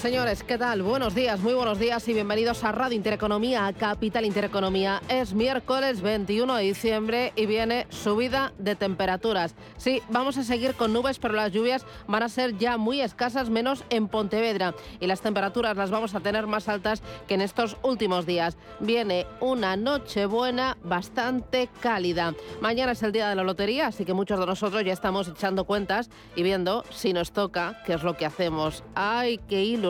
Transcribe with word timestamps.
Señores, 0.00 0.42
¿qué 0.42 0.56
tal? 0.56 0.80
Buenos 0.82 1.14
días, 1.14 1.40
muy 1.40 1.52
buenos 1.52 1.78
días 1.78 2.08
y 2.08 2.14
bienvenidos 2.14 2.64
a 2.64 2.72
Radio 2.72 2.96
Intereconomía, 2.96 3.66
a 3.66 3.74
Capital 3.74 4.24
Intereconomía. 4.24 5.02
Es 5.10 5.34
miércoles 5.34 6.00
21 6.00 6.56
de 6.56 6.62
diciembre 6.62 7.32
y 7.36 7.44
viene 7.44 7.86
subida 7.90 8.54
de 8.58 8.76
temperaturas. 8.76 9.54
Sí, 9.76 10.00
vamos 10.08 10.38
a 10.38 10.42
seguir 10.42 10.74
con 10.74 10.94
nubes, 10.94 11.18
pero 11.18 11.34
las 11.34 11.52
lluvias 11.52 11.84
van 12.06 12.22
a 12.22 12.30
ser 12.30 12.56
ya 12.56 12.78
muy 12.78 13.02
escasas, 13.02 13.50
menos 13.50 13.84
en 13.90 14.08
Pontevedra. 14.08 14.74
Y 15.00 15.06
las 15.06 15.20
temperaturas 15.20 15.76
las 15.76 15.90
vamos 15.90 16.14
a 16.14 16.20
tener 16.20 16.46
más 16.46 16.68
altas 16.68 17.02
que 17.28 17.34
en 17.34 17.42
estos 17.42 17.76
últimos 17.82 18.24
días. 18.24 18.56
Viene 18.80 19.26
una 19.40 19.76
noche 19.76 20.24
buena 20.24 20.78
bastante 20.82 21.68
cálida. 21.80 22.34
Mañana 22.62 22.92
es 22.92 23.02
el 23.02 23.12
día 23.12 23.28
de 23.28 23.34
la 23.34 23.44
lotería, 23.44 23.88
así 23.88 24.06
que 24.06 24.14
muchos 24.14 24.40
de 24.40 24.46
nosotros 24.46 24.82
ya 24.82 24.94
estamos 24.94 25.28
echando 25.28 25.64
cuentas 25.64 26.08
y 26.36 26.42
viendo 26.42 26.84
si 26.88 27.12
nos 27.12 27.32
toca, 27.32 27.82
qué 27.84 27.92
es 27.92 28.02
lo 28.02 28.16
que 28.16 28.24
hacemos. 28.24 28.82
¡Ay, 28.94 29.38
qué 29.46 29.62
hilo! 29.62 29.89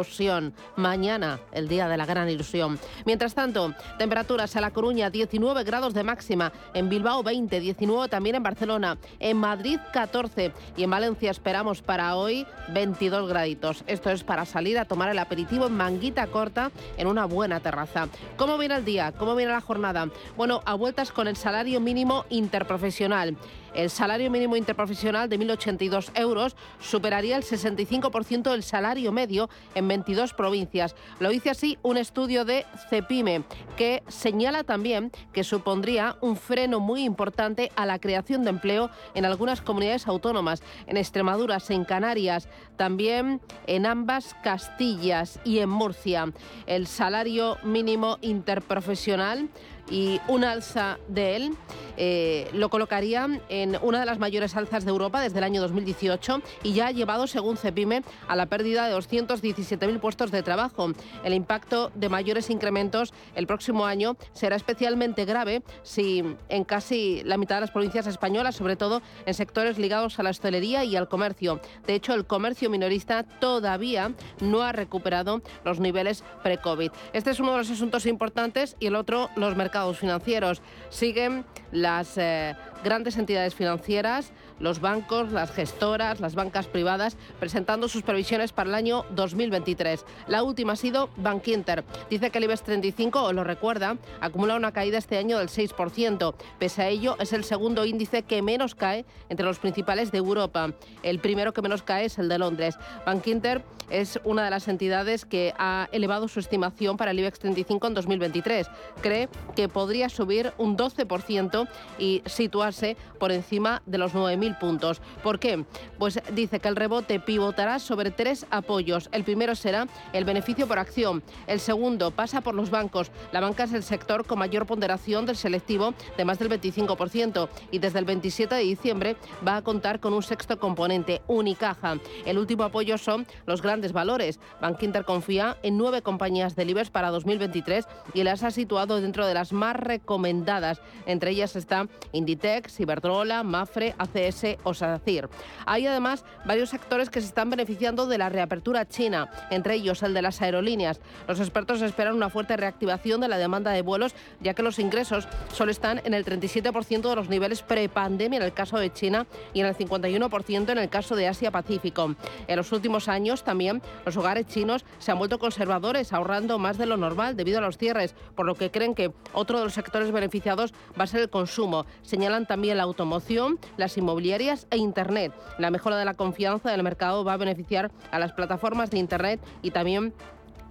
Mañana, 0.77 1.41
el 1.53 1.69
día 1.69 1.89
de 1.89 1.97
la 1.97 2.07
gran 2.07 2.29
ilusión. 2.29 2.79
Mientras 3.05 3.35
tanto, 3.35 3.75
temperaturas 3.99 4.55
a 4.57 4.61
La 4.61 4.71
Coruña 4.71 5.11
19 5.11 5.65
grados 5.65 5.95
de 5.95 6.05
máxima, 6.05 6.52
en 6.74 6.88
Bilbao 6.88 7.23
20, 7.23 7.61
19 7.61 8.09
también 8.09 8.37
en 8.37 8.43
Barcelona, 8.43 8.99
en 9.19 9.37
Madrid 9.37 9.79
14 9.93 10.52
y 10.77 10.83
en 10.83 10.91
Valencia 10.91 11.30
esperamos 11.30 11.83
para 11.83 12.16
hoy 12.16 12.47
22 12.69 13.29
graditos. 13.29 13.85
Esto 13.87 14.11
es 14.11 14.24
para 14.24 14.45
salir 14.45 14.79
a 14.79 14.85
tomar 14.85 15.11
el 15.11 15.19
aperitivo 15.19 15.66
en 15.66 15.77
manguita 15.77 16.27
corta 16.29 16.71
en 16.96 17.07
una 17.07 17.27
buena 17.27 17.61
terraza. 17.61 18.09
¿Cómo 18.37 18.59
viene 18.59 18.77
el 18.77 18.85
día? 18.85 19.13
¿Cómo 19.13 19.35
viene 19.35 19.52
la 19.52 19.61
jornada? 19.61 20.09
Bueno, 20.37 20.63
a 20.65 20.74
vueltas 20.74 21.13
con 21.13 21.29
el 21.29 21.37
salario 21.37 21.80
mínimo 21.80 22.24
interprofesional. 22.30 23.37
El 23.74 23.90
salario 23.90 24.30
mínimo 24.30 24.57
interprofesional 24.57 25.29
de 25.29 25.38
1.082 25.38 26.10
euros 26.15 26.57
superaría 26.80 27.37
el 27.37 27.45
65% 27.45 28.51
del 28.51 28.62
salario 28.62 29.12
medio 29.12 29.49
en 29.74 29.88
22 29.88 30.35
provincias. 30.35 30.95
Lo 31.18 31.30
dice 31.30 31.51
así 31.51 31.79
un 31.82 31.96
estudio 31.96 32.45
de 32.45 32.66
CEPIME, 32.88 33.45
que 33.77 34.02
señala 34.09 34.65
también 34.65 35.12
que 35.32 35.45
supondría 35.45 36.16
un 36.21 36.37
freno 36.37 36.80
muy 36.80 37.04
importante 37.04 37.71
a 37.77 37.87
la 37.87 37.99
creación 37.99 38.45
de 38.45 38.51
empleo 38.51 38.90
en 39.15 39.24
algunas 39.24 39.60
comunidades 39.60 40.07
autónomas, 40.07 40.62
en 40.87 40.96
Extremadura, 40.96 41.59
en 41.68 41.84
Canarias, 41.84 42.49
también 42.77 43.40
en 43.66 43.87
ambas 43.87 44.34
Castillas 44.43 45.40
y 45.45 45.59
en 45.59 45.68
Murcia. 45.68 46.32
El 46.66 46.87
salario 46.87 47.59
mínimo 47.62 48.18
interprofesional 48.21 49.49
y 49.91 50.21
un 50.29 50.45
alza 50.45 50.99
de 51.09 51.37
él 51.37 51.57
eh, 51.96 52.49
lo 52.52 52.71
colocaría 52.71 53.29
en 53.49 53.77
una 53.83 54.01
de 54.01 54.07
las 54.07 54.19
mayores 54.19 54.57
alzas 54.57 54.85
de 54.85 54.91
Europa 54.91 55.21
desde 55.21 55.38
el 55.38 55.45
año 55.45 55.60
2018 55.60 56.41
y 56.63 56.73
ya 56.73 56.87
ha 56.87 56.91
llevado, 56.93 57.27
según 57.27 57.57
Cepime, 57.57 58.02
a 58.29 58.37
la 58.37 58.46
pérdida 58.46 58.88
de 58.88 58.95
217.000 58.95 60.01
puestos 60.01 60.30
de 60.30 60.43
trabajo. 60.43 60.93
El 61.24 61.35
impacto 61.35 61.91
de 61.95 62.09
mayores 62.09 62.51
incrementos 62.51 63.13
el 63.35 63.46
próximo 63.46 63.85
año 63.85 64.16
será 64.33 64.56
especialmente 64.56 65.25
grave 65.25 65.62
si 65.83 66.25
en 66.49 66.65
casi 66.65 67.22
la 67.25 67.37
mitad 67.37 67.56
de 67.56 67.62
las 67.62 67.71
provincias 67.71 68.06
españolas, 68.06 68.56
sobre 68.56 68.77
todo 68.77 69.03
en 69.27 69.34
sectores 69.34 69.78
ligados 69.78 70.19
a 70.19 70.22
la 70.22 70.31
hostelería 70.31 70.84
y 70.84 70.97
al 70.97 71.09
comercio. 71.09 71.61
De 71.87 71.95
hecho, 71.95 72.15
el 72.15 72.27
comercio 72.27 72.71
minorista 72.71 73.25
todavía 73.25 74.12
no 74.41 74.62
ha 74.62 74.72
recuperado 74.72 75.43
los 75.65 75.81
niveles 75.81 76.25
pre-COVID. 76.43 76.91
Este 77.12 77.31
es 77.31 77.41
uno 77.41 77.53
de 77.53 77.59
los 77.59 77.71
asuntos 77.71 78.07
importantes 78.07 78.77
y 78.78 78.87
el 78.87 78.95
otro, 78.95 79.28
los 79.37 79.57
mercados 79.57 79.80
financieros. 79.99 80.63
Siguen 80.89 81.45
las 81.73 82.17
eh, 82.17 82.55
grandes 82.85 83.17
entidades 83.17 83.55
financieras, 83.55 84.33
los 84.60 84.81
bancos, 84.81 85.32
las 85.32 85.50
gestoras, 85.50 86.21
las 86.21 86.34
bancas 86.34 86.66
privadas, 86.66 87.16
presentando 87.41 87.88
sus 87.88 88.03
previsiones 88.03 88.53
para 88.53 88.69
el 88.69 88.75
año 88.75 89.04
2023. 89.10 90.04
La 90.28 90.43
última 90.43 90.75
ha 90.75 90.76
sido 90.76 91.10
Bankinter. 91.16 91.84
Dice 92.09 92.31
que 92.31 92.38
el 92.38 92.44
IBEX 92.44 92.62
35, 92.62 93.22
o 93.22 93.32
lo 93.32 93.43
recuerda, 93.43 93.97
acumula 94.21 94.54
una 94.54 94.72
caída 94.72 94.98
este 94.98 95.19
año 95.19 95.38
del 95.38 95.48
6%. 95.48 96.34
Pese 96.59 96.82
a 96.82 96.88
ello, 96.88 97.16
es 97.19 97.32
el 97.32 97.44
segundo 97.44 97.84
índice 97.84 98.22
que 98.22 98.43
menos 98.43 98.75
cae 98.75 99.04
entre 99.28 99.47
los 99.47 99.59
principales 99.59 100.12
de 100.12 100.19
Europa. 100.19 100.72
El 101.03 101.19
primero 101.19 101.53
que 101.53 101.62
menos 101.62 101.82
cae 101.82 102.04
es 102.04 102.19
el 102.19 102.28
de 102.28 102.38
Londres. 102.38 102.77
Bankinter 103.04 103.65
es 103.91 104.21
una 104.25 104.44
de 104.44 104.50
las 104.50 104.69
entidades 104.69 105.25
que 105.25 105.53
ha 105.59 105.88
elevado 105.92 106.28
su 106.28 106.41
estimación 106.41 106.97
para 106.97 107.10
el 107.10 107.19
IBEX 107.19 107.41
35 107.41 107.88
en 107.88 107.94
2023. 107.94 108.69
Cree 109.03 109.28
que 109.56 109.69
podría 109.69 110.09
subir 110.09 110.53
un 110.59 110.77
12% 110.77 111.69
y 111.98 112.22
situarse 112.27 112.97
por 113.19 113.32
encima 113.32 113.82
de 113.87 113.98
los 113.98 114.15
9.000 114.15 114.50
puntos. 114.55 115.00
¿Por 115.22 115.38
qué? 115.38 115.65
Pues 115.99 116.21
dice 116.33 116.61
que 116.61 116.69
el 116.69 116.77
rebote 116.77 117.21
pivotará 117.21 117.78
sobre 117.78 118.11
tres 118.11 118.47
apoyos. 118.50 119.09
El 119.12 119.25
primero 119.25 119.55
será 119.55 119.87
el 120.12 120.25
beneficio 120.25 120.66
por 120.66 120.78
acción. 120.78 121.22
El 121.47 121.61
segundo 121.61 122.11
pasa 122.11 122.41
por 122.41 122.55
los 122.55 122.71
bancos. 122.71 123.10
La 123.33 123.41
banca 123.41 123.65
es 123.65 123.72
el 123.72 123.83
sector 123.83 124.27
con 124.27 124.39
mayor 124.39 124.66
ponderación 124.66 125.27
del 125.27 125.37
selectivo 125.37 125.94
de 126.16 126.25
más 126.25 126.39
del 126.39 126.50
25% 126.50 127.49
y 127.71 127.78
desde 127.78 127.99
el 127.99 128.05
27 128.05 128.55
de 128.55 128.62
diciembre 128.62 129.16
va 129.47 129.56
a 129.56 129.62
contar 129.62 130.00
con 130.00 130.12
un 130.12 130.22
sexto 130.22 130.59
componente, 130.59 131.22
Unicaja. 131.27 131.99
El 132.25 132.39
último 132.39 132.65
apoyo 132.65 132.99
son 132.99 133.27
los 133.47 133.62
grandes 133.62 133.93
valores. 133.93 134.41
Bank 134.60 134.83
Inter 134.83 135.05
confía 135.05 135.56
en 135.62 135.77
nueve 135.77 136.03
compañías 136.03 136.56
del 136.56 136.71
IBEX 136.71 136.91
para 136.91 137.10
2023 137.10 137.87
y 138.15 138.22
las 138.25 138.43
ha 138.43 138.50
situado 138.50 139.00
dentro 139.00 139.27
de 139.27 139.34
las 139.34 139.53
más 139.53 139.77
recomendadas. 139.77 140.81
Entre 141.06 141.31
ellas 141.31 141.56
está 141.56 141.89
Inditex, 142.12 142.81
Iberdrola, 142.81 143.43
Mafre, 143.43 143.94
ACS 143.99 144.40
o 144.65 144.75
SACIR. 144.75 145.28
Hay 145.67 145.87
además 145.87 146.25
varios 146.45 146.71
sectores 146.71 147.11
que 147.11 147.21
se 147.21 147.27
están 147.27 147.51
beneficiando 147.51 148.06
de 148.06 148.19
la 148.19 148.28
reapertura 148.28 148.89
china, 148.89 149.31
entre 149.51 149.75
ellos 149.75 150.03
el 150.03 150.15
de 150.15 150.23
las 150.23 150.41
aerolíneas. 150.41 151.01
Los 151.28 151.41
expertos 151.41 151.83
esperan 151.83 152.15
una 152.15 152.31
fuerte 152.31 152.56
reactivación 152.56 153.21
de 153.21 153.28
la 153.28 153.39
demanda 153.39 153.71
de 153.71 153.83
vuelos, 153.83 154.15
ya 154.41 154.55
que 154.55 154.62
los 154.62 154.78
ingresos 154.78 155.28
solo 155.53 155.71
están 155.71 156.01
en 156.05 156.15
el 156.15 156.25
37% 156.25 157.09
de 157.09 157.17
los 157.17 157.28
niveles 157.28 157.62
prepandemia 157.62 158.39
en 158.39 158.43
el 158.43 158.53
caso 158.53 158.78
de 158.78 158.93
China 158.93 159.27
y 159.53 159.61
en 159.61 159.67
el 159.67 159.77
51% 159.77 160.71
en 160.71 160.78
el 160.78 160.89
caso 160.89 161.17
de 161.17 161.28
Asia-Pacífico. 161.28 162.15
En 162.47 162.57
los 162.57 162.72
últimos 162.72 163.09
años 163.09 163.45
también 163.45 163.83
los 164.05 164.17
hogares 164.17 164.47
chinos 164.47 164.84
se 164.99 165.12
han 165.12 165.19
vuelto 165.19 165.39
conservadores, 165.39 166.12
ahorrando 166.12 166.59
más 166.59 166.78
de 166.78 166.87
lo 166.87 166.97
normal 166.97 167.37
debido 167.37 167.59
a 167.59 167.62
los 167.62 167.78
cierres, 167.78 168.15
por 168.34 168.47
lo 168.47 168.55
que 168.55 168.71
creen 168.71 168.95
que 168.95 169.12
otro 169.33 169.59
de 169.59 169.65
los 169.65 169.75
sectores 169.75 170.11
beneficiados 170.12 170.72
va 170.99 171.05
a 171.05 171.07
ser 171.07 171.21
el 171.21 171.31
consumo. 171.31 171.87
Señalan 172.03 172.47
también 172.47 172.77
la 172.77 172.84
automoción, 172.84 173.59
las 173.77 173.97
inmobiliarias 173.97 174.30
e 174.71 174.77
Internet. 174.77 175.33
La 175.59 175.71
mejora 175.71 175.97
de 175.97 176.05
la 176.05 176.15
confianza 176.15 176.71
del 176.71 176.83
mercado 176.85 177.25
va 177.25 177.33
a 177.33 177.37
beneficiar 177.37 177.91
a 178.13 178.19
las 178.19 178.33
plataformas 178.33 178.91
de 178.91 178.99
Internet 178.99 179.41
y 179.61 179.73
también 179.73 180.15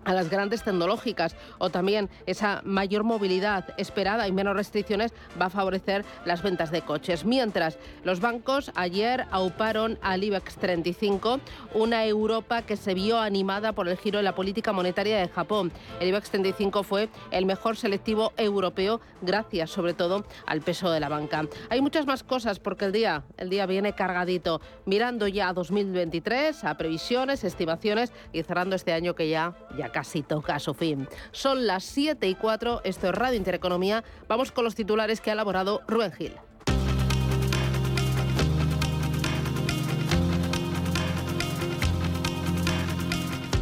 a 0.06 0.14
las 0.14 0.30
grandes 0.30 0.64
tecnológicas 0.64 1.36
o 1.58 1.70
también 1.70 2.10
esa 2.26 2.62
mayor 2.64 3.04
movilidad 3.04 3.74
esperada 3.78 4.28
y 4.28 4.32
menos 4.32 4.56
restricciones 4.56 5.14
va 5.40 5.46
a 5.48 5.50
favorecer 5.50 6.06
las 6.26 6.42
ventas 6.42 6.72
de 6.72 6.82
coches. 6.82 7.26
Mientras 7.26 7.78
los 8.04 8.20
bancos 8.20 8.72
ayer 8.76 9.26
auparon 9.32 9.98
al 10.02 10.24
IBEX 10.24 10.56
35, 10.56 11.40
una 11.74 12.06
Europa 12.06 12.62
que 12.62 12.78
se 12.78 12.94
vio 12.94 13.20
animada 13.20 13.74
por 13.74 13.88
el 13.88 13.98
giro 13.98 14.20
en 14.20 14.26
la 14.26 14.36
política 14.36 14.74
monetaria 14.74 15.20
de 15.20 15.28
Japón. 15.28 15.72
El 16.00 16.10
IBEX 16.10 16.30
35 16.30 16.84
fue 16.84 17.10
el 17.32 17.46
mejor 17.46 17.78
selectivo 17.78 18.34
europeo 18.38 19.02
gracias 19.22 19.70
sobre 19.70 19.94
todo 19.94 20.26
al 20.46 20.62
peso 20.62 20.92
de 20.92 21.00
la 21.00 21.10
banca. 21.10 21.46
Hay 21.70 21.82
muchas 21.82 22.06
más 22.06 22.24
cosas 22.24 22.60
porque 22.60 22.86
el 22.86 22.92
día, 22.92 23.24
el 23.38 23.50
día 23.50 23.66
viene 23.66 23.94
cargadito, 23.94 24.62
mirando 24.86 25.28
ya 25.28 25.50
a 25.50 25.54
2023, 25.54 26.64
a 26.64 26.78
previsiones, 26.78 27.44
estimaciones 27.44 28.12
y 28.34 28.44
cerrando 28.44 28.76
este 28.76 28.94
año 28.94 29.16
que 29.16 29.30
ya 29.30 29.56
ya 29.78 29.89
casi 29.90 30.24
toca 30.24 30.60
su 30.60 30.74
fin. 30.74 31.08
Son 31.32 31.68
las 31.68 31.84
7 31.84 32.28
y 32.28 32.36
4, 32.36 32.82
esto 32.84 33.10
es 33.10 33.16
Radio 33.16 33.38
Intereconomía. 33.38 34.04
Vamos 34.28 34.52
con 34.52 34.64
los 34.64 34.76
titulares 34.76 35.22
que 35.22 35.30
ha 35.30 35.34
elaborado 35.34 35.82
Rubén 35.88 36.12
Gil. 36.12 36.34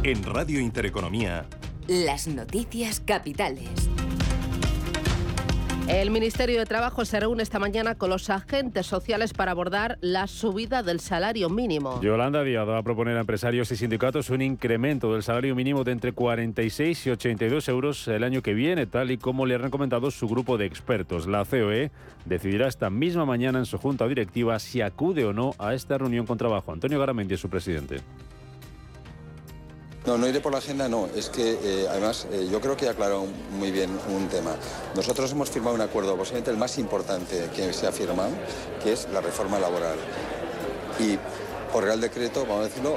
En 0.02 0.22
Radio 0.22 0.60
Intereconomía. 0.60 1.46
Las 1.86 2.28
noticias 2.28 3.00
capitales. 3.00 3.68
El 5.88 6.10
Ministerio 6.10 6.58
de 6.58 6.66
Trabajo 6.66 7.06
se 7.06 7.18
reúne 7.18 7.42
esta 7.42 7.58
mañana 7.58 7.94
con 7.94 8.10
los 8.10 8.28
agentes 8.28 8.86
sociales 8.86 9.32
para 9.32 9.52
abordar 9.52 9.96
la 10.02 10.26
subida 10.26 10.82
del 10.82 11.00
salario 11.00 11.48
mínimo. 11.48 11.98
Yolanda 12.02 12.44
Díaz 12.44 12.68
va 12.68 12.76
a 12.76 12.82
proponer 12.82 13.16
a 13.16 13.20
empresarios 13.20 13.72
y 13.72 13.76
sindicatos 13.76 14.28
un 14.28 14.42
incremento 14.42 15.14
del 15.14 15.22
salario 15.22 15.54
mínimo 15.54 15.84
de 15.84 15.92
entre 15.92 16.12
46 16.12 17.06
y 17.06 17.10
82 17.10 17.68
euros 17.70 18.06
el 18.06 18.22
año 18.22 18.42
que 18.42 18.52
viene, 18.52 18.84
tal 18.84 19.10
y 19.10 19.16
como 19.16 19.46
le 19.46 19.54
han 19.54 19.62
recomendado 19.62 20.10
su 20.10 20.28
grupo 20.28 20.58
de 20.58 20.66
expertos. 20.66 21.26
La 21.26 21.46
COE 21.46 21.90
decidirá 22.26 22.68
esta 22.68 22.90
misma 22.90 23.24
mañana 23.24 23.58
en 23.58 23.64
su 23.64 23.78
junta 23.78 24.06
directiva 24.06 24.58
si 24.58 24.82
acude 24.82 25.24
o 25.24 25.32
no 25.32 25.54
a 25.58 25.72
esta 25.72 25.96
reunión 25.96 26.26
con 26.26 26.36
trabajo. 26.36 26.70
Antonio 26.70 27.00
Garamendi 27.00 27.32
es 27.32 27.40
su 27.40 27.48
presidente. 27.48 28.00
No, 30.08 30.16
no 30.16 30.26
iré 30.26 30.40
por 30.40 30.52
la 30.52 30.58
agenda, 30.58 30.88
no. 30.88 31.06
Es 31.14 31.28
que, 31.28 31.58
eh, 31.62 31.86
además, 31.86 32.26
eh, 32.32 32.48
yo 32.50 32.62
creo 32.62 32.78
que 32.78 32.86
he 32.86 32.88
aclarado 32.88 33.26
muy 33.58 33.70
bien 33.70 33.90
un 34.08 34.26
tema. 34.28 34.56
Nosotros 34.96 35.30
hemos 35.32 35.50
firmado 35.50 35.74
un 35.74 35.82
acuerdo, 35.82 36.16
posiblemente 36.16 36.50
el 36.50 36.56
más 36.56 36.78
importante 36.78 37.50
que 37.54 37.74
se 37.74 37.86
ha 37.86 37.92
firmado, 37.92 38.30
que 38.82 38.94
es 38.94 39.06
la 39.12 39.20
reforma 39.20 39.58
laboral. 39.58 39.98
Y 40.98 41.18
por 41.70 41.84
Real 41.84 42.00
Decreto, 42.00 42.46
vamos 42.46 42.60
a 42.60 42.68
decirlo, 42.68 42.96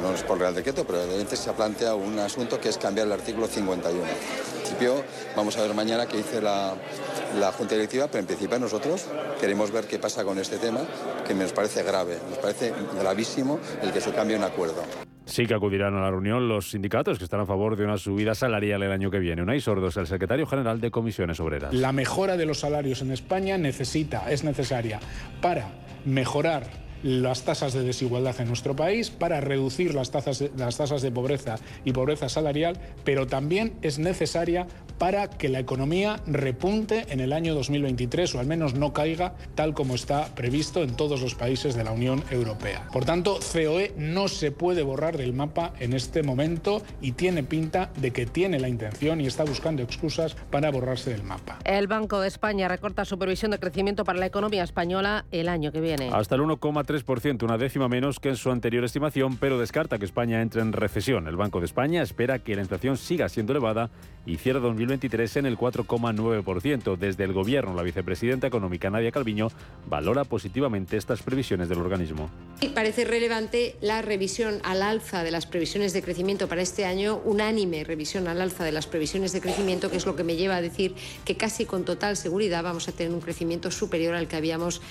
no 0.00 0.14
es 0.14 0.22
por 0.22 0.38
Real 0.38 0.54
Decreto, 0.54 0.84
pero 0.86 0.98
evidentemente 0.98 1.36
se 1.36 1.50
ha 1.50 1.56
planteado 1.56 1.96
un 1.96 2.16
asunto 2.20 2.60
que 2.60 2.68
es 2.68 2.78
cambiar 2.78 3.08
el 3.08 3.12
artículo 3.12 3.48
51. 3.48 4.00
En 4.00 4.60
principio, 4.60 5.02
vamos 5.34 5.56
a 5.56 5.62
ver 5.62 5.74
mañana 5.74 6.06
qué 6.06 6.18
dice 6.18 6.40
la, 6.40 6.74
la 7.40 7.50
Junta 7.50 7.74
Directiva, 7.74 8.06
pero 8.06 8.20
en 8.20 8.26
principio 8.26 8.60
nosotros 8.60 9.06
queremos 9.40 9.72
ver 9.72 9.88
qué 9.88 9.98
pasa 9.98 10.22
con 10.22 10.38
este 10.38 10.58
tema, 10.58 10.82
que 11.26 11.34
nos 11.34 11.52
parece 11.52 11.82
grave, 11.82 12.20
nos 12.30 12.38
parece 12.38 12.72
gravísimo 13.00 13.58
el 13.82 13.92
que 13.92 14.00
se 14.00 14.12
cambie 14.12 14.36
un 14.36 14.44
acuerdo. 14.44 14.84
Sí 15.32 15.46
que 15.46 15.54
acudirán 15.54 15.94
a 15.94 16.02
la 16.02 16.10
reunión 16.10 16.46
los 16.46 16.72
sindicatos 16.72 17.16
que 17.16 17.24
están 17.24 17.40
a 17.40 17.46
favor 17.46 17.74
de 17.74 17.86
una 17.86 17.96
subida 17.96 18.34
salarial 18.34 18.82
el 18.82 18.92
año 18.92 19.10
que 19.10 19.18
viene. 19.18 19.40
Unai 19.40 19.62
Sordos, 19.62 19.96
el 19.96 20.06
secretario 20.06 20.44
general 20.46 20.78
de 20.78 20.90
Comisiones 20.90 21.40
Obreras. 21.40 21.72
La 21.72 21.90
mejora 21.90 22.36
de 22.36 22.44
los 22.44 22.58
salarios 22.58 23.00
en 23.00 23.12
España 23.12 23.56
necesita, 23.56 24.30
es 24.30 24.44
necesaria 24.44 25.00
para 25.40 25.70
mejorar 26.04 26.64
las 27.02 27.44
tasas 27.44 27.72
de 27.72 27.82
desigualdad 27.82 28.38
en 28.42 28.48
nuestro 28.48 28.76
país, 28.76 29.08
para 29.08 29.40
reducir 29.40 29.94
las 29.94 30.10
tasas, 30.10 30.44
las 30.54 30.76
tasas 30.76 31.00
de 31.00 31.10
pobreza 31.10 31.56
y 31.82 31.92
pobreza 31.92 32.28
salarial, 32.28 32.78
pero 33.02 33.26
también 33.26 33.72
es 33.80 33.98
necesaria 33.98 34.66
para 35.02 35.26
que 35.26 35.48
la 35.48 35.58
economía 35.58 36.20
repunte 36.28 37.06
en 37.08 37.18
el 37.18 37.32
año 37.32 37.56
2023 37.56 38.36
o 38.36 38.38
al 38.38 38.46
menos 38.46 38.74
no 38.74 38.92
caiga 38.92 39.34
tal 39.56 39.74
como 39.74 39.96
está 39.96 40.32
previsto 40.36 40.84
en 40.84 40.94
todos 40.94 41.20
los 41.20 41.34
países 41.34 41.74
de 41.74 41.82
la 41.82 41.90
Unión 41.90 42.22
Europea. 42.30 42.86
Por 42.92 43.04
tanto, 43.04 43.40
COE 43.52 43.94
no 43.96 44.28
se 44.28 44.52
puede 44.52 44.84
borrar 44.84 45.16
del 45.16 45.32
mapa 45.32 45.72
en 45.80 45.92
este 45.92 46.22
momento 46.22 46.82
y 47.00 47.10
tiene 47.10 47.42
pinta 47.42 47.90
de 47.96 48.12
que 48.12 48.26
tiene 48.26 48.60
la 48.60 48.68
intención 48.68 49.20
y 49.20 49.26
está 49.26 49.42
buscando 49.42 49.82
excusas 49.82 50.36
para 50.52 50.70
borrarse 50.70 51.10
del 51.10 51.24
mapa. 51.24 51.58
El 51.64 51.88
Banco 51.88 52.20
de 52.20 52.28
España 52.28 52.68
recorta 52.68 53.04
su 53.04 53.18
previsión 53.18 53.50
de 53.50 53.58
crecimiento 53.58 54.04
para 54.04 54.20
la 54.20 54.26
economía 54.26 54.62
española 54.62 55.24
el 55.32 55.48
año 55.48 55.72
que 55.72 55.80
viene. 55.80 56.10
Hasta 56.12 56.36
el 56.36 56.42
1,3%, 56.42 57.42
una 57.42 57.58
décima 57.58 57.88
menos 57.88 58.20
que 58.20 58.28
en 58.28 58.36
su 58.36 58.52
anterior 58.52 58.84
estimación, 58.84 59.36
pero 59.36 59.58
descarta 59.58 59.98
que 59.98 60.04
España 60.04 60.42
entre 60.42 60.62
en 60.62 60.72
recesión. 60.72 61.26
El 61.26 61.34
Banco 61.34 61.58
de 61.58 61.66
España 61.66 62.02
espera 62.02 62.38
que 62.38 62.54
la 62.54 62.62
inflación 62.62 62.96
siga 62.96 63.28
siendo 63.28 63.52
elevada 63.52 63.90
y 64.26 64.36
cierre 64.36 64.60
2023 64.92 65.36
en 65.36 65.46
el 65.46 65.58
4,9%. 65.58 66.96
Desde 66.96 67.24
el 67.24 67.32
Gobierno, 67.32 67.74
la 67.74 67.82
vicepresidenta 67.82 68.46
económica 68.46 68.90
Nadia 68.90 69.10
Calviño 69.10 69.48
valora 69.86 70.24
positivamente 70.24 70.96
estas 70.96 71.22
previsiones 71.22 71.68
del 71.68 71.78
organismo. 71.78 72.30
Parece 72.74 73.04
relevante 73.04 73.76
la 73.80 74.02
revisión 74.02 74.60
al 74.64 74.82
alza 74.82 75.24
de 75.24 75.30
las 75.30 75.46
previsiones 75.46 75.92
de 75.92 76.02
crecimiento 76.02 76.48
para 76.48 76.62
este 76.62 76.84
año, 76.84 77.20
unánime 77.24 77.84
revisión 77.84 78.28
al 78.28 78.40
alza 78.40 78.64
de 78.64 78.72
las 78.72 78.86
previsiones 78.86 79.32
de 79.32 79.40
crecimiento, 79.40 79.90
que 79.90 79.96
es 79.96 80.06
lo 80.06 80.14
que 80.14 80.24
me 80.24 80.36
lleva 80.36 80.56
a 80.56 80.62
decir 80.62 80.94
que 81.24 81.36
casi 81.36 81.64
con 81.64 81.84
total 81.84 82.16
seguridad 82.16 82.62
vamos 82.62 82.88
a 82.88 82.92
tener 82.92 83.12
un 83.12 83.20
crecimiento 83.20 83.70
superior 83.70 84.14
al 84.14 84.28
que 84.28 84.36
habíamos 84.36 84.82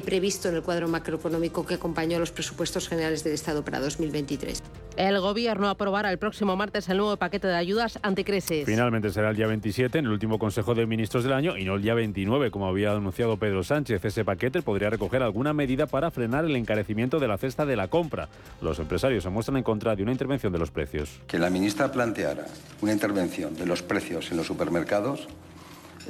previsto 0.00 0.48
en 0.48 0.54
el 0.54 0.62
cuadro 0.62 0.88
macroeconómico 0.88 1.66
que 1.66 1.74
acompañó 1.74 2.16
a 2.16 2.20
los 2.20 2.30
presupuestos 2.30 2.88
generales 2.88 3.24
del 3.24 3.34
Estado 3.34 3.64
para 3.64 3.80
2023. 3.80 4.62
El 4.96 5.20
Gobierno 5.20 5.68
aprobará 5.68 6.10
el 6.10 6.18
próximo 6.18 6.56
martes 6.56 6.88
el 6.88 6.98
nuevo 6.98 7.16
paquete 7.16 7.48
de 7.48 7.56
ayudas 7.56 7.98
anticrisis. 8.02 8.66
Finalmente 8.66 9.10
será 9.10 9.30
el 9.30 9.36
día 9.36 9.46
27 9.46 9.98
en 9.98 10.04
el 10.04 10.12
último 10.12 10.38
Consejo 10.38 10.74
de 10.74 10.86
Ministros 10.86 11.24
del 11.24 11.32
año 11.32 11.56
y 11.56 11.64
no 11.64 11.76
el 11.76 11.82
día 11.82 11.94
29, 11.94 12.50
como 12.50 12.66
había 12.66 12.92
anunciado 12.92 13.36
Pedro 13.36 13.64
Sánchez. 13.64 14.04
Ese 14.04 14.24
paquete 14.24 14.62
podría 14.62 14.90
recoger 14.90 15.22
alguna 15.22 15.52
medida 15.52 15.86
para 15.86 16.10
frenar 16.10 16.44
el 16.44 16.54
encarecimiento 16.54 17.18
de 17.18 17.28
la 17.28 17.38
cesta 17.38 17.66
de 17.66 17.76
la 17.76 17.88
compra. 17.88 18.28
Los 18.60 18.78
empresarios 18.78 19.24
se 19.24 19.30
muestran 19.30 19.56
en 19.56 19.64
contra 19.64 19.96
de 19.96 20.02
una 20.02 20.12
intervención 20.12 20.52
de 20.52 20.58
los 20.58 20.70
precios. 20.70 21.20
Que 21.26 21.38
la 21.38 21.50
ministra 21.50 21.90
planteara 21.90 22.46
una 22.82 22.92
intervención 22.92 23.54
de 23.56 23.66
los 23.66 23.82
precios 23.82 24.30
en 24.30 24.36
los 24.36 24.46
supermercados 24.46 25.28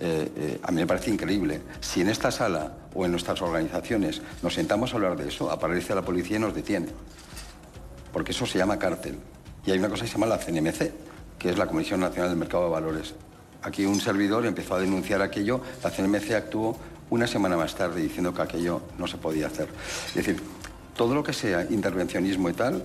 eh, 0.00 0.32
eh, 0.34 0.60
a 0.62 0.70
mí 0.70 0.80
me 0.80 0.86
parece 0.86 1.10
increíble. 1.10 1.60
Si 1.80 2.00
en 2.00 2.08
esta 2.08 2.30
sala 2.30 2.72
o 2.94 3.04
en 3.04 3.10
nuestras 3.10 3.42
organizaciones 3.42 4.22
nos 4.42 4.54
sentamos 4.54 4.92
a 4.92 4.96
hablar 4.96 5.16
de 5.16 5.28
eso, 5.28 5.50
aparece 5.50 5.94
la 5.94 6.02
policía 6.02 6.38
y 6.38 6.40
nos 6.40 6.54
detiene. 6.54 6.88
Porque 8.12 8.32
eso 8.32 8.46
se 8.46 8.58
llama 8.58 8.78
cártel. 8.78 9.18
Y 9.66 9.70
hay 9.70 9.78
una 9.78 9.90
cosa 9.90 10.02
que 10.04 10.08
se 10.08 10.14
llama 10.14 10.26
la 10.26 10.38
CNMC, 10.38 10.90
que 11.38 11.50
es 11.50 11.58
la 11.58 11.66
Comisión 11.66 12.00
Nacional 12.00 12.30
del 12.30 12.38
Mercado 12.38 12.64
de 12.64 12.70
Valores. 12.70 13.14
Aquí 13.62 13.84
un 13.84 14.00
servidor 14.00 14.46
empezó 14.46 14.76
a 14.76 14.80
denunciar 14.80 15.20
aquello, 15.20 15.60
la 15.84 15.90
CNMC 15.90 16.32
actuó 16.32 16.78
una 17.10 17.26
semana 17.26 17.58
más 17.58 17.74
tarde 17.74 18.00
diciendo 18.00 18.32
que 18.32 18.40
aquello 18.40 18.80
no 18.96 19.06
se 19.06 19.18
podía 19.18 19.48
hacer. 19.48 19.68
Es 20.08 20.14
decir, 20.14 20.40
todo 20.96 21.14
lo 21.14 21.22
que 21.22 21.34
sea 21.34 21.66
intervencionismo 21.68 22.48
y 22.48 22.54
tal, 22.54 22.82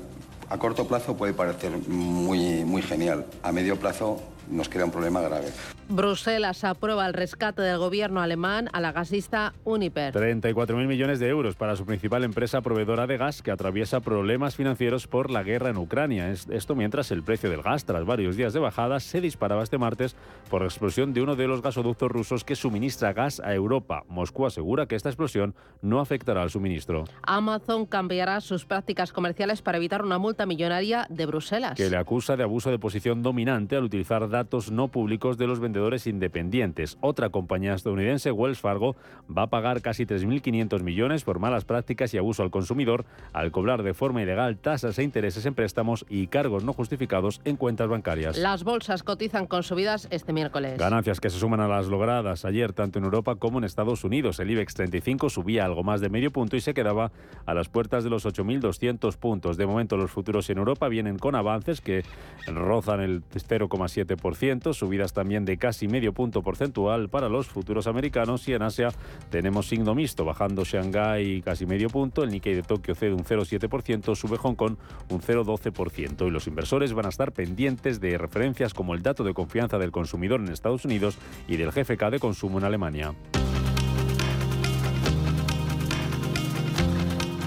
a 0.50 0.58
corto 0.58 0.86
plazo 0.86 1.16
puede 1.16 1.34
parecer 1.34 1.72
muy, 1.88 2.66
muy 2.66 2.82
genial. 2.82 3.26
A 3.42 3.54
medio 3.54 3.80
plazo 3.80 4.22
nos 4.50 4.70
crea 4.70 4.86
un 4.86 4.92
problema 4.92 5.22
grave. 5.22 5.48
Bruselas 5.88 6.64
aprueba 6.64 7.06
el 7.06 7.14
rescate 7.14 7.62
del 7.62 7.78
gobierno 7.78 8.20
alemán 8.20 8.70
a 8.74 8.82
la 8.82 8.92
gasista 8.92 9.54
Uniper. 9.64 10.14
34.000 10.14 10.88
millones 10.88 11.20
de 11.20 11.28
euros 11.30 11.56
para 11.56 11.76
su 11.76 11.86
principal 11.86 12.24
empresa 12.24 12.62
proveedora 12.62 13.06
de 13.06 13.18
gas 13.18 13.44
que 13.44 13.52
atraviesa 13.52 14.00
problemas 14.00 14.56
financieros 14.56 15.08
por 15.08 15.30
la 15.30 15.44
guerra 15.44 15.70
en 15.70 15.78
Ucrania. 15.78 16.32
Esto 16.32 16.76
mientras 16.76 17.12
el 17.12 17.22
precio 17.22 17.50
del 17.52 17.62
gas, 17.62 17.86
tras 17.86 18.04
varios 18.04 18.36
días 18.36 18.54
de 18.54 18.60
bajada, 18.60 19.00
se 19.00 19.22
disparaba 19.22 19.64
este 19.64 19.78
martes 19.78 20.16
por 20.50 20.62
la 20.62 20.68
explosión 20.68 21.14
de 21.14 21.22
uno 21.22 21.36
de 21.36 21.48
los 21.48 21.62
gasoductos 21.62 22.12
rusos 22.12 22.44
que 22.44 22.56
suministra 22.56 23.14
gas 23.14 23.40
a 23.40 23.54
Europa. 23.54 24.04
Moscú 24.08 24.48
asegura 24.48 24.88
que 24.88 24.96
esta 24.96 25.10
explosión 25.10 25.54
no 25.82 26.00
afectará 26.00 26.42
al 26.42 26.50
suministro. 26.50 27.04
Amazon 27.24 27.86
cambiará 27.86 28.42
sus 28.42 28.66
prácticas 28.66 29.12
comerciales 29.12 29.62
para 29.62 29.78
evitar 29.78 30.04
una 30.04 30.18
multa 30.18 30.48
millonaria 30.48 31.06
de 31.10 31.26
Bruselas. 31.28 31.76
Que 31.76 31.90
le 31.90 31.98
acusa 31.98 32.36
de 32.36 32.44
abuso 32.44 32.72
de 32.72 32.80
posición 32.80 33.22
dominante 33.22 33.76
al 33.76 33.84
utilizar 33.84 34.28
datos 34.36 34.70
no 34.70 34.90
públicos 34.90 35.38
de 35.38 35.48
los 35.48 35.62
vendedores 35.62 36.08
independientes. 36.08 36.98
Otra 37.00 37.30
compañía 37.30 37.74
estadounidense, 37.74 38.34
Wells 38.34 38.60
Fargo, 38.60 38.98
va 39.26 39.44
a 39.44 39.48
pagar 39.48 39.82
casi 39.82 40.06
3.500 40.06 40.84
millones 40.84 41.24
por 41.24 41.40
malas 41.40 41.64
prácticas 41.64 42.14
y 42.14 42.18
abuso 42.18 42.44
al 42.44 42.52
consumidor 42.52 43.06
al 43.32 43.52
cobrar 43.52 43.82
de 43.82 43.94
forma 43.94 44.22
ilegal 44.22 44.58
tasas 44.58 45.00
e 45.00 45.04
intereses 45.04 45.46
en 45.46 45.56
préstamos 45.56 46.06
y 46.10 46.28
cargos 46.28 46.66
no 46.66 46.74
justificados 46.74 47.40
en 47.46 47.56
cuentas 47.56 47.88
bancarias. 47.88 48.38
Las 48.38 48.66
bolsas 48.66 49.04
cotizan 49.04 49.48
con 49.48 49.64
subidas 49.64 50.10
este 50.12 50.34
miércoles. 50.34 50.78
Ganancias 50.78 51.22
que 51.22 51.30
se 51.30 51.40
suman 51.40 51.62
a 51.62 51.70
las 51.70 51.88
logradas 51.88 52.44
ayer 52.44 52.74
tanto 52.74 53.00
en 53.00 53.06
Europa 53.06 53.36
como 53.36 53.60
en 53.60 53.64
Estados 53.64 54.04
Unidos. 54.04 54.42
El 54.42 54.52
IBEX 54.52 54.74
35 54.74 55.30
subía 55.30 55.64
algo 55.64 55.84
más 55.84 56.02
de 56.02 56.10
medio 56.10 56.32
punto 56.32 56.58
y 56.58 56.62
se 56.62 56.74
quedaba 56.74 57.14
a 57.46 57.54
las 57.54 57.70
puertas 57.70 58.04
de 58.04 58.10
los 58.10 58.26
8.200 58.26 59.16
puntos. 59.16 59.56
De 59.56 59.66
momento 59.66 59.96
los 59.96 60.12
futuros 60.12 60.50
en 60.50 60.58
Europa 60.58 60.90
vienen 60.90 61.18
con 61.20 61.36
avances 61.36 61.80
que 61.80 62.04
rozan 62.48 63.00
el 63.00 63.24
0,7% 63.24 64.25
subidas 64.74 65.14
también 65.14 65.46
de 65.46 65.58
casi 65.58 65.88
medio 65.88 66.14
punto 66.14 66.42
porcentual 66.42 67.10
para 67.10 67.30
los 67.30 67.48
futuros 67.48 67.88
americanos 67.88 68.48
y 68.48 68.54
en 68.54 68.64
Asia 68.64 68.90
tenemos 69.30 69.68
signo 69.68 69.94
mixto, 69.94 70.26
bajando 70.26 70.64
Shanghai 70.66 71.42
casi 71.42 71.66
medio 71.66 71.90
punto, 71.90 72.24
el 72.24 72.32
Nikkei 72.32 72.56
de 72.56 72.64
Tokio 72.64 72.96
cede 72.96 73.14
un 73.14 73.24
0,7%, 73.24 74.16
sube 74.16 74.38
Hong 74.38 74.56
Kong 74.56 74.78
un 75.10 75.22
0,12% 75.22 76.28
y 76.28 76.32
los 76.32 76.48
inversores 76.48 76.94
van 76.94 77.06
a 77.06 77.10
estar 77.10 77.32
pendientes 77.32 78.00
de 78.02 78.18
referencias 78.18 78.74
como 78.74 78.94
el 78.94 79.04
dato 79.04 79.24
de 79.24 79.34
confianza 79.34 79.78
del 79.78 79.92
consumidor 79.92 80.40
en 80.40 80.50
Estados 80.50 80.86
Unidos 80.86 81.18
y 81.48 81.58
del 81.58 81.72
GFK 81.72 82.10
de 82.10 82.20
consumo 82.20 82.58
en 82.58 82.66
Alemania. 82.66 83.14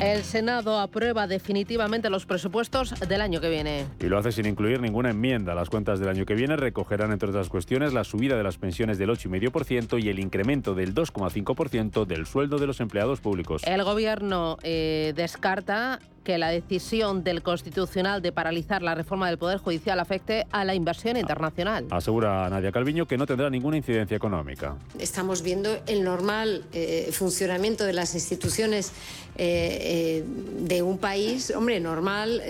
El 0.00 0.22
Senado 0.22 0.78
aprueba 0.78 1.26
definitivamente 1.26 2.08
los 2.08 2.24
presupuestos 2.24 2.94
del 3.00 3.20
año 3.20 3.40
que 3.40 3.50
viene. 3.50 3.84
Y 3.98 4.06
lo 4.06 4.16
hace 4.16 4.30
sin 4.30 4.46
incluir 4.46 4.80
ninguna 4.80 5.10
enmienda. 5.10 5.56
Las 5.56 5.70
cuentas 5.70 5.98
del 5.98 6.08
año 6.08 6.24
que 6.24 6.34
viene 6.34 6.56
recogerán, 6.56 7.10
entre 7.10 7.30
otras 7.30 7.48
cuestiones, 7.48 7.92
la 7.92 8.04
subida 8.04 8.36
de 8.36 8.44
las 8.44 8.58
pensiones 8.58 8.98
del 8.98 9.10
8,5% 9.10 10.00
y 10.00 10.08
el 10.08 10.20
incremento 10.20 10.76
del 10.76 10.94
2,5% 10.94 12.06
del 12.06 12.26
sueldo 12.26 12.58
de 12.58 12.68
los 12.68 12.78
empleados 12.78 13.20
públicos. 13.20 13.62
El 13.66 13.82
Gobierno 13.82 14.56
eh, 14.62 15.14
descarta 15.16 15.98
que 16.28 16.36
la 16.36 16.50
decisión 16.50 17.24
del 17.24 17.40
Constitucional 17.42 18.20
de 18.20 18.32
paralizar 18.32 18.82
la 18.82 18.94
reforma 18.94 19.28
del 19.28 19.38
Poder 19.38 19.56
Judicial 19.56 19.98
afecte 19.98 20.46
a 20.50 20.62
la 20.62 20.74
inversión 20.74 21.16
internacional. 21.16 21.86
Asegura 21.88 22.50
Nadia 22.50 22.70
Calviño 22.70 23.08
que 23.08 23.16
no 23.16 23.24
tendrá 23.24 23.48
ninguna 23.48 23.78
incidencia 23.78 24.14
económica. 24.14 24.76
Estamos 24.98 25.40
viendo 25.40 25.70
el 25.86 26.04
normal 26.04 26.66
eh, 26.74 27.08
funcionamiento 27.12 27.84
de 27.84 27.94
las 27.94 28.14
instituciones 28.14 28.92
eh, 29.36 30.20
eh, 30.20 30.24
de 30.66 30.82
un 30.82 30.98
país, 30.98 31.50
hombre, 31.56 31.80
normal 31.80 32.42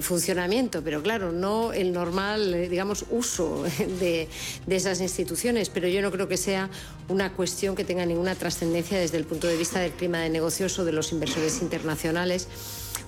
funcionamiento, 0.00 0.80
pero 0.82 1.02
claro, 1.02 1.30
no 1.30 1.74
el 1.74 1.92
normal, 1.92 2.70
digamos, 2.70 3.04
uso 3.10 3.64
de, 4.00 4.28
de 4.66 4.76
esas 4.76 5.02
instituciones. 5.02 5.68
Pero 5.68 5.88
yo 5.88 6.00
no 6.00 6.10
creo 6.10 6.26
que 6.26 6.38
sea 6.38 6.70
una 7.08 7.34
cuestión 7.34 7.74
que 7.74 7.84
tenga 7.84 8.06
ninguna 8.06 8.34
trascendencia 8.34 8.98
desde 8.98 9.18
el 9.18 9.26
punto 9.26 9.46
de 9.46 9.58
vista 9.58 9.80
del 9.80 9.92
clima 9.92 10.20
de 10.20 10.30
negocios 10.30 10.78
o 10.78 10.86
de 10.86 10.92
los 10.92 11.12
inversores 11.12 11.60
internacionales 11.60 12.48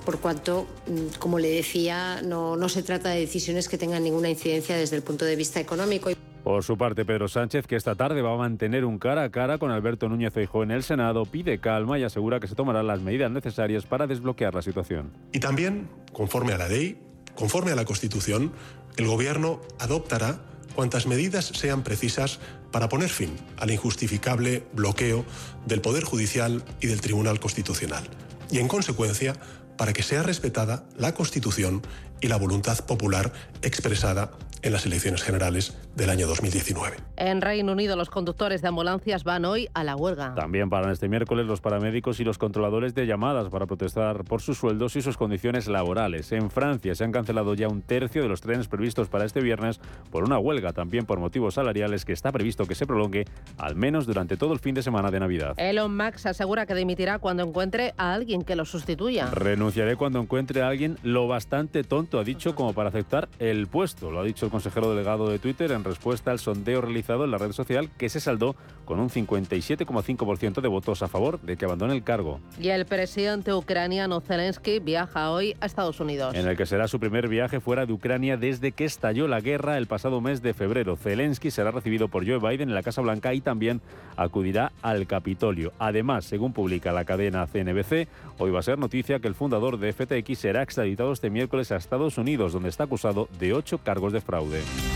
por 0.07 0.21
cuanto, 0.21 0.67
mm, 0.87 1.19
como 1.19 1.39
le 1.39 1.51
decía, 1.51 2.23
no, 2.23 2.57
no 2.57 2.71
se 2.71 2.83
trata 2.83 3.11
de 3.11 3.21
decisiones 3.21 3.69
que 3.69 3.77
tengan 3.77 4.05
ninguna 4.05 4.31
incidencia 4.31 4.77
desde 4.77 4.97
el 4.97 5.03
punto 5.03 5.27
de 5.27 5.37
vista 5.37 5.61
económico. 5.61 6.11
Por 6.45 6.63
su 6.63 6.79
parte, 6.79 7.05
Pedro 7.05 7.27
Sánchez, 7.27 7.67
que 7.67 7.75
esta 7.75 7.97
tarde 7.97 8.23
va 8.23 8.33
a 8.33 8.37
mantener 8.37 8.85
un 8.85 9.01
cara 9.01 9.25
a 9.25 9.31
cara 9.31 9.59
con 9.59 9.73
Alberto 9.73 10.09
Núñez 10.09 10.33
Feijóo 10.33 10.63
en 10.63 10.71
el 10.71 10.85
Senado, 10.85 11.27
pide 11.27 11.59
calma 11.59 11.99
y 11.99 12.05
asegura 12.05 12.39
que 12.39 12.47
se 12.47 12.55
tomarán 12.55 12.87
las 12.87 13.01
medidas 13.01 13.33
necesarias 13.33 13.85
para 13.85 14.07
desbloquear 14.07 14.55
la 14.55 14.63
situación. 14.63 15.11
Y 15.33 15.41
también, 15.41 15.89
conforme 16.13 16.53
a 16.53 16.59
la 16.59 16.69
ley, 16.69 17.01
conforme 17.35 17.73
a 17.73 17.75
la 17.75 17.85
Constitución, 17.85 18.53
el 18.97 19.09
Gobierno 19.09 19.61
adoptará 19.81 20.39
cuantas 20.77 21.07
medidas 21.07 21.47
sean 21.47 21.83
precisas 21.83 22.39
para 22.71 22.89
poner 22.89 23.09
fin 23.09 23.35
al 23.57 23.73
injustificable 23.73 24.63
bloqueo 24.73 25.25
del 25.67 25.81
Poder 25.81 26.05
Judicial 26.05 26.63
y 26.81 26.87
del 26.87 27.01
Tribunal 27.01 27.41
Constitucional. 27.41 28.05
Y, 28.53 28.59
en 28.59 28.69
consecuencia, 28.69 29.35
para 29.77 29.93
que 29.93 30.03
sea 30.03 30.23
respetada 30.23 30.85
la 30.97 31.13
Constitución 31.13 31.83
y 32.21 32.29
la 32.29 32.37
voluntad 32.37 32.79
popular 32.85 33.33
expresada 33.63 34.31
en 34.67 34.73
las 34.73 34.85
elecciones 34.85 35.23
generales 35.23 35.75
del 35.95 36.11
año 36.11 36.27
2019. 36.27 36.97
En 37.17 37.41
Reino 37.41 37.73
Unido, 37.73 37.95
los 37.95 38.11
conductores 38.11 38.63
de 38.63 38.69
ambulancias 38.69 39.23
van 39.23 39.45
hoy 39.45 39.69
a 39.75 39.85
la 39.85 39.95
huelga. 39.95 40.35
También 40.35 40.69
paran 40.69 40.91
este 40.91 41.09
miércoles 41.09 41.47
los 41.47 41.61
paramédicos 41.61 42.19
y 42.19 42.25
los 42.25 42.37
controladores 42.37 42.93
de 42.95 43.07
llamadas 43.07 43.49
para 43.49 43.67
protestar 43.67 44.25
por 44.25 44.43
sus 44.43 44.59
sueldos 44.59 44.97
y 44.97 45.03
sus 45.03 45.17
condiciones 45.17 45.69
laborales. 45.69 46.33
En 46.33 46.51
Francia 46.51 46.97
se 46.97 47.05
han 47.05 47.13
cancelado 47.13 47.55
ya 47.55 47.69
un 47.69 47.81
tercio 47.81 48.23
de 48.23 48.29
los 48.29 48.41
trenes 48.41 48.67
previstos 48.67 49.09
para 49.09 49.25
este 49.25 49.41
viernes 49.41 49.81
por 50.11 50.25
una 50.25 50.39
huelga, 50.39 50.73
también 50.73 51.07
por 51.07 51.21
motivos 51.21 51.55
salariales, 51.55 52.05
que 52.05 52.13
está 52.13 52.33
previsto 52.33 52.67
que 52.67 52.75
se 52.75 52.87
prolongue 52.87 53.25
al 53.59 53.77
menos 53.77 54.07
durante 54.07 54.37
todo 54.37 54.53
el 54.53 54.59
fin 54.59 54.75
de 54.75 54.83
semana 54.83 55.13
de 55.13 55.21
Navidad. 55.21 55.55
Elon 55.59 55.97
Musk 55.97 56.27
asegura 56.27 56.67
que 56.67 56.75
dimitirá 56.75 57.21
cuando 57.21 57.45
encuentre 57.45 57.95
a 57.97 58.13
alguien 58.13 58.43
que 58.43 58.57
lo 58.57 58.65
sustituya. 58.65 59.31
Renunciaré 59.31 59.95
cuando 59.95 60.21
encuentre 60.21 60.63
a 60.63 60.69
alguien 60.69 60.99
lo 61.05 61.29
bastante 61.29 61.85
tonto, 61.85 62.19
ha 62.19 62.25
dicho, 62.25 62.57
como 62.57 62.73
para 62.73 62.89
aceptar 62.89 63.29
el 63.39 63.69
puesto. 63.69 64.11
Lo 64.11 64.19
ha 64.21 64.25
dicho 64.25 64.45
el 64.47 64.56
consejero 64.57 64.89
delegado 64.89 65.29
de 65.29 65.39
Twitter 65.39 65.71
en 65.71 65.85
respuesta 65.85 66.31
al 66.31 66.39
sondeo 66.39 66.81
realizado 66.81 67.27
en 67.27 67.31
la 67.31 67.37
red 67.37 67.53
social 67.53 67.91
que 67.99 68.09
se 68.09 68.21
saldó 68.21 68.57
con 68.87 68.99
un 69.01 69.11
57,5% 69.11 70.63
de 70.63 70.69
votos 70.69 71.03
a 71.03 71.09
favor 71.09 71.39
de 71.43 71.59
que 71.59 71.67
abandone 71.67 71.93
el 71.93 72.03
cargo. 72.03 72.41
Y 72.59 72.71
el 72.71 72.87
presidente 72.87 73.53
ucraniano 73.53 74.23
Zelensky 74.23 74.79
viaja 74.79 75.31
hoy 75.31 75.55
a 75.61 75.67
Estados 75.67 76.01
Unidos. 76.01 76.35
En 76.35 76.49
el 76.49 76.57
que 76.57 76.65
será 76.65 76.89
su 76.89 76.99
primer 76.99 77.29
viaje 77.29 77.61
fuera 77.61 77.85
de 77.85 77.93
Ucrania 77.93 78.39
desde 78.39 78.73
que 78.73 78.87
estalló 78.87 79.29
la 79.29 79.43
guerra 79.43 79.77
el 79.77 79.87
pasado 79.87 80.23
mes 80.23 80.41
de 80.41 80.55
febrero. 80.55 80.97
Zelensky 80.97 81.51
será 81.51 81.71
recibido 81.71 82.09
por 82.09 82.27
Joe 82.27 82.39
Biden 82.39 82.71
en 82.71 82.75
la 82.75 82.83
Casa 82.83 83.03
Blanca 83.03 83.35
y 83.35 83.43
también 83.43 83.83
acudirá 84.17 84.73
al 84.81 85.07
Capitolio. 85.07 85.75
Además, 85.79 86.25
según 86.25 86.55
publica 86.55 86.93
la 86.93 87.05
cadena 87.05 87.47
CNBC, 87.47 88.09
hoy 88.39 88.51
va 88.53 88.61
a 88.61 88.63
ser 88.63 88.79
noticia 88.79 89.19
que 89.19 89.29
el 89.29 89.35
fundador 89.35 89.79
de 89.79 89.93
FTX 89.93 90.39
será 90.39 90.63
extraditado 90.63 91.13
este 91.13 91.29
miércoles 91.29 91.73
a 91.73 91.77
Estados 91.77 92.17
Unidos, 92.17 92.55
donde 92.55 92.71
está 92.71 92.85
acusado 92.85 93.29
de 93.39 93.53
ocho 93.53 93.77
cargos 93.77 94.15
de 94.15 94.23
fraude. 94.23 94.46
There. 94.49 94.96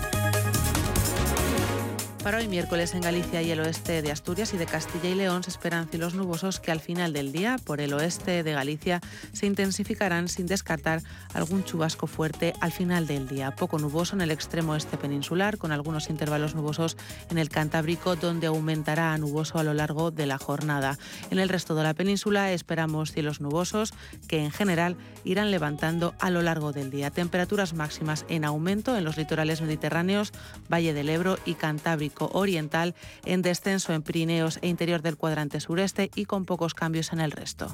Para 2.23 2.37
hoy 2.37 2.47
miércoles 2.47 2.93
en 2.93 3.01
Galicia 3.01 3.41
y 3.41 3.49
el 3.49 3.61
oeste 3.61 4.03
de 4.03 4.11
Asturias 4.11 4.53
y 4.53 4.57
de 4.57 4.67
Castilla 4.67 5.09
y 5.09 5.15
León 5.15 5.41
se 5.41 5.49
esperan 5.49 5.87
cielos 5.87 6.13
nubosos 6.13 6.59
que 6.59 6.71
al 6.71 6.79
final 6.79 7.13
del 7.13 7.31
día 7.31 7.57
por 7.63 7.81
el 7.81 7.93
oeste 7.93 8.43
de 8.43 8.51
Galicia 8.51 9.01
se 9.33 9.47
intensificarán 9.47 10.27
sin 10.27 10.45
descartar 10.45 11.01
algún 11.33 11.63
chubasco 11.63 12.05
fuerte 12.05 12.53
al 12.61 12.71
final 12.71 13.07
del 13.07 13.27
día. 13.27 13.55
Poco 13.55 13.79
nuboso 13.79 14.15
en 14.15 14.21
el 14.21 14.29
extremo 14.29 14.75
este 14.75 14.97
peninsular 14.97 15.57
con 15.57 15.71
algunos 15.71 16.11
intervalos 16.11 16.53
nubosos 16.53 16.95
en 17.31 17.39
el 17.39 17.49
Cantábrico 17.49 18.15
donde 18.15 18.45
aumentará 18.45 19.13
a 19.13 19.17
nuboso 19.17 19.57
a 19.57 19.63
lo 19.63 19.73
largo 19.73 20.11
de 20.11 20.27
la 20.27 20.37
jornada. 20.37 20.99
En 21.31 21.39
el 21.39 21.49
resto 21.49 21.73
de 21.73 21.83
la 21.83 21.95
península 21.95 22.51
esperamos 22.51 23.13
cielos 23.13 23.41
nubosos 23.41 23.95
que 24.27 24.43
en 24.43 24.51
general 24.51 24.95
irán 25.23 25.49
levantando 25.49 26.13
a 26.19 26.29
lo 26.29 26.43
largo 26.43 26.71
del 26.71 26.91
día. 26.91 27.09
Temperaturas 27.09 27.73
máximas 27.73 28.25
en 28.29 28.45
aumento 28.45 28.95
en 28.95 29.05
los 29.05 29.17
litorales 29.17 29.59
mediterráneos, 29.61 30.33
Valle 30.71 30.93
del 30.93 31.09
Ebro 31.09 31.39
y 31.45 31.55
Cantábrico 31.55 32.10
Oriental, 32.19 32.95
en 33.25 33.41
descenso 33.41 33.93
en 33.93 34.01
Pirineos 34.01 34.59
e 34.61 34.67
interior 34.67 35.01
del 35.01 35.17
cuadrante 35.17 35.59
sureste 35.59 36.11
y 36.15 36.25
con 36.25 36.45
pocos 36.45 36.73
cambios 36.73 37.13
en 37.13 37.21
el 37.21 37.31
resto. 37.31 37.71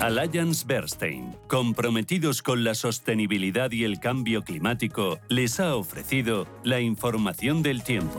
Alliance 0.00 0.64
Bernstein, 0.66 1.36
comprometidos 1.46 2.42
con 2.42 2.64
la 2.64 2.74
sostenibilidad 2.74 3.70
y 3.70 3.84
el 3.84 4.00
cambio 4.00 4.42
climático, 4.42 5.18
les 5.28 5.60
ha 5.60 5.76
ofrecido 5.76 6.46
la 6.64 6.80
información 6.80 7.62
del 7.62 7.82
tiempo. 7.82 8.18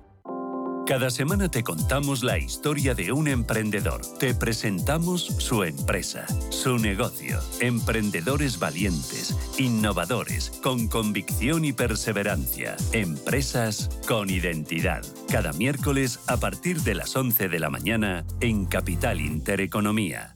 Cada 0.87 1.09
semana 1.09 1.49
te 1.49 1.63
contamos 1.63 2.23
la 2.23 2.37
historia 2.37 2.93
de 2.95 3.11
un 3.11 3.27
emprendedor. 3.27 4.01
Te 4.17 4.33
presentamos 4.33 5.21
su 5.21 5.63
empresa, 5.63 6.25
su 6.49 6.77
negocio. 6.79 7.39
Emprendedores 7.61 8.59
valientes, 8.59 9.37
innovadores, 9.57 10.49
con 10.63 10.87
convicción 10.87 11.65
y 11.65 11.71
perseverancia. 11.71 12.75
Empresas 12.93 13.89
con 14.07 14.29
identidad. 14.29 15.03
Cada 15.29 15.53
miércoles 15.53 16.19
a 16.27 16.37
partir 16.37 16.81
de 16.81 16.95
las 16.95 17.15
11 17.15 17.47
de 17.47 17.59
la 17.59 17.69
mañana 17.69 18.25
en 18.41 18.65
Capital 18.65 19.21
Intereconomía. 19.21 20.35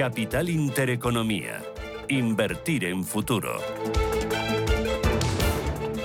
Capital 0.00 0.48
Intereconomía. 0.48 1.60
Invertir 2.08 2.86
en 2.86 3.04
futuro. 3.04 3.58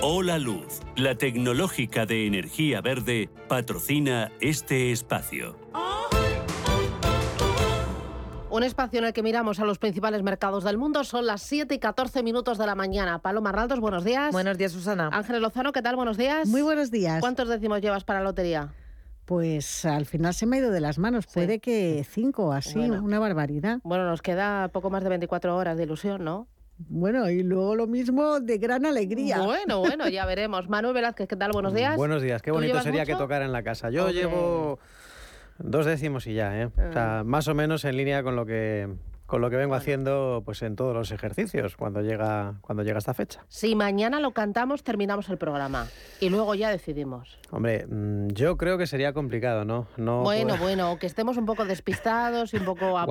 Hola 0.02 0.38
Luz, 0.38 0.82
la 0.96 1.14
tecnológica 1.14 2.04
de 2.04 2.26
energía 2.26 2.82
verde, 2.82 3.30
patrocina 3.48 4.30
este 4.38 4.92
espacio. 4.92 5.56
Un 8.50 8.64
espacio 8.64 8.98
en 8.98 9.06
el 9.06 9.14
que 9.14 9.22
miramos 9.22 9.60
a 9.60 9.64
los 9.64 9.78
principales 9.78 10.22
mercados 10.22 10.62
del 10.62 10.76
mundo. 10.76 11.02
Son 11.02 11.24
las 11.24 11.40
7 11.40 11.74
y 11.74 11.78
14 11.78 12.22
minutos 12.22 12.58
de 12.58 12.66
la 12.66 12.74
mañana. 12.74 13.20
Paloma 13.20 13.50
Raldos, 13.50 13.80
buenos 13.80 14.04
días. 14.04 14.30
Buenos 14.30 14.58
días, 14.58 14.72
Susana. 14.72 15.08
Ángel 15.10 15.40
Lozano, 15.40 15.72
¿qué 15.72 15.80
tal? 15.80 15.96
Buenos 15.96 16.18
días. 16.18 16.46
Muy 16.46 16.60
buenos 16.60 16.90
días. 16.90 17.20
¿Cuántos 17.20 17.48
décimos 17.48 17.80
llevas 17.80 18.04
para 18.04 18.18
la 18.20 18.26
lotería? 18.26 18.74
Pues 19.26 19.84
al 19.84 20.06
final 20.06 20.34
se 20.34 20.46
me 20.46 20.56
ha 20.56 20.60
ido 20.60 20.70
de 20.70 20.80
las 20.80 20.98
manos. 20.98 21.26
Puede 21.26 21.58
que 21.58 22.06
cinco, 22.08 22.52
así, 22.52 22.78
una 22.78 23.18
barbaridad. 23.18 23.80
Bueno, 23.82 24.08
nos 24.08 24.22
queda 24.22 24.68
poco 24.68 24.88
más 24.88 25.02
de 25.02 25.08
24 25.08 25.56
horas 25.56 25.76
de 25.76 25.82
ilusión, 25.82 26.24
¿no? 26.24 26.46
Bueno, 26.78 27.28
y 27.30 27.42
luego 27.42 27.74
lo 27.74 27.86
mismo 27.86 28.38
de 28.38 28.58
gran 28.58 28.86
alegría. 28.86 29.40
Bueno, 29.40 29.80
bueno, 29.80 30.08
ya 30.08 30.26
veremos. 30.26 30.68
Manuel 30.68 30.94
Velázquez, 30.94 31.26
¿qué 31.26 31.36
tal? 31.36 31.50
Buenos 31.52 31.74
días. 31.74 31.96
Buenos 31.96 32.22
días, 32.22 32.40
qué 32.40 32.52
bonito 32.52 32.80
sería 32.80 33.04
que 33.04 33.16
tocara 33.16 33.44
en 33.44 33.52
la 33.52 33.62
casa. 33.62 33.90
Yo 33.90 34.10
llevo 34.10 34.78
dos 35.58 35.86
décimos 35.86 36.26
y 36.26 36.34
ya, 36.34 36.60
¿eh? 36.60 36.66
O 36.66 36.92
sea, 36.92 37.20
ah. 37.20 37.24
más 37.24 37.48
o 37.48 37.54
menos 37.54 37.84
en 37.84 37.96
línea 37.96 38.22
con 38.22 38.36
lo 38.36 38.46
que 38.46 38.88
con 39.26 39.40
lo 39.40 39.50
que 39.50 39.56
vengo 39.56 39.74
haciendo 39.74 40.42
pues 40.44 40.62
en 40.62 40.76
todos 40.76 40.94
los 40.94 41.10
ejercicios 41.10 41.76
cuando 41.76 42.00
llega 42.00 42.54
cuando 42.60 42.82
llega 42.82 42.98
esta 42.98 43.14
fecha. 43.14 43.44
Si 43.48 43.74
mañana 43.74 44.20
lo 44.20 44.32
cantamos, 44.32 44.82
terminamos 44.82 45.28
el 45.28 45.38
programa 45.38 45.88
y 46.20 46.28
luego 46.28 46.54
ya 46.54 46.70
decidimos. 46.70 47.38
Hombre, 47.50 47.86
mm, 47.86 48.28
yo 48.28 48.56
creo 48.56 48.78
que 48.78 48.86
sería 48.86 49.12
complicado, 49.12 49.64
¿no? 49.64 49.86
no 49.96 50.22
bueno, 50.22 50.56
bueno, 50.60 50.98
que 50.98 51.06
estemos 51.06 51.36
un 51.36 51.46
poco 51.46 51.64
despistados 51.64 52.54
y 52.54 52.58
un 52.58 52.64
poco 52.64 52.98
a 52.98 53.06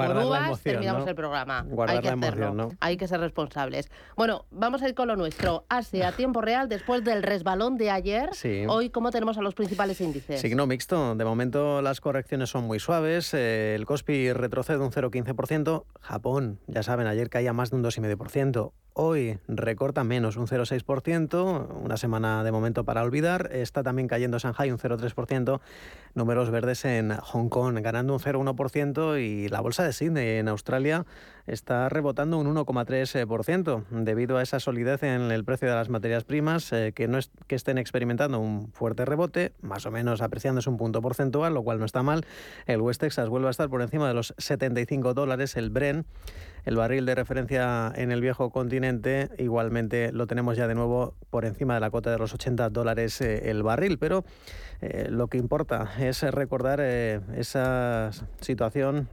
terminamos 0.64 1.08
el 1.08 1.16
programa. 1.16 1.66
Hay 1.88 2.00
que 2.00 2.10
hacerlo, 2.10 2.72
hay 2.80 2.98
que 2.98 3.08
ser 3.08 3.20
responsables. 3.20 3.90
Bueno, 4.16 4.46
vamos 4.52 4.82
a 4.82 4.90
ir 4.90 4.96
con 4.96 5.08
lo 5.08 5.16
nuestro. 5.16 5.66
Asia, 5.70 6.12
tiempo 6.18 6.42
real, 6.42 6.70
después 6.70 7.04
del 7.04 7.24
resbalón 7.24 7.78
de 7.78 7.92
ayer, 7.92 8.30
hoy, 8.68 8.90
¿cómo 8.90 9.12
tenemos 9.12 9.38
a 9.38 9.42
los 9.42 9.54
principales 9.54 10.02
índices? 10.02 10.42
Signo 10.42 10.68
mixto. 10.68 11.16
De 11.16 11.26
momento 11.26 11.82
las 11.82 12.02
correcciones 12.02 12.50
son 12.50 12.66
muy 12.66 12.80
suaves. 12.80 13.34
Eh, 13.34 13.76
el 13.76 13.86
Kospi 13.86 14.32
retrocede 14.34 14.80
un 14.80 14.92
0,15%. 14.92 15.84
Japón, 16.06 16.60
ya 16.68 16.84
saben, 16.84 17.08
ayer 17.08 17.32
caía 17.32 17.52
más 17.52 17.72
de 17.72 17.78
un 17.78 17.84
2,5%. 17.84 18.74
Hoy 18.98 19.40
recorta 19.50 20.06
menos, 20.06 20.38
un 20.38 20.48
0,6%, 20.48 21.68
una 21.84 21.98
semana 21.98 22.46
de 22.46 22.52
momento 22.54 22.86
para 22.86 23.04
olvidar. 23.04 23.50
Está 23.52 23.84
también 23.84 24.08
cayendo 24.08 24.40
Shanghai 24.40 24.72
un 24.72 24.78
0,3%, 24.78 25.60
números 26.14 26.50
verdes 26.50 26.86
en 26.86 27.12
Hong 27.12 27.50
Kong 27.50 27.78
ganando 27.82 28.14
un 28.14 28.22
0,1% 28.22 29.22
y 29.22 29.50
la 29.50 29.60
bolsa 29.60 29.84
de 29.84 29.92
Sydney 29.92 30.38
en 30.38 30.48
Australia 30.48 31.06
está 31.46 31.90
rebotando 31.90 32.38
un 32.38 32.48
1,3% 32.56 33.84
debido 33.90 34.38
a 34.38 34.42
esa 34.42 34.62
solidez 34.62 35.04
en 35.04 35.30
el 35.30 35.44
precio 35.44 35.68
de 35.68 35.76
las 35.76 35.90
materias 35.90 36.24
primas 36.24 36.72
eh, 36.72 36.94
que 36.96 37.10
no 37.10 37.18
es, 37.18 37.32
que 37.48 37.56
estén 37.56 37.78
experimentando 37.78 38.40
un 38.40 38.72
fuerte 38.72 39.04
rebote, 39.04 39.52
más 39.62 39.86
o 39.86 39.92
menos 39.92 40.22
apreciándose 40.22 40.70
un 40.70 40.78
punto 40.78 41.02
porcentual, 41.02 41.54
lo 41.54 41.64
cual 41.64 41.80
no 41.80 41.86
está 41.86 42.02
mal. 42.02 42.26
El 42.66 42.80
West 42.80 43.02
Texas 43.02 43.28
vuelve 43.28 43.50
a 43.50 43.52
estar 43.52 43.68
por 43.68 43.82
encima 43.82 44.08
de 44.08 44.14
los 44.14 44.34
75 44.38 45.14
dólares, 45.14 45.58
el 45.58 45.70
Bren 45.70 46.06
el 46.66 46.76
barril 46.76 47.06
de 47.06 47.16
referencia 47.16 47.92
en 47.96 48.12
el 48.12 48.22
viejo 48.22 48.50
continente 48.50 49.30
igualmente 49.38 50.12
lo 50.12 50.28
tenemos 50.28 50.58
ya 50.58 50.68
de 50.68 50.76
nuevo 50.76 51.14
por 51.30 51.46
encima 51.46 51.76
de 51.76 51.80
la 51.80 51.92
cota 51.92 52.12
de 52.12 52.18
los 52.18 52.34
80 52.34 52.70
dólares 52.70 53.22
eh, 53.22 53.50
el 53.50 53.64
barril, 53.64 53.98
pero 53.98 54.26
eh, 54.82 55.08
lo 55.10 55.28
que 55.28 55.38
importa 55.38 55.92
es 56.00 56.22
recordar 56.24 56.80
eh, 56.82 57.22
esa 57.36 58.12
situación 58.42 59.10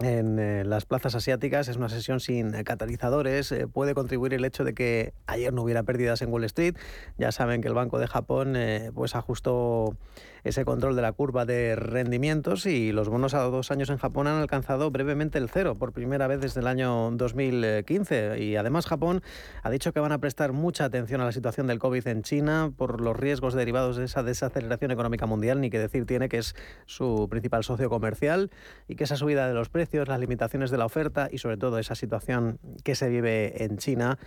en 0.00 0.68
las 0.68 0.86
plazas 0.86 1.14
asiáticas 1.14 1.68
es 1.68 1.76
una 1.76 1.88
sesión 1.88 2.20
sin 2.20 2.52
catalizadores. 2.64 3.54
puede 3.72 3.94
contribuir 3.94 4.34
el 4.34 4.44
hecho 4.44 4.64
de 4.64 4.74
que 4.74 5.12
ayer 5.26 5.52
no 5.52 5.62
hubiera 5.62 5.82
pérdidas 5.82 6.22
en 6.22 6.32
Wall 6.32 6.44
Street. 6.44 6.76
Ya 7.18 7.32
saben 7.32 7.62
que 7.62 7.68
el 7.68 7.74
Banco 7.74 7.98
de 7.98 8.06
Japón 8.06 8.56
pues 8.94 9.14
ajustó 9.14 9.96
ese 10.44 10.64
control 10.64 10.96
de 10.96 11.02
la 11.02 11.12
curva 11.12 11.44
de 11.44 11.76
rendimientos 11.76 12.66
y 12.66 12.92
los 12.92 13.08
bonos 13.08 13.34
a 13.34 13.40
dos 13.42 13.70
años 13.70 13.90
en 13.90 13.98
Japón 13.98 14.26
han 14.26 14.40
alcanzado 14.40 14.90
brevemente 14.90 15.38
el 15.38 15.48
cero 15.48 15.74
por 15.74 15.92
primera 15.92 16.26
vez 16.26 16.40
desde 16.40 16.60
el 16.60 16.66
año 16.66 17.10
2015 17.12 18.42
y 18.42 18.56
además 18.56 18.86
Japón 18.86 19.22
ha 19.62 19.70
dicho 19.70 19.92
que 19.92 20.00
van 20.00 20.12
a 20.12 20.18
prestar 20.18 20.52
mucha 20.52 20.84
atención 20.84 21.20
a 21.20 21.24
la 21.24 21.32
situación 21.32 21.66
del 21.66 21.78
COVID 21.78 22.06
en 22.08 22.22
China 22.22 22.72
por 22.76 23.00
los 23.00 23.16
riesgos 23.16 23.54
derivados 23.54 23.96
de 23.96 24.04
esa 24.04 24.22
desaceleración 24.22 24.90
económica 24.90 25.26
mundial, 25.26 25.60
ni 25.60 25.70
que 25.70 25.78
decir 25.78 26.06
tiene 26.06 26.28
que 26.28 26.38
es 26.38 26.54
su 26.86 27.28
principal 27.30 27.64
socio 27.64 27.90
comercial 27.90 28.50
y 28.86 28.96
que 28.96 29.04
esa 29.04 29.16
subida 29.16 29.48
de 29.48 29.54
los 29.54 29.68
precios, 29.68 29.87
las 29.92 30.20
limitaciones 30.20 30.70
de 30.70 30.78
la 30.78 30.86
oferta 30.86 31.28
y 31.30 31.38
sobre 31.38 31.56
todo 31.56 31.78
esa 31.78 31.94
situación 31.94 32.58
que 32.84 32.94
se 32.94 33.08
vive 33.08 33.64
en 33.64 33.78
China 33.78 34.18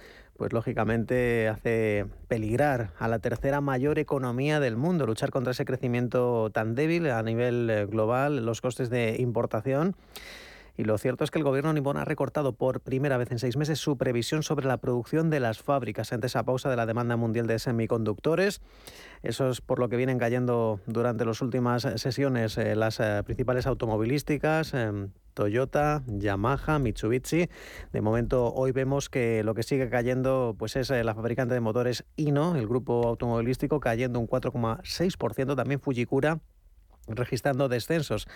pues 0.42 0.54
lógicamente 0.54 1.48
hace 1.50 2.08
peligrar 2.28 2.94
a 2.98 3.08
la 3.08 3.20
tercera 3.20 3.62
mayor 3.62 4.00
economía 4.00 4.60
del 4.60 4.76
mundo, 4.76 5.06
luchar 5.06 5.30
contra 5.30 5.52
ese 5.52 5.66
crecimiento 5.66 6.50
tan 6.50 6.74
débil 6.74 7.12
a 7.12 7.22
nivel 7.22 7.70
eh, 7.70 7.86
global, 7.86 8.44
los 8.44 8.60
costes 8.60 8.90
de 8.90 9.18
importación. 9.20 9.96
Y 10.78 10.84
lo 10.84 10.98
cierto 10.98 11.24
es 11.24 11.30
que 11.30 11.38
el 11.38 11.44
gobierno 11.44 11.74
nipón 11.74 11.98
ha 11.98 12.06
recortado 12.06 12.54
por 12.54 12.82
primera 12.82 13.18
vez 13.18 13.30
en 13.30 13.38
seis 13.38 13.56
meses 13.56 13.78
su 13.78 13.98
previsión 13.98 14.42
sobre 14.42 14.66
la 14.66 14.78
producción 14.78 15.30
de 15.30 15.40
las 15.40 15.62
fábricas 15.62 16.12
ante 16.12 16.26
esa 16.26 16.44
pausa 16.44 16.72
de 16.72 16.76
la 16.76 16.88
demanda 16.88 17.18
mundial 17.18 17.46
de 17.46 17.60
semiconductores. 17.60 18.62
Eso 19.22 19.48
es 19.50 19.62
por 19.62 19.78
lo 19.78 19.90
que 19.90 19.98
vienen 19.98 20.18
cayendo 20.18 20.80
durante 20.88 21.24
las 21.24 21.42
últimas 21.44 21.84
sesiones 21.98 22.58
eh, 22.58 22.76
las 22.76 23.00
eh, 23.00 23.22
principales 23.24 23.68
automovilísticas. 23.68 24.74
Toyota, 25.34 26.04
Yamaha, 26.08 26.80
Mitsubishi. 26.80 27.50
De 27.92 28.02
momento 28.02 28.54
hoy 28.54 28.72
vemos 28.72 29.10
que 29.10 29.44
lo 29.44 29.54
que 29.54 29.64
sigue 29.64 29.90
cayendo 29.90 30.56
pues 30.58 30.76
es 30.76 30.90
eh, 30.90 31.04
la 31.04 31.16
fabricante 31.16 31.54
de 31.54 31.60
motores 31.60 32.06
Hino, 32.16 32.56
el 32.56 32.68
grupo 32.68 33.08
automovilístico 33.08 33.80
cayendo 33.80 34.20
un 34.20 34.28
4,6%, 34.28 35.56
también 35.56 35.80
Fujikura 35.80 36.40
registrando 37.08 37.70
descensos 37.70 38.28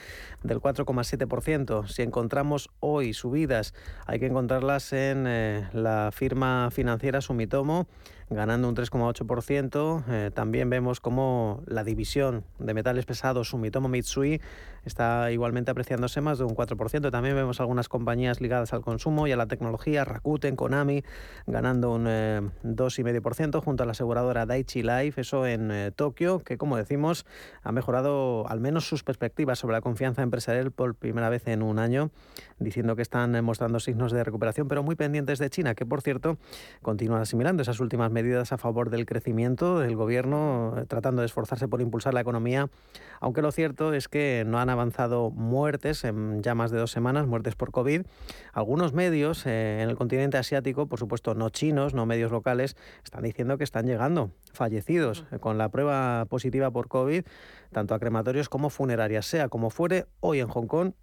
del 0.44 0.60
4,7%. 0.60 1.88
Si 1.88 2.02
encontramos 2.02 2.70
hoy 2.80 3.14
subidas, 3.14 3.74
hay 4.06 4.20
que 4.20 4.26
encontrarlas 4.28 4.94
en 4.94 5.26
eh, 5.28 5.70
la 5.74 6.12
firma 6.12 6.70
financiera 6.72 7.22
Sumitomo, 7.22 7.88
ganando 8.30 8.68
un 8.68 8.76
3,8%. 8.76 10.04
Eh, 10.08 10.32
también 10.34 10.70
vemos 10.70 11.00
como 11.00 11.64
la 11.68 11.84
división 11.84 12.44
de 12.60 12.74
metales 12.74 13.06
pesados 13.06 13.50
Sumitomo 13.50 13.88
Mitsui 13.88 14.42
está 14.86 15.32
igualmente 15.32 15.72
apreciándose 15.72 16.22
más 16.22 16.38
de 16.38 16.46
un 16.46 16.56
4%. 16.56 17.12
También 17.12 17.36
vemos 17.36 17.60
algunas 17.60 17.90
compañías 17.90 18.40
ligadas 18.42 18.74
al 18.74 18.82
consumo 18.82 19.28
y 19.28 19.32
a 19.32 19.38
la 19.38 19.48
tecnología, 19.48 20.06
Rakuten, 20.06 20.56
Konami, 20.56 21.04
ganando 21.48 21.92
un 21.94 22.06
2,5% 22.06 23.58
eh, 23.58 23.62
junto 23.64 23.84
a 23.84 23.86
la 23.86 23.92
aseguradora 23.92 24.46
Daiichi 24.46 24.84
Life, 24.84 25.22
eso 25.22 25.46
en 25.48 25.72
eh, 25.72 25.92
Tokio, 25.92 26.40
que 26.40 26.58
como 26.58 26.78
decimos 26.78 27.26
ha 27.64 27.72
mejorado 27.72 28.48
al 28.48 28.60
menos 28.60 28.88
sus 28.88 29.04
perspectivas 29.04 29.60
sobre 29.60 29.74
la 29.74 29.82
confianza 29.82 30.22
empresarial 30.22 30.72
por 30.72 30.96
primera 30.96 31.30
vez 31.30 31.48
en 31.48 31.64
un 31.64 31.80
año, 31.80 32.12
diciendo 32.60 32.96
que 32.96 33.02
están 33.02 33.44
mostrando 33.44 33.80
signos 33.80 34.12
de 34.12 34.24
recuperación, 34.24 34.68
pero 34.68 34.84
muy 34.84 34.96
pendientes 34.96 35.40
de 35.40 35.50
China, 35.50 35.74
que 35.76 35.86
por 35.86 36.02
cierto 36.02 36.38
continúan 36.82 37.22
asimilando 37.22 37.64
esas 37.64 37.80
últimas 37.80 38.12
medidas 38.16 38.54
a 38.54 38.58
favor 38.58 38.90
del 38.90 39.06
crecimiento 39.06 39.80
del 39.80 39.96
gobierno, 39.96 40.74
eh, 40.78 40.86
tratando 40.88 41.22
de 41.22 41.26
esforzarse 41.28 41.68
por 41.68 41.82
impulsar 41.82 42.14
la 42.14 42.22
economía, 42.22 42.70
aunque 43.20 43.42
lo 43.42 43.52
cierto 43.52 43.94
es 43.94 44.08
que 44.08 44.44
no 44.48 44.58
han 44.58 44.70
avanzado 44.70 45.32
muertes 45.32 46.06
en 46.06 46.42
ya 46.42 46.56
más 46.56 46.72
de 46.72 46.80
dos 46.80 46.92
semanas, 46.92 47.28
muertes 47.28 47.56
por 47.56 47.72
COVID. 47.72 48.04
Algunos 48.54 48.94
medios 48.94 49.46
eh, 49.46 49.82
en 49.84 49.90
el 49.90 49.98
continente 49.98 50.38
asiático, 50.38 50.88
por 50.88 50.98
supuesto 50.98 51.36
no 51.36 51.50
chinos, 51.50 51.94
no 51.94 52.06
medios 52.06 52.32
locales, 52.32 52.78
están 53.04 53.24
diciendo 53.24 53.58
que 53.58 53.66
están 53.66 53.86
llegando 53.86 54.32
fallecidos 54.54 55.26
eh, 55.32 55.40
con 55.40 55.58
la 55.58 55.70
prueba 55.70 56.26
positiva 56.26 56.72
por 56.72 56.88
COVID, 56.88 57.26
tanto 57.74 57.94
a 57.94 58.00
crematorios 58.00 58.48
como 58.48 58.70
funerarias, 58.70 59.26
sea 59.26 59.50
como 59.50 59.70
fuere, 59.70 60.06
hoy 60.22 60.40
en 60.40 60.48
Hong 60.48 60.68
Kong 60.68 60.94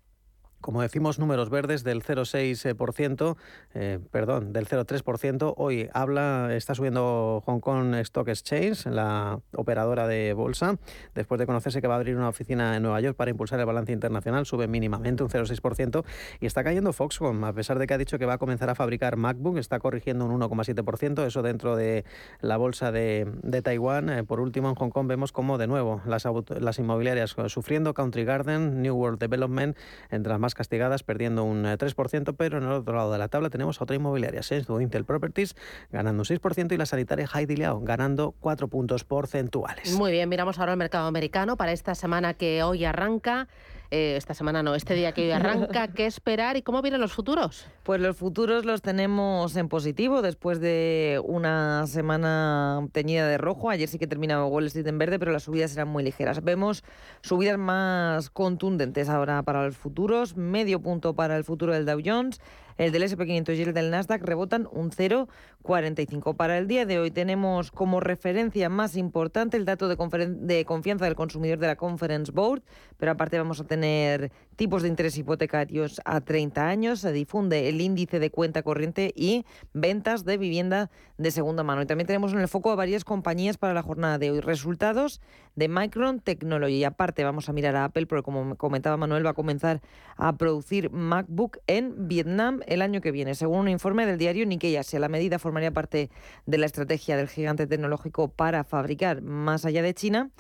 como 0.63 0.81
decimos, 0.81 1.19
números 1.19 1.51
verdes 1.51 1.85
del 1.85 2.03
0,6%, 2.03 3.37
eh, 3.75 3.99
perdón, 4.11 4.53
del 4.53 4.67
0,3%. 4.67 5.55
Hoy 5.57 5.91
habla, 5.93 6.55
está 6.55 6.75
subiendo 6.75 7.43
Hong 7.45 7.61
Kong 7.61 7.95
Stock 7.97 8.29
Exchange, 8.29 8.87
la 8.87 9.41
operadora 9.55 10.07
de 10.07 10.33
bolsa, 10.33 10.77
después 11.15 11.39
de 11.39 11.47
conocerse 11.47 11.83
que 11.83 11.89
va 11.89 11.95
a 11.95 11.97
abrir 11.99 12.17
una 12.17 12.29
oficina 12.29 12.77
en 12.77 12.83
Nueva 12.83 13.01
York 13.01 13.17
para 13.17 13.31
impulsar 13.31 13.61
el 13.61 13.67
balance 13.67 13.93
internacional, 13.93 14.47
sube 14.47 14.69
mínimamente 14.69 15.23
un 15.23 15.29
0,6% 15.29 16.05
y 16.41 16.47
está 16.47 16.65
cayendo 16.65 16.93
Foxconn, 16.93 17.45
a 17.45 17.53
pesar 17.53 17.79
de 17.79 17.87
que 17.87 17.95
ha 17.95 17.99
dicho 17.99 18.19
que 18.19 18.27
va 18.27 18.35
a 18.35 18.39
comenzar 18.39 18.71
a 18.71 18.75
fabricar 18.75 19.17
MacBook, 19.17 19.59
está 19.59 19.81
corrigiendo 19.81 20.25
un 20.25 20.41
1,7%, 20.41 21.27
eso 21.27 21.43
dentro 21.43 21.77
de 21.77 22.05
la 22.41 22.57
bolsa 22.57 22.93
de, 22.93 23.27
Taiwán. 23.63 24.09
Eh, 24.09 24.25
por 24.25 24.41
último, 24.41 24.69
en 24.69 24.77
Hong 24.77 24.91
Kong 24.91 25.09
vemos 25.09 25.33
como 25.33 25.59
de 25.59 25.67
nuevo 25.67 26.01
las, 26.07 26.25
las 26.61 26.79
inmobiliarias 26.79 27.37
sufriendo, 27.49 27.95
Country 27.95 28.25
Garden, 28.25 28.81
New 28.81 28.95
World 28.95 29.19
Development, 29.19 29.77
entre 30.11 30.31
las 30.31 30.41
más 30.41 30.52
castigadas, 30.55 31.03
perdiendo 31.03 31.45
un 31.45 31.65
3%, 31.65 32.31
eh, 32.31 32.35
pero 32.37 32.59
en 32.59 32.65
el 32.65 32.73
otro 32.73 32.95
lado 32.97 33.13
de 33.13 33.19
la 33.19 33.29
tabla 33.29 33.51
tenemos 33.51 33.81
otra 33.81 33.97
inmobiliaria, 33.97 34.43
Sensu 34.43 34.81
Intel 34.81 35.05
Properties, 35.05 35.55
ganando 35.91 36.23
un 36.23 36.27
6% 36.27 36.73
y 36.73 36.77
la 36.77 36.87
sanitaria 36.87 37.29
Heidi 37.33 37.57
Liao, 37.57 37.81
ganando 37.81 38.35
4 38.41 38.69
puntos 38.69 39.05
porcentuales. 39.05 39.93
Muy 39.95 40.13
bien, 40.13 40.29
miramos 40.29 40.59
ahora 40.59 40.73
el 40.73 40.79
mercado 40.79 41.07
americano 41.07 41.57
para 41.57 41.73
esta 41.73 41.95
semana 41.95 42.35
que 42.35 42.63
hoy 42.63 42.85
arranca. 42.85 43.49
Eh, 43.95 44.17
esta 44.17 44.33
semana 44.33 44.63
no, 44.63 44.75
este 44.75 44.95
día 44.95 45.13
que 45.13 45.25
hoy 45.25 45.33
arranca, 45.33 45.87
¿qué 45.95 46.07
esperar 46.07 46.57
y 46.57 46.63
cómo 46.63 46.81
vienen 46.81 46.99
los 46.99 47.13
futuros? 47.13 47.67
Pues 47.83 48.01
los 48.01 48.17
futuros 48.17 48.65
los 48.65 48.81
tenemos 48.81 49.55
en 49.55 49.69
positivo 49.69 50.23
después 50.23 50.61
de 50.61 51.21
una 51.23 51.87
semana 51.87 52.89
teñida 52.93 53.29
de 53.29 53.37
rojo. 53.37 53.69
Ayer 53.69 53.87
sí 53.87 53.99
que 53.99 54.07
terminaba 54.07 54.47
Wall 54.47 54.65
Street 54.69 54.87
en 54.87 54.97
verde, 54.97 55.19
pero 55.19 55.31
las 55.31 55.43
subidas 55.43 55.75
eran 55.75 55.89
muy 55.89 56.03
ligeras. 56.03 56.43
Vemos 56.43 56.85
subidas 57.21 57.59
más 57.59 58.31
contundentes 58.31 59.11
ahora 59.11 59.43
para 59.43 59.67
los 59.67 59.77
futuros, 59.77 60.39
medio 60.39 60.81
punto 60.81 61.15
para 61.15 61.37
el 61.37 61.45
futuro 61.45 61.75
del 61.75 61.85
Dow 61.85 62.01
Jones. 62.03 62.41
El 62.79 62.93
del 62.93 63.03
SP500 63.03 63.57
y 63.57 63.63
el 63.63 63.75
del 63.75 63.91
Nasdaq 63.91 64.23
rebotan 64.23 64.69
un 64.73 64.91
0,45. 64.91 66.37
Para 66.37 66.59
el 66.59 66.67
día 66.67 66.87
de 66.87 66.99
hoy 66.99 67.11
tenemos 67.11 67.71
como 67.71 68.01
referencia 68.01 68.69
más 68.69 68.97
importante 68.97 69.57
el 69.57 69.65
dato 69.65 69.89
de, 69.89 69.97
de 69.97 70.65
confianza 70.65 71.05
del 71.05 71.15
consumidor 71.15 71.59
de 71.59 71.67
la 71.67 71.77
Conference 71.77 72.33
Board, 72.33 72.63
pero 72.99 73.13
aparte 73.13 73.39
vamos 73.39 73.61
a 73.61 73.65
tener 73.65 74.33
tipos 74.57 74.83
de 74.83 74.89
interés 74.89 75.17
hipotecarios 75.19 76.01
a 76.05 76.21
30 76.21 76.67
años, 76.67 77.01
se 77.01 77.13
difunde 77.13 77.69
el 77.69 77.81
índice 77.81 78.19
de 78.19 78.31
cuenta 78.31 78.63
corriente 78.63 79.13
y 79.15 79.45
ventas 79.73 80.25
de 80.25 80.39
vivienda 80.39 80.91
de 81.19 81.31
segunda 81.31 81.63
mano. 81.63 81.83
Y 81.83 81.87
también 81.87 82.07
tenemos 82.07 82.33
en 82.33 82.41
el 82.41 82.49
foco 82.49 82.71
a 82.71 82.75
varias 82.75 83.05
compañías 83.05 83.57
para 83.57 83.75
la 83.75 83.83
jornada 83.83 84.19
de 84.19 84.31
hoy. 84.31 84.41
Resultados 84.41 85.21
de 85.55 85.69
Micron 85.69 86.21
Technology. 86.21 86.77
Y 86.77 86.85
aparte 86.85 87.25
vamos 87.25 87.49
a 87.49 87.53
mirar 87.53 87.77
a 87.77 87.85
Apple, 87.85 88.07
porque 88.07 88.23
como 88.23 88.57
comentaba 88.57 88.97
Manuel, 88.97 89.25
va 89.25 89.31
a 89.31 89.35
comenzar 89.35 89.81
a 90.17 90.37
producir 90.37 90.91
MacBook 90.91 91.59
en 91.67 92.09
Vietnam 92.09 92.61
el 92.67 92.83
año 92.83 93.01
que 93.01 93.11
viene. 93.11 93.35
Según 93.35 93.61
un 93.61 93.69
informe 93.69 94.07
del 94.07 94.19
diario 94.19 94.47
Nikkei 94.47 94.77
Asia, 94.77 94.99
la 94.99 95.09
medida 95.09 95.39
formaría 95.39 95.71
parte 95.71 96.11
de 96.47 96.59
la 96.59 96.67
estrategia 96.67 97.17
del 97.17 97.29
gigante 97.29 97.67
tecnológico 97.67 98.29
para 98.29 98.65
fabricar 98.65 99.23
más 99.23 99.65
allá 99.65 99.83
de 99.83 99.95
China 99.95 100.31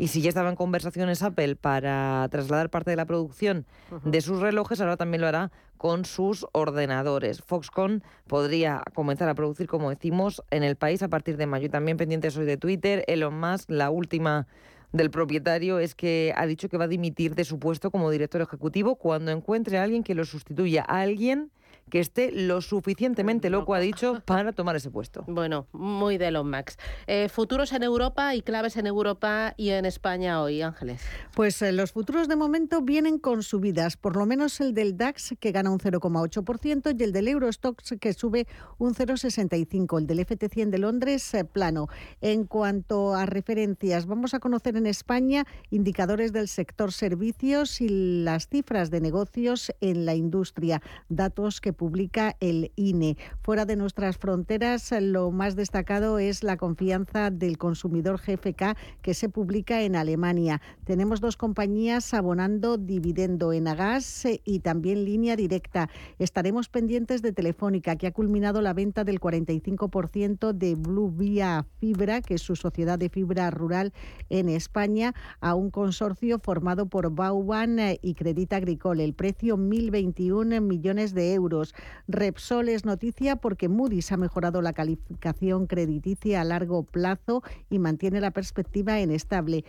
y 0.00 0.08
si 0.08 0.22
ya 0.22 0.30
estaba 0.30 0.48
en 0.48 0.56
conversaciones 0.56 1.22
Apple 1.22 1.56
para 1.56 2.26
trasladar 2.30 2.70
parte 2.70 2.88
de 2.88 2.96
la 2.96 3.04
producción 3.04 3.66
de 4.02 4.22
sus 4.22 4.40
relojes, 4.40 4.80
ahora 4.80 4.96
también 4.96 5.20
lo 5.20 5.26
hará 5.26 5.52
con 5.76 6.06
sus 6.06 6.46
ordenadores. 6.52 7.42
Foxconn 7.42 8.02
podría 8.26 8.82
comenzar 8.94 9.28
a 9.28 9.34
producir, 9.34 9.66
como 9.66 9.90
decimos, 9.90 10.42
en 10.50 10.62
el 10.62 10.76
país 10.76 11.02
a 11.02 11.08
partir 11.08 11.36
de 11.36 11.46
mayo. 11.46 11.66
Y 11.66 11.68
también 11.68 11.98
pendientes 11.98 12.34
hoy 12.38 12.46
de 12.46 12.56
Twitter, 12.56 13.04
Elon 13.08 13.38
Musk, 13.38 13.70
la 13.70 13.90
última 13.90 14.46
del 14.92 15.10
propietario 15.10 15.78
es 15.78 15.94
que 15.94 16.32
ha 16.34 16.46
dicho 16.46 16.70
que 16.70 16.78
va 16.78 16.84
a 16.84 16.88
dimitir 16.88 17.34
de 17.34 17.44
su 17.44 17.58
puesto 17.58 17.90
como 17.90 18.10
director 18.10 18.40
ejecutivo 18.40 18.96
cuando 18.96 19.32
encuentre 19.32 19.76
a 19.76 19.82
alguien 19.82 20.02
que 20.02 20.14
lo 20.14 20.24
sustituya, 20.24 20.82
a 20.88 21.02
alguien 21.02 21.50
que 21.90 22.00
esté 22.00 22.32
lo 22.32 22.62
suficientemente 22.62 23.50
loco, 23.50 23.74
ha 23.74 23.80
dicho, 23.80 24.22
para 24.24 24.52
tomar 24.52 24.76
ese 24.76 24.90
puesto. 24.90 25.24
Bueno, 25.26 25.66
muy 25.72 26.16
de 26.16 26.30
los 26.30 26.44
Max. 26.44 26.78
Eh, 27.06 27.28
futuros 27.28 27.72
en 27.72 27.82
Europa 27.82 28.34
y 28.34 28.42
claves 28.42 28.76
en 28.76 28.86
Europa 28.86 29.54
y 29.56 29.70
en 29.70 29.84
España 29.84 30.40
hoy, 30.40 30.62
Ángeles. 30.62 31.02
Pues 31.34 31.60
eh, 31.62 31.72
los 31.72 31.92
futuros 31.92 32.28
de 32.28 32.36
momento 32.36 32.80
vienen 32.82 33.18
con 33.18 33.42
subidas, 33.42 33.96
por 33.96 34.16
lo 34.16 34.26
menos 34.26 34.60
el 34.60 34.74
del 34.74 34.96
DAX 34.96 35.34
que 35.38 35.52
gana 35.52 35.70
un 35.70 35.78
0,8% 35.78 36.96
y 36.98 37.02
el 37.02 37.12
del 37.12 37.28
Eurostox 37.28 37.94
que 38.00 38.12
sube 38.12 38.46
un 38.78 38.94
0,65%, 38.94 39.98
el 39.98 40.06
del 40.06 40.20
FT100 40.20 40.70
de 40.70 40.78
Londres 40.78 41.34
eh, 41.34 41.44
plano. 41.44 41.88
En 42.20 42.44
cuanto 42.44 43.14
a 43.14 43.26
referencias, 43.26 44.06
vamos 44.06 44.34
a 44.34 44.40
conocer 44.40 44.76
en 44.76 44.86
España 44.86 45.44
indicadores 45.70 46.32
del 46.32 46.48
sector 46.48 46.92
servicios 46.92 47.80
y 47.80 47.88
las 48.24 48.48
cifras 48.48 48.90
de 48.90 49.00
negocios 49.00 49.72
en 49.80 50.06
la 50.06 50.14
industria, 50.14 50.82
datos 51.08 51.60
que 51.60 51.72
publica 51.80 52.36
el 52.40 52.72
INE. 52.76 53.16
Fuera 53.40 53.64
de 53.64 53.74
nuestras 53.74 54.18
fronteras, 54.18 54.92
lo 55.00 55.30
más 55.30 55.56
destacado 55.56 56.18
es 56.18 56.44
la 56.44 56.58
confianza 56.58 57.30
del 57.30 57.56
consumidor 57.56 58.20
GFK 58.20 58.76
que 59.00 59.14
se 59.14 59.30
publica 59.30 59.80
en 59.80 59.96
Alemania. 59.96 60.60
Tenemos 60.84 61.22
dos 61.22 61.38
compañías 61.38 62.12
abonando 62.12 62.76
dividendo 62.76 63.54
en 63.54 63.66
Agas 63.66 64.26
y 64.44 64.58
también 64.58 65.06
línea 65.06 65.36
directa. 65.36 65.88
Estaremos 66.18 66.68
pendientes 66.68 67.22
de 67.22 67.32
Telefónica, 67.32 67.96
que 67.96 68.08
ha 68.08 68.12
culminado 68.12 68.60
la 68.60 68.74
venta 68.74 69.02
del 69.02 69.18
45% 69.18 70.52
de 70.52 70.74
Blue 70.74 71.10
Vía 71.10 71.64
Fibra, 71.78 72.20
que 72.20 72.34
es 72.34 72.42
su 72.42 72.56
sociedad 72.56 72.98
de 72.98 73.08
fibra 73.08 73.50
rural 73.50 73.94
en 74.28 74.50
España, 74.50 75.14
a 75.40 75.54
un 75.54 75.70
consorcio 75.70 76.40
formado 76.40 76.84
por 76.90 77.10
Bauban 77.10 77.78
y 78.02 78.12
Credit 78.12 78.52
Agricole. 78.52 79.02
El 79.02 79.14
precio 79.14 79.56
1.021 79.56 80.60
millones 80.60 81.14
de 81.14 81.32
euros. 81.32 81.69
Repsol 82.08 82.68
es 82.68 82.84
noticia 82.84 83.36
porque 83.36 83.68
Moody's 83.68 84.12
ha 84.12 84.16
mejorado 84.16 84.62
la 84.62 84.72
calificación 84.72 85.66
crediticia 85.66 86.40
a 86.40 86.44
largo 86.44 86.82
plazo 86.82 87.42
y 87.68 87.78
mantiene 87.78 88.20
la 88.20 88.30
perspectiva 88.30 89.00
en 89.00 89.10
estable. 89.10 89.64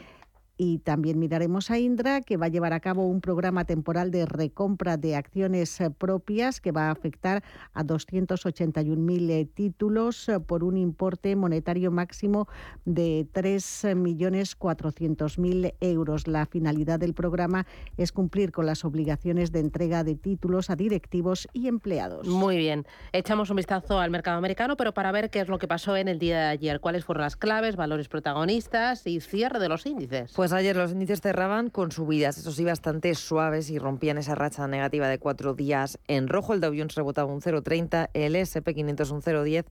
Y 0.64 0.78
también 0.78 1.18
miraremos 1.18 1.72
a 1.72 1.80
Indra, 1.80 2.22
que 2.22 2.38
va 2.38 2.46
a 2.46 2.50
llevar 2.50 2.74
a 2.74 2.80
cabo 2.80 3.08
un 3.08 3.20
programa 3.20 3.66
temporal 3.66 4.12
de 4.12 4.28
recompra 4.28 4.96
de 4.96 5.16
acciones 5.16 5.82
eh, 5.82 5.90
propias 5.90 6.62
que 6.62 6.72
va 6.72 6.90
a 6.90 6.92
afectar 6.92 7.44
a 7.74 7.84
281.000 7.84 9.32
eh, 9.32 9.48
títulos 9.52 10.30
eh, 10.30 10.40
por 10.40 10.64
un 10.64 10.78
importe 10.78 11.36
monetario 11.36 11.90
máximo 11.90 12.48
de 12.86 13.26
3.400.000 13.34 15.74
euros. 15.82 16.28
La 16.28 16.46
finalidad 16.46 17.00
del 17.00 17.16
programa 17.16 17.66
es 17.98 18.12
cumplir 18.12 18.52
con 18.52 18.68
las 18.68 18.86
obligaciones 18.86 19.52
de 19.52 19.62
entrega 19.62 20.04
de 20.04 20.14
títulos 20.14 20.70
a 20.70 20.76
directivos 20.76 21.48
y 21.54 21.70
empleados. 21.70 22.28
Muy 22.28 22.58
bien. 22.58 22.86
Echamos 23.14 23.50
un 23.50 23.56
vistazo 23.56 24.00
al 24.00 24.12
mercado 24.12 24.38
americano, 24.38 24.78
pero 24.78 24.94
para 24.94 25.12
ver 25.12 25.32
qué 25.32 25.40
es 25.40 25.48
lo 25.48 25.58
que 25.58 25.68
pasó 25.68 25.98
en 25.98 26.08
el 26.08 26.20
día 26.20 26.40
de 26.40 26.50
ayer, 26.50 26.80
cuáles 26.80 27.04
fueron 27.04 27.24
las 27.24 27.36
claves, 27.36 27.76
valores 27.76 28.10
protagonistas 28.10 29.08
y 29.08 29.22
cierre 29.22 29.58
de 29.58 29.68
los 29.68 29.88
índices. 29.88 30.34
Pues 30.36 30.51
ayer 30.54 30.76
los 30.76 30.92
índices 30.92 31.22
cerraban 31.22 31.70
con 31.70 31.92
subidas, 31.92 32.38
eso 32.38 32.52
sí, 32.52 32.64
bastante 32.64 33.14
suaves 33.16 33.70
y 33.70 33.80
rompían 33.80 34.18
esa 34.18 34.36
racha 34.36 34.68
negativa 34.68 35.08
de 35.08 35.20
cuatro 35.20 35.54
días 35.54 36.00
en 36.08 36.28
rojo. 36.28 36.54
El 36.54 36.62
Dow 36.62 36.74
Jones 36.76 36.96
rebotaba 36.96 37.32
un 37.32 37.42
0,30, 37.42 38.10
el 38.14 38.36
SP500 38.36 39.12
un 39.12 39.22
0,10 39.22 39.66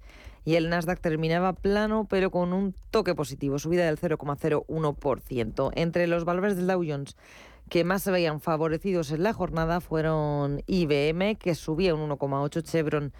y 0.45 0.55
el 0.55 0.71
Nasdaq 0.71 1.01
terminaba 1.01 1.53
plano, 1.53 2.07
pero 2.09 2.31
con 2.31 2.53
un 2.53 2.75
toque 2.91 3.15
positivo, 3.15 3.59
subida 3.59 3.87
del 3.87 3.99
0,01%. 3.99 5.71
Entre 5.75 6.07
los 6.07 6.25
valores 6.25 6.57
del 6.57 6.67
Dow 6.67 6.85
Jones 6.87 7.17
que 7.69 7.85
más 7.85 8.03
se 8.03 8.11
veían 8.11 8.41
favorecidos 8.41 9.13
en 9.13 9.23
la 9.23 9.33
jornada 9.33 9.81
fueron 9.81 10.63
IBM, 10.67 11.37
que 11.37 11.55
subía 11.55 11.95
un 11.95 12.11
1,8, 12.11 12.63
Chevron 12.63 13.13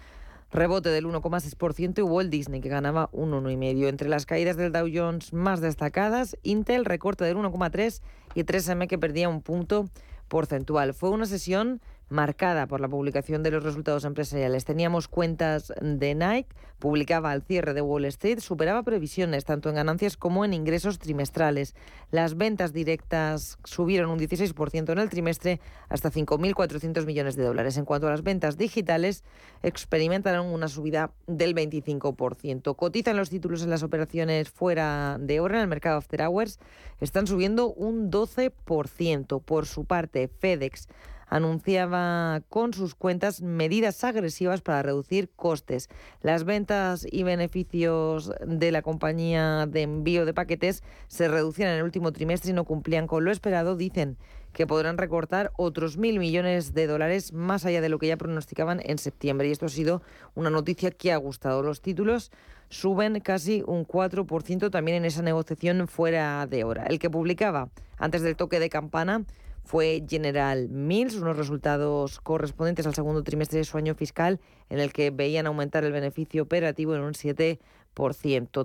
Rebote 0.51 0.89
del 0.89 1.05
1,6% 1.05 1.99
y 1.99 2.01
Walt 2.01 2.29
Disney, 2.29 2.59
que 2.59 2.69
ganaba 2.69 3.09
un 3.13 3.31
1,5%. 3.31 3.87
Entre 3.87 4.09
las 4.09 4.25
caídas 4.25 4.57
del 4.57 4.71
Dow 4.71 4.87
Jones 4.93 5.31
más 5.33 5.61
destacadas, 5.61 6.37
Intel 6.43 6.85
recorte 6.85 7.23
del 7.23 7.37
1,3% 7.37 8.01
y 8.35 8.43
3M 8.43 8.87
que 8.87 8.97
perdía 8.97 9.29
un 9.29 9.41
punto 9.41 9.89
porcentual. 10.27 10.93
Fue 10.93 11.09
una 11.09 11.25
sesión 11.25 11.81
marcada 12.11 12.67
por 12.67 12.81
la 12.81 12.89
publicación 12.89 13.41
de 13.41 13.51
los 13.51 13.63
resultados 13.63 14.03
empresariales. 14.03 14.65
Teníamos 14.65 15.07
cuentas 15.07 15.73
de 15.81 16.13
Nike, 16.13 16.49
publicaba 16.77 17.31
al 17.31 17.41
cierre 17.41 17.73
de 17.73 17.81
Wall 17.81 18.05
Street, 18.05 18.39
superaba 18.39 18.83
previsiones 18.83 19.45
tanto 19.45 19.69
en 19.69 19.75
ganancias 19.75 20.17
como 20.17 20.43
en 20.43 20.53
ingresos 20.53 20.99
trimestrales. 20.99 21.73
Las 22.11 22.35
ventas 22.35 22.73
directas 22.73 23.57
subieron 23.63 24.11
un 24.11 24.19
16% 24.19 24.91
en 24.91 24.99
el 24.99 25.09
trimestre 25.09 25.61
hasta 25.87 26.11
5.400 26.11 27.05
millones 27.05 27.35
de 27.37 27.43
dólares. 27.43 27.77
En 27.77 27.85
cuanto 27.85 28.07
a 28.07 28.11
las 28.11 28.23
ventas 28.23 28.57
digitales, 28.57 29.23
experimentaron 29.63 30.47
una 30.47 30.67
subida 30.67 31.11
del 31.27 31.55
25%. 31.55 32.75
Cotizan 32.75 33.15
los 33.15 33.29
títulos 33.29 33.63
en 33.63 33.69
las 33.69 33.83
operaciones 33.83 34.49
fuera 34.49 35.17
de 35.19 35.39
hora 35.39 35.55
en 35.55 35.61
el 35.61 35.67
mercado 35.69 35.97
after 35.97 36.21
hours, 36.21 36.59
están 36.99 37.25
subiendo 37.25 37.67
un 37.71 38.11
12%. 38.11 39.41
Por 39.41 39.65
su 39.65 39.85
parte, 39.85 40.27
FedEx 40.27 40.89
anunciaba 41.31 42.41
con 42.49 42.73
sus 42.73 42.93
cuentas 42.93 43.41
medidas 43.41 44.03
agresivas 44.03 44.61
para 44.61 44.83
reducir 44.83 45.29
costes. 45.29 45.89
Las 46.21 46.43
ventas 46.43 47.07
y 47.09 47.23
beneficios 47.23 48.33
de 48.45 48.71
la 48.71 48.81
compañía 48.81 49.65
de 49.65 49.83
envío 49.83 50.25
de 50.25 50.33
paquetes 50.33 50.83
se 51.07 51.29
reducían 51.29 51.69
en 51.69 51.77
el 51.77 51.83
último 51.83 52.11
trimestre 52.11 52.51
y 52.51 52.53
no 52.53 52.65
cumplían 52.65 53.07
con 53.07 53.23
lo 53.23 53.31
esperado, 53.31 53.77
dicen 53.77 54.17
que 54.51 54.67
podrán 54.67 54.97
recortar 54.97 55.53
otros 55.55 55.95
mil 55.95 56.19
millones 56.19 56.73
de 56.73 56.85
dólares 56.85 57.31
más 57.31 57.65
allá 57.65 57.79
de 57.79 57.87
lo 57.87 57.97
que 57.97 58.07
ya 58.07 58.17
pronosticaban 58.17 58.81
en 58.83 58.97
septiembre. 58.97 59.47
Y 59.47 59.51
esto 59.51 59.67
ha 59.67 59.69
sido 59.69 60.01
una 60.35 60.49
noticia 60.49 60.91
que 60.91 61.13
ha 61.13 61.17
gustado. 61.17 61.63
Los 61.63 61.81
títulos 61.81 62.29
suben 62.67 63.21
casi 63.21 63.63
un 63.65 63.87
4% 63.87 64.69
también 64.69 64.97
en 64.97 65.05
esa 65.05 65.21
negociación 65.21 65.87
fuera 65.87 66.45
de 66.45 66.65
hora. 66.65 66.83
El 66.87 66.99
que 66.99 67.09
publicaba 67.09 67.69
antes 67.97 68.21
del 68.21 68.35
toque 68.35 68.59
de 68.59 68.69
campana 68.69 69.23
fue 69.63 70.03
General 70.07 70.69
Mills, 70.69 71.15
unos 71.15 71.37
resultados 71.37 72.19
correspondientes 72.19 72.85
al 72.87 72.95
segundo 72.95 73.23
trimestre 73.23 73.59
de 73.59 73.65
su 73.65 73.77
año 73.77 73.95
fiscal, 73.95 74.39
en 74.69 74.79
el 74.79 74.91
que 74.91 75.11
veían 75.11 75.47
aumentar 75.47 75.83
el 75.83 75.91
beneficio 75.91 76.43
operativo 76.43 76.95
en 76.95 77.01
un 77.01 77.13
7%. 77.13 77.59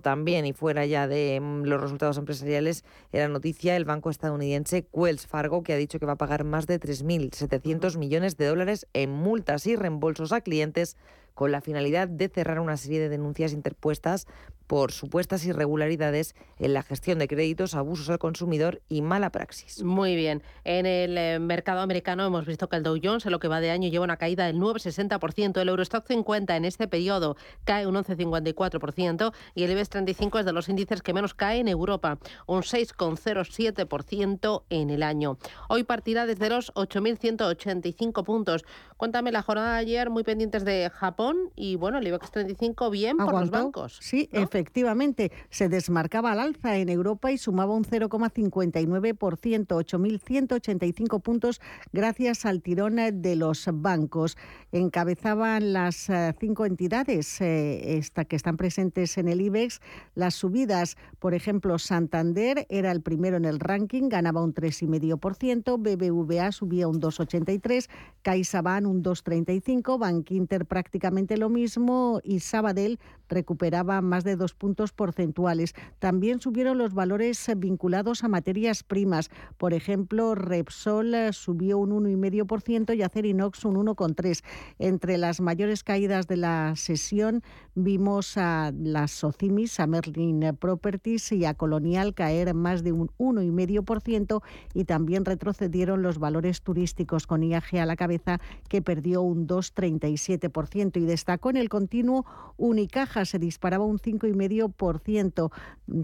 También, 0.02 0.46
y 0.46 0.52
fuera 0.52 0.87
ya 0.87 1.09
de 1.09 1.40
mm, 1.40 1.64
los 1.64 1.80
resultados 1.80 2.16
empresariales, 2.18 2.85
era 3.12 3.28
noticia 3.28 3.76
el 3.76 3.85
banco 3.85 4.11
estadounidense 4.11 4.87
Wells 4.92 5.26
Fargo, 5.26 5.62
que 5.62 5.72
ha 5.72 5.76
dicho 5.76 5.98
que 5.98 6.06
va 6.06 6.12
a 6.12 6.16
pagar 6.16 6.44
más 6.44 6.66
de 6.66 6.80
3.700 6.80 7.98
millones 7.98 8.37
de 8.37 8.46
dólares 8.46 8.87
en 8.92 9.11
multas 9.11 9.66
y 9.66 9.76
reembolsos 9.76 10.32
a 10.32 10.40
clientes 10.40 10.96
con 11.35 11.52
la 11.52 11.61
finalidad 11.61 12.09
de 12.09 12.28
cerrar 12.28 12.61
una 12.61 12.78
serie 12.78 12.98
de 12.98 13.11
denuncias 13.11 13.52
interpuestas 13.52 14.26
por 14.66 14.92
supuestas 14.92 15.44
irregularidades 15.44 16.35
en 16.59 16.74
la 16.74 16.83
gestión 16.83 17.18
de 17.18 17.29
créditos, 17.29 17.74
abusos 17.74 18.11
al 18.11 18.18
consumidor 18.18 18.83
y 18.88 19.02
mala 19.02 19.31
praxis. 19.31 19.83
Muy 19.83 20.16
bien. 20.16 20.42
En 20.64 20.87
el 20.87 21.16
eh, 21.18 21.38
mercado 21.38 21.81
americano 21.81 22.26
hemos 22.26 22.46
visto 22.46 22.68
que 22.68 22.76
el 22.76 22.83
Dow 22.83 22.98
Jones 23.02 23.26
en 23.26 23.33
lo 23.33 23.38
que 23.38 23.48
va 23.48 23.61
de 23.61 23.70
año 23.70 23.88
lleva 23.88 24.05
una 24.05 24.16
caída 24.16 24.46
del 24.46 24.57
9,60%. 24.57 25.61
El 25.61 25.68
Eurostock 25.68 26.07
50 26.07 26.57
en 26.57 26.64
este 26.64 26.88
periodo 26.88 27.37
cae 27.64 27.87
un 27.87 27.94
11,54% 27.94 29.33
y 29.55 29.64
el 29.64 29.70
IBEX 29.70 29.88
35 29.90 30.40
es 30.40 30.46
de 30.46 30.52
los 30.52 30.68
índices 30.68 31.02
que 31.02 31.12
menos 31.12 31.35
cae 31.35 31.61
en 31.61 31.68
Europa, 31.68 32.18
un 32.46 32.62
6,07% 32.62 34.62
en 34.70 34.90
el 34.90 35.02
año. 35.02 35.38
Hoy 35.68 35.85
partirá 35.85 36.26
desde 36.26 36.48
los 36.48 36.72
8.185 36.74 38.24
puntos. 38.24 38.64
Cuéntame 38.96 39.33
la 39.33 39.42
jornada 39.42 39.74
de 39.74 39.79
ayer, 39.79 40.11
muy 40.11 40.24
pendientes 40.24 40.64
de 40.64 40.90
Japón 40.90 41.50
y 41.55 41.76
bueno, 41.76 41.98
el 41.98 42.07
IBEX 42.07 42.31
35 42.31 42.90
bien 42.90 43.18
por 43.18 43.33
los 43.33 43.50
bancos. 43.50 43.98
Sí, 44.00 44.29
efectivamente, 44.57 45.31
se 45.51 45.69
desmarcaba 45.69 46.33
al 46.33 46.40
alza 46.40 46.77
en 46.77 46.88
Europa 46.88 47.31
y 47.31 47.38
sumaba 47.38 47.75
un 47.75 47.85
0,59%, 47.85 49.66
8.185 49.66 51.21
puntos 51.21 51.61
gracias 51.92 52.47
al 52.47 52.62
tirón 52.62 52.97
de 52.97 53.37
los 53.37 53.69
bancos. 53.73 54.38
Encabezaban 54.73 55.73
las 55.73 56.09
eh, 56.09 56.35
cinco 56.40 56.64
entidades 56.64 57.40
eh, 57.40 57.99
esta, 57.99 58.25
que 58.25 58.37
están 58.37 58.57
presentes 58.57 59.19
en 59.19 59.29
el 59.29 59.40
IBEX 59.40 59.81
las 60.14 60.35
subidas. 60.35 60.97
Por 61.19 61.35
ejemplo, 61.35 61.79
Santander 61.79 62.66
era 62.71 62.92
el 62.92 63.03
primero 63.03 63.37
en 63.37 63.45
el 63.45 63.61
ranking, 63.61 64.09
ganaba 64.09 64.42
un 64.42 64.55
3,5%, 64.55 65.77
BBVA 65.79 66.53
subía 66.53 66.88
un 66.88 67.01
2,83%, 67.01 67.88
CaixaBank 68.23 68.87
un 68.87 69.03
2,35%, 69.03 69.99
Bankinter 69.99 70.66
prácticamente 70.66 71.37
lo 71.37 71.49
mismo 71.49 72.21
y 72.25 72.40
Sabadell 72.40 72.99
recuperaba 73.28 74.00
más 74.00 74.24
de 74.24 74.36
dos 74.36 74.54
puntos 74.54 74.92
porcentuales. 74.92 75.74
También 75.98 76.40
subieron 76.40 76.78
los 76.78 76.94
valores 76.94 77.50
vinculados 77.56 78.24
a 78.24 78.28
materias 78.28 78.82
primas. 78.82 79.30
Por 79.56 79.74
ejemplo, 79.74 80.34
Repsol 80.34 81.14
eh, 81.14 81.32
subió 81.32 81.78
un 81.78 81.90
1,5% 81.90 82.96
y 82.96 83.02
Acerinox 83.02 83.64
un 83.64 83.76
1,3%. 83.76 84.42
Entre 84.78 85.18
las 85.18 85.40
mayores 85.40 85.82
caídas 85.82 86.26
de 86.26 86.36
la 86.36 86.74
sesión 86.76 87.42
vimos 87.74 88.36
a 88.36 88.72
las 88.76 89.10
Socimis, 89.10 89.80
a 89.80 89.86
Merlin 89.86 90.56
Properties 90.58 91.32
y 91.32 91.44
a 91.44 91.54
Colonial 91.54 92.14
caer 92.14 92.54
más 92.54 92.82
de 92.82 92.92
un 92.92 93.08
1,5% 93.18 94.42
y 94.74 94.84
también 94.84 95.24
retrocedieron 95.24 96.02
los 96.02 96.18
valores 96.18 96.62
turísticos 96.62 97.26
con 97.26 97.42
IAG 97.42 97.78
a 97.78 97.86
la 97.86 97.96
cabeza 97.96 98.40
que 98.68 98.82
perdió 98.82 99.22
un 99.22 99.46
2,37% 99.46 101.00
y 101.00 101.04
destacó 101.04 101.50
en 101.50 101.56
el 101.56 101.68
continuo 101.68 102.24
Unicaja 102.56 103.15
se 103.24 103.38
disparaba 103.38 103.85
un 103.85 103.98
5,5%. 103.98 105.50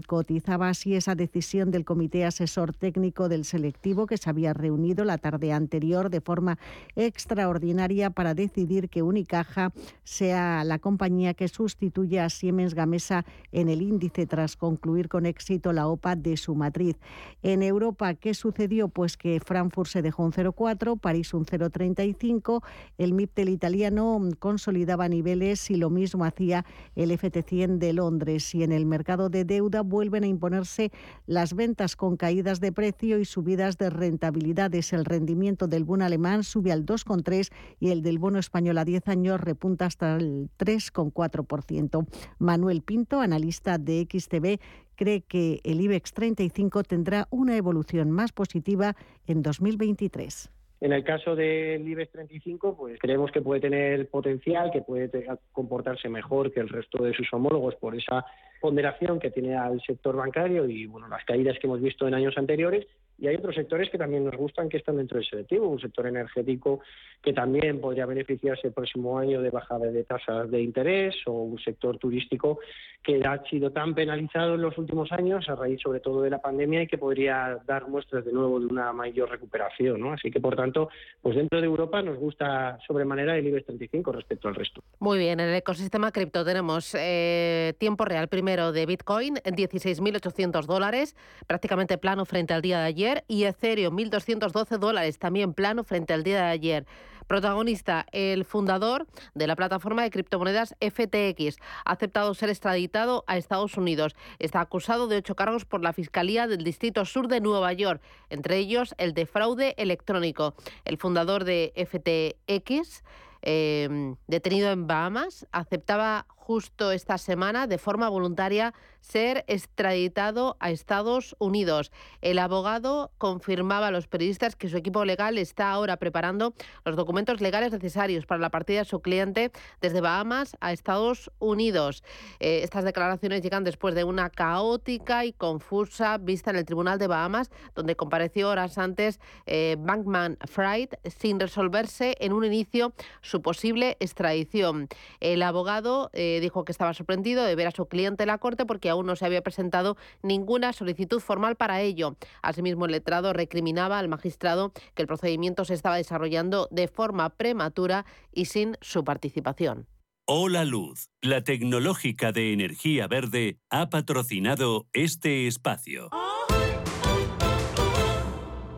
Cotizaba 0.07 0.69
así 0.69 0.95
esa 0.95 1.15
decisión 1.15 1.71
del 1.71 1.85
Comité 1.85 2.25
Asesor 2.25 2.73
Técnico 2.73 3.29
del 3.29 3.45
Selectivo 3.45 4.07
que 4.07 4.17
se 4.17 4.29
había 4.29 4.53
reunido 4.53 5.05
la 5.05 5.17
tarde 5.17 5.51
anterior 5.51 6.09
de 6.09 6.21
forma 6.21 6.57
extraordinaria 6.95 8.09
para 8.09 8.33
decidir 8.33 8.89
que 8.89 9.01
Unicaja 9.01 9.73
sea 10.03 10.63
la 10.63 10.79
compañía 10.79 11.33
que 11.33 11.47
sustituya 11.47 12.25
a 12.25 12.29
Siemens 12.29 12.73
Gamesa 12.73 13.25
en 13.51 13.69
el 13.69 13.81
índice 13.81 14.25
tras 14.25 14.55
concluir 14.55 15.09
con 15.09 15.25
éxito 15.25 15.73
la 15.73 15.87
OPA 15.87 16.15
de 16.15 16.37
su 16.37 16.55
matriz. 16.55 16.97
En 17.41 17.63
Europa, 17.63 18.13
¿qué 18.15 18.33
sucedió? 18.33 18.87
Pues 18.87 19.17
que 19.17 19.39
Frankfurt 19.39 19.89
se 19.89 20.01
dejó 20.01 20.23
un 20.23 20.31
0,4, 20.31 20.99
París 20.99 21.33
un 21.33 21.45
0,35, 21.45 22.63
el 22.97 23.13
MIPTEL 23.13 23.49
italiano 23.49 24.19
consolidaba 24.39 25.09
niveles 25.09 25.69
y 25.69 25.75
lo 25.75 25.89
mismo 25.89 26.25
hacía 26.25 26.65
el 26.95 27.02
FT100 27.11 27.77
de 27.77 27.93
Londres 27.93 28.53
y 28.55 28.63
en 28.63 28.71
el 28.71 28.85
mercado 28.85 29.29
de 29.29 29.45
deuda 29.45 29.81
vuelven 29.81 30.23
a 30.23 30.27
imponerse 30.27 30.91
las 31.25 31.53
ventas 31.53 31.95
con 31.95 32.17
caídas 32.17 32.59
de 32.59 32.71
precio 32.71 33.19
y 33.19 33.25
subidas 33.25 33.77
de 33.77 33.89
rentabilidades. 33.89 34.93
El 34.93 35.05
rendimiento 35.05 35.67
del 35.67 35.83
bono 35.83 36.05
alemán 36.05 36.43
sube 36.43 36.71
al 36.71 36.85
2,3 36.85 37.51
y 37.79 37.89
el 37.89 38.01
del 38.01 38.19
bono 38.19 38.39
español 38.39 38.77
a 38.77 38.85
10 38.85 39.07
años 39.07 39.41
repunta 39.41 39.85
hasta 39.85 40.15
el 40.15 40.49
3,4%. 40.57 42.07
Manuel 42.39 42.81
Pinto, 42.81 43.21
analista 43.21 43.77
de 43.77 44.07
XTB, 44.09 44.59
cree 44.95 45.21
que 45.21 45.61
el 45.63 45.81
IBEX 45.81 46.13
35 46.13 46.83
tendrá 46.83 47.27
una 47.29 47.55
evolución 47.55 48.11
más 48.11 48.31
positiva 48.31 48.95
en 49.25 49.41
2023. 49.41 50.49
En 50.83 50.91
el 50.91 51.05
caso 51.05 51.33
del 51.33 51.87
IBEX 51.87 52.11
35, 52.11 52.75
pues 52.75 52.99
creemos 52.99 53.31
que 53.31 53.39
puede 53.39 53.61
tener 53.61 54.05
potencial, 54.09 54.69
que 54.69 54.81
puede 54.81 55.09
comportarse 55.53 56.09
mejor 56.09 56.51
que 56.51 56.59
el 56.59 56.67
resto 56.67 57.01
de 57.01 57.13
sus 57.13 57.31
homólogos 57.31 57.75
por 57.75 57.95
esa 57.95 58.25
ponderación 58.59 59.17
que 59.17 59.31
tiene 59.31 59.55
al 59.55 59.81
sector 59.81 60.17
bancario 60.17 60.65
y 60.67 60.85
bueno 60.85 61.07
las 61.07 61.23
caídas 61.23 61.57
que 61.57 61.67
hemos 61.67 61.79
visto 61.79 62.05
en 62.05 62.15
años 62.15 62.37
anteriores 62.37 62.85
y 63.23 63.27
hay 63.27 63.37
otros 63.37 63.55
sectores 63.55 63.89
que 63.89 63.97
también 63.97 64.25
nos 64.25 64.35
gustan 64.35 64.67
que 64.67 64.75
están 64.75 64.97
dentro 64.97 65.17
del 65.17 65.25
selectivo, 65.25 65.69
un 65.69 65.79
sector 65.79 66.05
energético 66.07 66.81
que 67.21 67.31
también 67.31 67.79
podría 67.79 68.05
beneficiarse 68.05 68.67
el 68.67 68.73
próximo 68.73 69.17
año 69.17 69.41
de 69.41 69.49
bajada 69.49 69.85
de 69.85 70.03
tasas 70.03 70.51
de 70.51 70.61
interés 70.61 71.15
o 71.25 71.31
un 71.31 71.57
sector 71.57 71.97
turístico 71.97 72.59
que 73.01 73.21
ha 73.25 73.41
sido 73.49 73.71
tan 73.71 73.95
penalizado 73.95 74.55
en 74.55 74.61
los 74.61 74.77
últimos 74.77 75.09
años 75.13 75.47
a 75.47 75.55
raíz 75.55 75.79
sobre 75.81 76.01
todo 76.01 76.21
de 76.21 76.29
la 76.29 76.39
pandemia 76.39 76.83
y 76.83 76.87
que 76.87 76.97
podría 76.97 77.59
dar 77.65 77.87
muestras 77.87 78.25
de 78.25 78.33
nuevo 78.33 78.59
de 78.59 78.65
una 78.65 78.91
mayor 78.91 79.29
recuperación, 79.29 80.01
¿no? 80.01 80.11
Así 80.11 80.29
que 80.29 80.41
por 80.41 80.57
tanto, 80.57 80.89
pues 81.21 81.37
dentro 81.37 81.61
de 81.61 81.65
Europa 81.65 82.01
nos 82.01 82.17
gusta 82.17 82.77
sobremanera 82.85 83.37
el 83.37 83.47
IBEX 83.47 83.67
35 83.67 84.11
respecto 84.11 84.49
al 84.49 84.55
resto. 84.55 84.83
Muy 84.99 85.17
bien, 85.17 85.39
en 85.39 85.47
el 85.47 85.55
ecosistema 85.55 86.11
cripto 86.11 86.43
tenemos 86.43 86.93
eh, 86.93 87.73
tiempo 87.77 88.03
real 88.03 88.27
primero 88.27 88.73
de 88.73 88.85
Bitcoin 88.85 89.35
en 89.45 89.55
16.800 89.55 90.65
dólares, 90.65 91.15
prácticamente 91.47 91.97
plano 91.97 92.25
frente 92.25 92.53
al 92.53 92.61
día 92.61 92.79
de 92.79 92.85
ayer 92.85 93.12
y 93.27 93.43
Ethereum 93.43 93.95
1.212 93.97 94.77
dólares, 94.77 95.19
también 95.19 95.53
plano 95.53 95.83
frente 95.83 96.13
al 96.13 96.23
día 96.23 96.37
de 96.43 96.49
ayer. 96.49 96.85
Protagonista, 97.27 98.05
el 98.11 98.45
fundador 98.45 99.07
de 99.33 99.47
la 99.47 99.55
plataforma 99.55 100.03
de 100.03 100.09
criptomonedas 100.09 100.75
FTX, 100.81 101.57
ha 101.85 101.91
aceptado 101.91 102.33
ser 102.33 102.49
extraditado 102.49 103.23
a 103.27 103.37
Estados 103.37 103.77
Unidos. 103.77 104.15
Está 104.39 104.61
acusado 104.61 105.07
de 105.07 105.17
ocho 105.17 105.35
cargos 105.35 105.65
por 105.65 105.81
la 105.81 105.93
Fiscalía 105.93 106.47
del 106.47 106.63
Distrito 106.63 107.05
Sur 107.05 107.27
de 107.27 107.41
Nueva 107.41 107.73
York, 107.73 108.01
entre 108.29 108.57
ellos 108.57 108.93
el 108.97 109.13
de 109.13 109.25
fraude 109.25 109.73
electrónico. 109.77 110.53
El 110.85 110.97
fundador 110.97 111.43
de 111.43 111.73
FTX, 111.75 113.03
eh, 113.41 114.15
detenido 114.27 114.71
en 114.71 114.87
Bahamas, 114.87 115.47
aceptaba 115.51 116.27
justo 116.43 116.91
esta 116.91 117.17
semana 117.17 117.67
de 117.67 117.77
forma 117.77 118.09
voluntaria 118.09 118.73
ser 118.99 119.45
extraditado 119.47 120.57
a 120.59 120.71
Estados 120.71 121.37
Unidos. 121.39 121.91
El 122.21 122.37
abogado 122.37 123.11
confirmaba 123.17 123.87
a 123.87 123.91
los 123.91 124.07
periodistas 124.07 124.57
que 124.57 124.67
su 124.67 124.75
equipo 124.75 125.05
legal 125.05 125.37
está 125.37 125.71
ahora 125.71 125.97
preparando 125.97 126.53
los 126.83 126.97
documentos 126.97 127.39
legales 127.39 127.71
necesarios 127.71 128.25
para 128.25 128.41
la 128.41 128.49
partida 128.49 128.79
de 128.79 128.85
su 128.85 129.01
cliente 129.01 129.51
desde 129.79 130.01
Bahamas 130.01 130.57
a 130.59 130.73
Estados 130.73 131.31
Unidos. 131.39 132.03
Eh, 132.41 132.61
estas 132.63 132.83
declaraciones 132.83 133.41
llegan 133.41 133.63
después 133.63 133.95
de 133.95 134.03
una 134.03 134.29
caótica 134.29 135.23
y 135.23 135.31
confusa 135.31 136.17
vista 136.17 136.51
en 136.51 136.57
el 136.57 136.65
Tribunal 136.65 136.99
de 136.99 137.07
Bahamas, 137.07 137.51
donde 137.73 137.95
compareció 137.95 138.49
horas 138.49 138.77
antes 138.77 139.21
eh, 139.45 139.77
Bankman 139.79 140.37
Fried, 140.45 140.89
sin 141.05 141.39
resolverse 141.39 142.17
en 142.19 142.33
un 142.33 142.43
inicio 142.43 142.93
su 143.21 143.41
posible 143.41 143.95
extradición. 144.01 144.89
El 145.21 145.41
abogado 145.41 146.09
eh, 146.13 146.32
eh, 146.37 146.39
dijo 146.39 146.65
que 146.65 146.71
estaba 146.71 146.93
sorprendido 146.93 147.43
de 147.43 147.55
ver 147.55 147.67
a 147.67 147.71
su 147.71 147.87
cliente 147.87 148.23
en 148.23 148.27
la 148.27 148.37
Corte 148.37 148.65
porque 148.65 148.89
aún 148.89 149.05
no 149.05 149.15
se 149.15 149.25
había 149.25 149.41
presentado 149.41 149.97
ninguna 150.21 150.73
solicitud 150.73 151.19
formal 151.19 151.55
para 151.55 151.81
ello. 151.81 152.17
Asimismo, 152.41 152.85
el 152.85 152.91
letrado 152.91 153.33
recriminaba 153.33 153.99
al 153.99 154.07
magistrado 154.07 154.73
que 154.93 155.01
el 155.01 155.07
procedimiento 155.07 155.65
se 155.65 155.73
estaba 155.73 155.97
desarrollando 155.97 156.67
de 156.71 156.87
forma 156.87 157.29
prematura 157.29 158.05
y 158.31 158.45
sin 158.45 158.77
su 158.81 159.03
participación. 159.03 159.87
Hola 160.25 160.63
Luz, 160.63 161.09
la 161.21 161.43
tecnológica 161.43 162.31
de 162.31 162.53
energía 162.53 163.07
verde, 163.07 163.59
ha 163.69 163.89
patrocinado 163.89 164.87
este 164.93 165.47
espacio. 165.47 166.09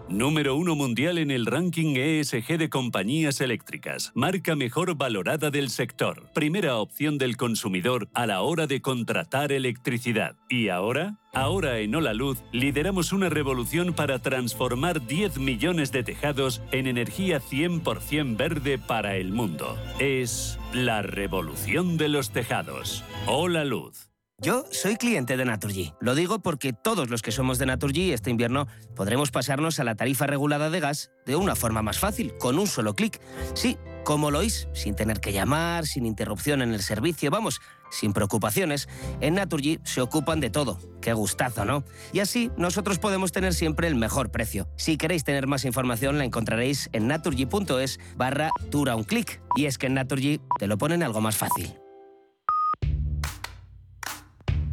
Número 0.09 0.55
uno 0.55 0.75
mundial 0.75 1.17
en 1.17 1.31
el 1.31 1.47
ranking 1.47 1.95
ESG 1.95 2.59
de 2.59 2.69
compañías 2.69 3.41
eléctricas. 3.41 4.11
Marca 4.13 4.55
mejor 4.55 4.95
valorada 4.95 5.49
del 5.49 5.69
sector. 5.69 6.29
Primera 6.33 6.77
opción 6.77 7.17
del 7.17 7.37
consumidor 7.37 8.07
a 8.13 8.27
la 8.27 8.41
hora 8.41 8.67
de 8.67 8.81
contratar 8.81 9.51
electricidad. 9.51 10.35
¿Y 10.47 10.69
ahora? 10.69 11.17
Ahora 11.33 11.79
en 11.79 11.95
Hola 11.95 12.13
Luz 12.13 12.43
lideramos 12.51 13.13
una 13.13 13.29
revolución 13.29 13.93
para 13.93 14.19
transformar 14.19 15.05
10 15.05 15.39
millones 15.39 15.91
de 15.91 16.03
tejados 16.03 16.61
en 16.71 16.85
energía 16.85 17.41
100% 17.41 18.37
verde 18.37 18.77
para 18.77 19.17
el 19.17 19.31
mundo. 19.31 19.75
Es 19.99 20.59
la 20.71 21.01
revolución 21.01 21.97
de 21.97 22.09
los 22.09 22.29
tejados. 22.29 23.03
Hola 23.25 23.65
Luz. 23.65 24.04
Yo 24.41 24.65
soy 24.69 24.97
cliente 24.97 25.37
de 25.37 25.45
Naturgy. 25.45 25.93
Lo 26.01 26.13
digo 26.13 26.39
porque 26.39 26.73
todos 26.73 27.09
los 27.09 27.21
que 27.21 27.31
somos 27.31 27.57
de 27.57 27.65
Naturgy 27.65 28.11
este 28.11 28.29
invierno 28.29 28.67
podremos 28.93 29.31
pasarnos 29.31 29.79
a 29.79 29.85
la 29.85 29.95
tarifa 29.95 30.27
regulada 30.27 30.69
de 30.69 30.81
gas 30.81 31.09
de 31.25 31.37
una 31.37 31.55
forma 31.55 31.81
más 31.81 31.99
fácil, 31.99 32.37
con 32.37 32.59
un 32.59 32.67
solo 32.67 32.95
clic. 32.95 33.21
Sí, 33.53 33.77
como 34.03 34.31
lo 34.31 34.39
oís, 34.39 34.67
sin 34.73 34.93
tener 34.93 35.21
que 35.21 35.31
llamar, 35.31 35.87
sin 35.87 36.05
interrupción 36.05 36.61
en 36.61 36.73
el 36.73 36.81
servicio, 36.81 37.31
vamos, 37.31 37.61
sin 37.89 38.11
preocupaciones. 38.11 38.89
En 39.21 39.35
Naturgy 39.35 39.79
se 39.85 40.01
ocupan 40.01 40.41
de 40.41 40.49
todo. 40.49 40.79
Qué 41.01 41.13
gustazo, 41.13 41.63
¿no? 41.63 41.85
Y 42.11 42.19
así 42.19 42.51
nosotros 42.57 42.99
podemos 42.99 43.31
tener 43.31 43.53
siempre 43.53 43.87
el 43.87 43.95
mejor 43.95 44.31
precio. 44.31 44.67
Si 44.75 44.97
queréis 44.97 45.23
tener 45.23 45.47
más 45.47 45.63
información 45.63 46.17
la 46.17 46.25
encontraréis 46.25 46.89
en 46.91 47.07
naturgy.es 47.07 47.99
barra 48.17 48.51
dura 48.69 48.97
un 48.97 49.05
clic. 49.05 49.41
Y 49.55 49.65
es 49.65 49.77
que 49.77 49.87
en 49.87 49.93
Naturgy 49.93 50.41
te 50.59 50.67
lo 50.67 50.77
ponen 50.77 51.03
algo 51.03 51.21
más 51.21 51.37
fácil. 51.37 51.73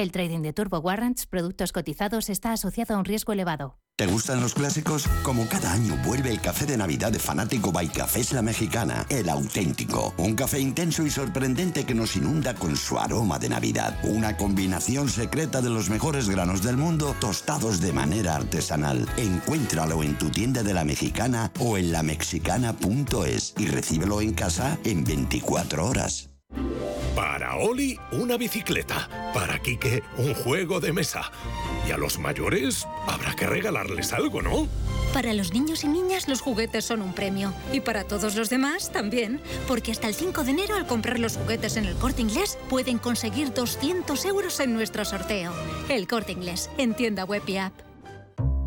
El 0.00 0.12
trading 0.12 0.40
de 0.40 0.54
Turbo 0.54 0.78
Warrants, 0.78 1.26
productos 1.26 1.72
cotizados, 1.72 2.30
está 2.30 2.52
asociado 2.52 2.94
a 2.94 2.98
un 2.98 3.04
riesgo 3.04 3.34
elevado. 3.34 3.76
¿Te 3.98 4.06
gustan 4.06 4.40
los 4.40 4.54
clásicos? 4.54 5.06
Como 5.22 5.46
cada 5.46 5.74
año 5.74 5.94
vuelve 6.06 6.30
el 6.30 6.40
café 6.40 6.64
de 6.64 6.78
Navidad 6.78 7.12
de 7.12 7.18
Fanático 7.18 7.70
by 7.70 7.86
Cafés 7.88 8.32
La 8.32 8.40
Mexicana, 8.40 9.04
el 9.10 9.28
auténtico. 9.28 10.14
Un 10.16 10.34
café 10.34 10.58
intenso 10.58 11.04
y 11.04 11.10
sorprendente 11.10 11.84
que 11.84 11.94
nos 11.94 12.16
inunda 12.16 12.54
con 12.54 12.76
su 12.76 12.98
aroma 12.98 13.38
de 13.38 13.50
Navidad. 13.50 13.94
Una 14.02 14.38
combinación 14.38 15.10
secreta 15.10 15.60
de 15.60 15.68
los 15.68 15.90
mejores 15.90 16.30
granos 16.30 16.62
del 16.62 16.78
mundo 16.78 17.14
tostados 17.20 17.82
de 17.82 17.92
manera 17.92 18.36
artesanal. 18.36 19.06
Encuéntralo 19.18 20.02
en 20.02 20.16
tu 20.16 20.30
tienda 20.30 20.62
de 20.62 20.72
La 20.72 20.84
Mexicana 20.84 21.52
o 21.58 21.76
en 21.76 21.92
lamexicana.es 21.92 23.52
y 23.58 23.66
recíbelo 23.66 24.22
en 24.22 24.32
casa 24.32 24.78
en 24.82 25.04
24 25.04 25.86
horas. 25.86 26.29
Para 27.14 27.56
Oli, 27.56 27.98
una 28.12 28.36
bicicleta. 28.36 29.08
Para 29.34 29.58
Quique, 29.58 30.02
un 30.16 30.34
juego 30.34 30.80
de 30.80 30.92
mesa. 30.92 31.30
Y 31.86 31.92
a 31.92 31.98
los 31.98 32.18
mayores 32.18 32.86
habrá 33.06 33.34
que 33.34 33.46
regalarles 33.46 34.12
algo, 34.12 34.40
¿no? 34.40 34.68
Para 35.12 35.34
los 35.34 35.52
niños 35.52 35.84
y 35.84 35.88
niñas 35.88 36.28
los 36.28 36.40
juguetes 36.40 36.84
son 36.84 37.02
un 37.02 37.12
premio. 37.12 37.52
Y 37.72 37.80
para 37.80 38.04
todos 38.04 38.36
los 38.36 38.48
demás 38.48 38.92
también. 38.92 39.40
Porque 39.66 39.92
hasta 39.92 40.08
el 40.08 40.14
5 40.14 40.44
de 40.44 40.50
enero 40.52 40.76
al 40.76 40.86
comprar 40.86 41.18
los 41.18 41.36
juguetes 41.36 41.76
en 41.76 41.86
el 41.86 41.96
corte 41.96 42.22
inglés 42.22 42.58
pueden 42.68 42.98
conseguir 42.98 43.52
200 43.52 44.24
euros 44.24 44.60
en 44.60 44.72
nuestro 44.72 45.04
sorteo. 45.04 45.52
El 45.88 46.06
corte 46.06 46.32
inglés, 46.32 46.70
en 46.78 46.94
tienda 46.94 47.24
web 47.24 47.42
y 47.46 47.56
app. 47.56 47.89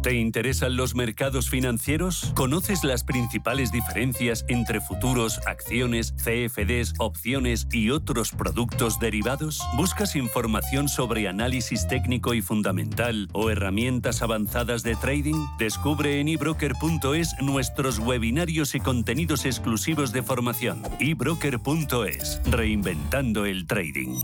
¿Te 0.03 0.15
interesan 0.15 0.75
los 0.75 0.95
mercados 0.95 1.49
financieros? 1.49 2.33
¿Conoces 2.35 2.83
las 2.83 3.05
principales 3.05 3.71
diferencias 3.71 4.43
entre 4.49 4.81
futuros, 4.81 5.39
acciones, 5.47 6.13
CFDs, 6.17 6.95
opciones 6.99 7.67
y 7.71 7.89
otros 7.89 8.31
productos 8.31 8.99
derivados? 8.99 9.61
¿Buscas 9.77 10.17
información 10.17 10.89
sobre 10.89 11.29
análisis 11.29 11.87
técnico 11.87 12.33
y 12.33 12.41
fundamental 12.41 13.29
o 13.31 13.49
herramientas 13.49 14.21
avanzadas 14.21 14.83
de 14.83 14.97
trading? 14.97 15.41
Descubre 15.57 16.19
en 16.19 16.27
ebroker.es 16.27 17.35
nuestros 17.41 17.97
webinarios 17.99 18.75
y 18.75 18.81
contenidos 18.81 19.45
exclusivos 19.45 20.11
de 20.11 20.21
formación. 20.21 20.83
ebroker.es, 20.99 22.41
reinventando 22.51 23.45
el 23.45 23.65
trading. 23.67 24.19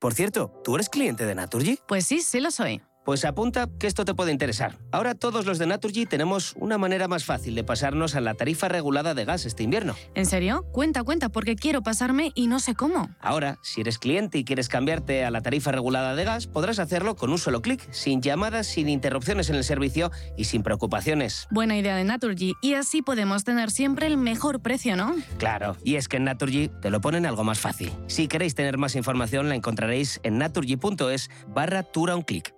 Por 0.00 0.14
cierto, 0.14 0.60
¿tú 0.64 0.74
eres 0.74 0.88
cliente 0.88 1.24
de 1.24 1.36
Naturgy? 1.36 1.78
Pues 1.86 2.04
sí, 2.04 2.20
sí 2.20 2.40
lo 2.40 2.50
soy. 2.50 2.82
Pues 3.08 3.24
apunta 3.24 3.70
que 3.78 3.86
esto 3.86 4.04
te 4.04 4.12
puede 4.12 4.32
interesar. 4.32 4.76
Ahora 4.92 5.14
todos 5.14 5.46
los 5.46 5.58
de 5.58 5.66
Naturgy 5.66 6.04
tenemos 6.04 6.52
una 6.58 6.76
manera 6.76 7.08
más 7.08 7.24
fácil 7.24 7.54
de 7.54 7.64
pasarnos 7.64 8.14
a 8.14 8.20
la 8.20 8.34
tarifa 8.34 8.68
regulada 8.68 9.14
de 9.14 9.24
gas 9.24 9.46
este 9.46 9.62
invierno. 9.62 9.94
¿En 10.14 10.26
serio? 10.26 10.66
Cuenta, 10.72 11.02
cuenta, 11.04 11.30
porque 11.30 11.56
quiero 11.56 11.80
pasarme 11.82 12.32
y 12.34 12.48
no 12.48 12.60
sé 12.60 12.74
cómo. 12.74 13.08
Ahora, 13.22 13.56
si 13.62 13.80
eres 13.80 13.98
cliente 13.98 14.36
y 14.36 14.44
quieres 14.44 14.68
cambiarte 14.68 15.24
a 15.24 15.30
la 15.30 15.40
tarifa 15.40 15.72
regulada 15.72 16.14
de 16.14 16.24
gas, 16.24 16.48
podrás 16.48 16.80
hacerlo 16.80 17.16
con 17.16 17.30
un 17.30 17.38
solo 17.38 17.62
clic, 17.62 17.90
sin 17.92 18.20
llamadas, 18.20 18.66
sin 18.66 18.90
interrupciones 18.90 19.48
en 19.48 19.56
el 19.56 19.64
servicio 19.64 20.10
y 20.36 20.44
sin 20.44 20.62
preocupaciones. 20.62 21.48
Buena 21.50 21.78
idea 21.78 21.96
de 21.96 22.04
Naturgy. 22.04 22.56
Y 22.60 22.74
así 22.74 23.00
podemos 23.00 23.42
tener 23.42 23.70
siempre 23.70 24.06
el 24.06 24.18
mejor 24.18 24.60
precio, 24.60 24.96
¿no? 24.96 25.16
Claro, 25.38 25.78
y 25.82 25.94
es 25.94 26.08
que 26.08 26.18
en 26.18 26.24
Naturgy 26.24 26.68
te 26.82 26.90
lo 26.90 27.00
ponen 27.00 27.24
algo 27.24 27.42
más 27.42 27.58
fácil. 27.58 27.90
Si 28.06 28.28
queréis 28.28 28.54
tener 28.54 28.76
más 28.76 28.96
información, 28.96 29.48
la 29.48 29.54
encontraréis 29.54 30.20
en 30.24 30.36
naturgy.es 30.36 31.30
barra 31.46 31.84
tura 31.84 32.14
un 32.14 32.20
clic. 32.20 32.57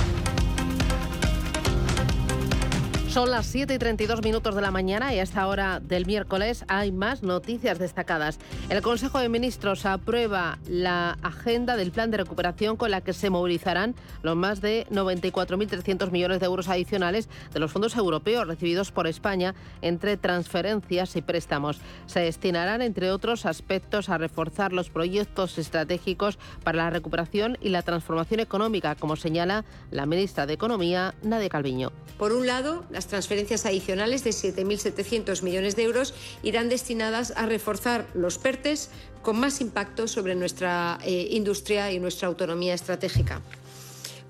Son 3.11 3.29
las 3.29 3.45
7 3.47 3.73
y 3.73 3.77
32 3.77 4.23
minutos 4.23 4.55
de 4.55 4.61
la 4.61 4.71
mañana 4.71 5.13
y 5.13 5.19
a 5.19 5.23
esta 5.23 5.45
hora 5.45 5.81
del 5.81 6.05
miércoles 6.05 6.63
hay 6.69 6.93
más 6.93 7.23
noticias 7.23 7.77
destacadas. 7.77 8.39
El 8.69 8.81
Consejo 8.81 9.19
de 9.19 9.27
Ministros 9.27 9.85
aprueba 9.85 10.59
la 10.65 11.17
agenda 11.21 11.75
del 11.75 11.91
plan 11.91 12.09
de 12.09 12.15
recuperación 12.15 12.77
con 12.77 12.89
la 12.89 13.01
que 13.01 13.11
se 13.11 13.29
movilizarán 13.29 13.95
los 14.23 14.37
más 14.37 14.61
de 14.61 14.87
94.300 14.91 16.09
millones 16.09 16.39
de 16.39 16.45
euros 16.45 16.69
adicionales 16.69 17.27
de 17.53 17.59
los 17.59 17.73
fondos 17.73 17.97
europeos 17.97 18.47
recibidos 18.47 18.93
por 18.93 19.07
España 19.07 19.55
entre 19.81 20.15
transferencias 20.15 21.17
y 21.17 21.21
préstamos. 21.21 21.81
Se 22.05 22.21
destinarán, 22.21 22.81
entre 22.81 23.11
otros 23.11 23.45
aspectos, 23.45 24.07
a 24.07 24.19
reforzar 24.19 24.71
los 24.71 24.89
proyectos 24.89 25.57
estratégicos 25.57 26.39
para 26.63 26.77
la 26.77 26.89
recuperación 26.89 27.57
y 27.59 27.69
la 27.69 27.81
transformación 27.81 28.39
económica, 28.39 28.95
como 28.95 29.17
señala 29.17 29.65
la 29.89 30.05
ministra 30.05 30.45
de 30.45 30.53
Economía, 30.53 31.13
Nadia 31.23 31.49
Calviño. 31.49 31.91
Por 32.17 32.31
un 32.31 32.47
lado, 32.47 32.85
las 33.01 33.07
transferencias 33.07 33.65
adicionales 33.65 34.23
de 34.23 34.29
7.700 34.29 35.41
millones 35.41 35.75
de 35.75 35.81
euros 35.81 36.13
irán 36.43 36.69
destinadas 36.69 37.33
a 37.35 37.47
reforzar 37.47 38.05
los 38.13 38.37
PERTES 38.37 38.91
con 39.23 39.39
más 39.39 39.59
impacto 39.59 40.07
sobre 40.07 40.35
nuestra 40.35 40.99
eh, 41.03 41.29
industria 41.31 41.91
y 41.91 41.99
nuestra 41.99 42.27
autonomía 42.27 42.75
estratégica. 42.75 43.41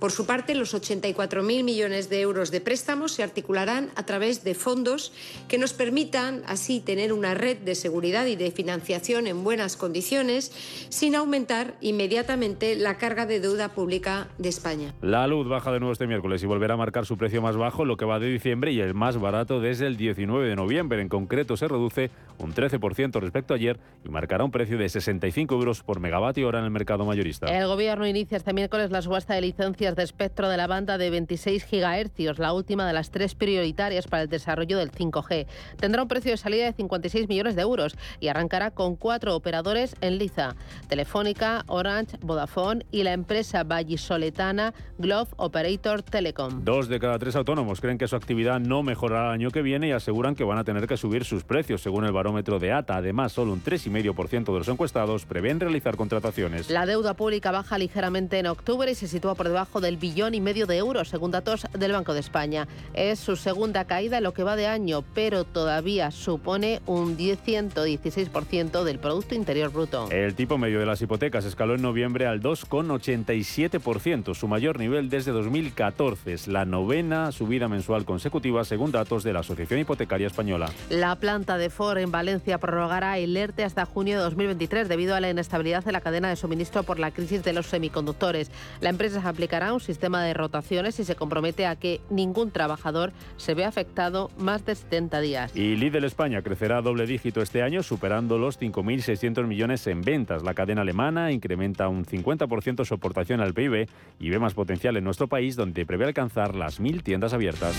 Por 0.02 0.12
su 0.12 0.26
parte, 0.26 0.56
los 0.56 0.74
84.000 0.74 1.64
millones 1.64 2.10
de 2.10 2.22
euros 2.22 2.50
de 2.50 2.60
préstamos 2.60 3.12
se 3.12 3.22
articularán 3.22 3.92
a 3.96 4.04
través 4.04 4.44
de 4.44 4.56
fondos 4.56 5.14
que 5.48 5.60
nos 5.60 5.74
permitan 5.74 6.42
así 6.48 6.80
tener 6.80 7.14
una 7.14 7.36
red 7.36 7.58
de 7.60 7.76
seguridad 7.76 8.26
y 8.26 8.36
de 8.36 8.50
financiación 8.50 9.28
en 9.28 9.44
buenas 9.44 9.78
condiciones 9.78 10.52
sin 10.90 11.14
aumentar 11.14 11.76
inmediatamente 11.82 12.76
la 12.76 12.98
carga 12.98 13.28
de 13.28 13.42
deuda 13.42 13.70
pública 13.70 14.28
de 14.40 14.50
España. 14.50 14.96
La 15.04 15.28
luz 15.28 15.48
baja 15.48 15.72
de 15.72 15.80
nuevo 15.80 15.94
este 15.94 16.08
miércoles 16.08 16.42
y 16.42 16.48
volverá 16.48 16.74
a 16.74 16.78
marcar 16.78 17.06
su 17.06 17.16
precio 17.16 17.44
más 17.44 17.56
bajo, 17.56 17.86
lo 17.86 17.96
que 17.96 18.06
va 18.06 18.18
de 18.18 18.26
diciembre 18.26 18.72
y 18.72 18.80
el 18.80 18.96
más 18.96 19.20
barato 19.20 19.60
desde 19.60 19.86
el 19.86 19.98
19 19.98 20.50
de 20.50 20.56
noviembre. 20.56 21.00
En 21.00 21.10
concreto, 21.10 21.58
se 21.58 21.68
reduce 21.68 22.10
un 22.40 22.56
13% 22.56 23.20
respecto 23.20 23.54
a 23.54 23.58
ayer 23.58 23.80
y 24.04 24.10
marcará 24.10 24.44
un 24.44 24.52
precio 24.52 24.80
de 24.80 24.90
65 24.90 25.54
euros 25.54 25.84
por 25.84 26.00
megavatio 26.00 26.48
hora 26.48 26.58
en 26.58 26.66
el 26.66 26.72
mercado 26.72 27.06
mayorista. 27.06 27.46
El 27.56 27.68
gobierno 27.68 28.08
inicia 28.08 28.38
este 28.38 28.52
miércoles 28.52 28.90
la 28.90 29.04
subasta 29.04 29.36
de 29.36 29.42
licencias 29.42 29.90
de 29.95 30.04
espectro 30.04 30.49
de 30.49 30.58
la 30.58 30.68
banda 30.68 30.97
de 30.97 31.09
26 31.09 31.63
gigahercios, 31.66 32.39
la 32.39 32.53
última 32.53 32.88
de 32.88 32.93
las 32.93 33.11
tres 33.11 33.36
prioritarias 33.36 34.07
para 34.07 34.24
el 34.24 34.30
desarrollo 34.30 34.78
del 34.78 34.91
5G. 34.91 35.47
Tendrá 35.78 36.01
un 36.01 36.07
precio 36.07 36.32
de 36.32 36.38
salida 36.38 36.66
de 36.66 36.74
56 36.74 37.28
millones 37.28 37.55
de 37.55 37.61
euros 37.61 37.95
y 38.20 38.28
arrancará 38.28 38.72
con 38.72 38.95
cuatro 38.95 39.36
operadores 39.36 39.95
en 40.01 40.18
liza: 40.18 40.55
Telefónica, 40.88 41.63
Orange, 41.68 42.18
Vodafone 42.22 42.86
y 42.91 43.03
la 43.03 43.13
empresa 43.13 43.63
vallisoletana 43.63 44.74
Glove 44.97 45.30
Operator 45.38 46.03
Telecom. 46.03 46.63
Dos 46.63 46.88
de 46.88 46.99
cada 46.99 47.20
tres 47.20 47.36
autónomos 47.36 47.82
creen 47.82 47.97
que 47.97 48.07
su 48.07 48.16
actividad 48.16 48.59
no 48.59 48.84
mejorará 48.84 49.28
el 49.28 49.34
año 49.34 49.51
que 49.51 49.61
viene 49.61 49.89
y 49.89 49.91
aseguran 49.91 50.36
que 50.36 50.43
van 50.43 50.57
a 50.57 50.63
tener 50.63 50.88
que 50.88 50.97
subir 50.97 51.26
sus 51.26 51.43
precios, 51.43 51.82
según 51.82 52.05
el 52.05 52.11
barómetro 52.11 52.59
de 52.59 52.72
ATA. 52.72 52.97
Además, 52.97 53.32
solo 53.32 53.53
un 53.53 53.63
3,5% 53.63 54.45
de 54.45 54.59
los 54.59 54.68
encuestados 54.68 55.26
prevén 55.26 55.59
realizar 55.59 55.97
contrataciones. 55.97 56.70
La 56.70 56.86
deuda 56.86 57.16
pública 57.16 57.51
baja 57.51 57.78
ligeramente 57.78 58.39
en 58.39 58.47
octubre 58.47 58.91
y 58.91 58.95
se 58.95 59.07
sitúa 59.07 59.36
por 59.36 59.47
debajo 59.47 59.80
del 59.82 59.97
billón 59.97 60.34
y 60.34 60.41
medio 60.41 60.67
de 60.67 60.77
euros, 60.77 61.09
según 61.09 61.32
datos 61.32 61.67
del 61.77 61.91
Banco 61.91 62.13
de 62.13 62.19
España. 62.19 62.67
Es 62.93 63.19
su 63.19 63.36
segunda 63.36 63.86
caída 63.86 64.19
en 64.19 64.23
lo 64.23 64.34
que 64.34 64.43
va 64.43 64.55
de 64.55 64.67
año, 64.67 65.03
pero 65.13 65.43
todavía 65.43 66.11
supone 66.11 66.82
un 66.86 67.17
116% 67.17 68.84
del 68.84 68.99
Producto 68.99 69.36
Interior 69.36 69.71
Bruto. 69.71 70.09
El 70.11 70.36
tipo 70.36 70.57
medio 70.57 70.79
de 70.79 70.86
las 70.86 71.01
hipotecas 71.01 71.45
escaló 71.45 71.75
en 71.75 71.82
noviembre 71.82 72.27
al 72.27 72.41
2,87%, 72.41 74.34
su 74.36 74.47
mayor 74.47 74.79
nivel 74.79 75.09
desde 75.09 75.32
2014. 75.32 76.34
Es 76.34 76.47
la 76.47 76.65
novena 76.65 77.32
subida 77.32 77.67
mensual 77.67 78.05
consecutiva, 78.05 78.63
según 78.63 78.91
datos 78.91 79.23
de 79.23 79.34
la 79.34 79.39
Asociación 79.39 79.79
Hipotecaria 79.79 80.27
Española. 80.27 80.71
La 80.89 81.15
planta 81.15 81.57
de 81.57 81.69
Ford 81.69 81.97
en 81.97 82.11
Valencia 82.11 82.57
prorrogará 82.57 83.17
el 83.17 83.36
ERTE 83.36 83.63
hasta 83.63 83.86
junio 83.86 84.17
de 84.17 84.23
2023 84.23 84.88
debido 84.88 85.15
a 85.15 85.19
la 85.19 85.29
inestabilidad 85.29 85.84
de 85.84 85.91
la 85.91 86.01
cadena 86.01 86.29
de 86.29 86.36
suministro 86.36 86.84
por 86.84 86.99
la 86.99 87.11
crisis 87.11 87.43
de 87.43 87.53
los 87.53 87.67
semiconductores. 87.67 88.51
La 88.82 88.89
empresa 88.89 89.21
aplicará 89.27 89.70
un 89.74 89.80
sistema 89.80 90.24
de 90.24 90.34
rotaciones 90.34 90.99
y 90.99 91.03
se 91.03 91.15
compromete 91.15 91.65
a 91.65 91.76
que 91.76 92.01
ningún 92.09 92.51
trabajador 92.51 93.13
se 93.38 93.53
vea 93.53 93.67
afectado 93.67 94.30
más 94.38 94.65
de 94.65 94.76
70 94.76 95.22
días. 95.22 95.55
Y 95.55 95.76
Lidl 95.76 96.03
España 96.03 96.41
crecerá 96.41 96.78
a 96.78 96.82
doble 96.82 97.05
dígito 97.05 97.41
este 97.41 97.61
año, 97.63 97.84
superando 97.84 98.38
los 98.38 98.59
5.600 98.59 99.45
millones 99.45 99.88
en 99.88 100.01
ventas. 100.01 100.43
La 100.43 100.53
cadena 100.53 100.82
alemana 100.82 101.32
incrementa 101.32 101.88
un 101.88 102.05
50% 102.05 102.86
su 102.86 102.93
aportación 102.93 103.41
al 103.41 103.53
PIB 103.53 103.88
y 104.19 104.30
ve 104.30 104.39
más 104.39 104.53
potencial 104.53 104.97
en 104.97 105.03
nuestro 105.03 105.28
país, 105.28 105.55
donde 105.55 105.86
prevé 105.86 106.05
alcanzar 106.05 106.55
las 106.55 106.80
1.000 106.80 107.03
tiendas 107.03 107.34
abiertas. 107.34 107.76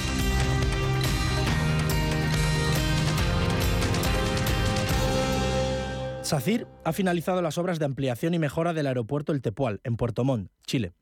SACIR 6.22 6.66
ha 6.84 6.93
finalizado 6.95 7.43
las 7.43 7.59
obras 7.59 7.78
de 7.78 7.84
ampliación 7.84 8.32
y 8.32 8.38
mejora 8.38 8.72
del 8.72 8.86
aeropuerto 8.86 9.32
El 9.32 9.43
Tepual, 9.43 9.80
en 9.84 9.97
Puerto 9.97 10.24
Montt, 10.24 10.51
Chile. 10.64 10.93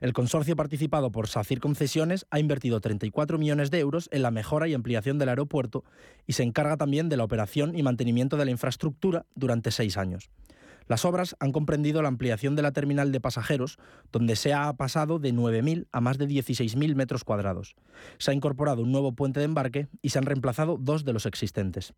El 0.00 0.12
consorcio 0.12 0.54
participado 0.54 1.10
por 1.10 1.26
SACIR 1.26 1.58
Concesiones 1.58 2.26
ha 2.30 2.38
invertido 2.38 2.80
34 2.80 3.36
millones 3.36 3.70
de 3.70 3.80
euros 3.80 4.08
en 4.12 4.22
la 4.22 4.30
mejora 4.30 4.68
y 4.68 4.74
ampliación 4.74 5.18
del 5.18 5.28
aeropuerto 5.28 5.84
y 6.26 6.34
se 6.34 6.44
encarga 6.44 6.76
también 6.76 7.08
de 7.08 7.16
la 7.16 7.24
operación 7.24 7.76
y 7.76 7.82
mantenimiento 7.82 8.36
de 8.36 8.44
la 8.44 8.52
infraestructura 8.52 9.26
durante 9.34 9.72
seis 9.72 9.96
años. 9.96 10.30
Las 10.86 11.04
obras 11.04 11.36
han 11.40 11.52
comprendido 11.52 12.00
la 12.00 12.08
ampliación 12.08 12.56
de 12.56 12.62
la 12.62 12.72
terminal 12.72 13.12
de 13.12 13.20
pasajeros, 13.20 13.78
donde 14.10 14.36
se 14.36 14.54
ha 14.54 14.72
pasado 14.72 15.18
de 15.18 15.34
9.000 15.34 15.86
a 15.92 16.00
más 16.00 16.16
de 16.16 16.26
16.000 16.26 16.94
metros 16.94 17.24
cuadrados. 17.24 17.74
Se 18.18 18.30
ha 18.30 18.34
incorporado 18.34 18.82
un 18.82 18.92
nuevo 18.92 19.12
puente 19.12 19.40
de 19.40 19.46
embarque 19.46 19.88
y 20.00 20.10
se 20.10 20.18
han 20.18 20.24
reemplazado 20.24 20.78
dos 20.80 21.04
de 21.04 21.12
los 21.12 21.26
existentes. 21.26 21.92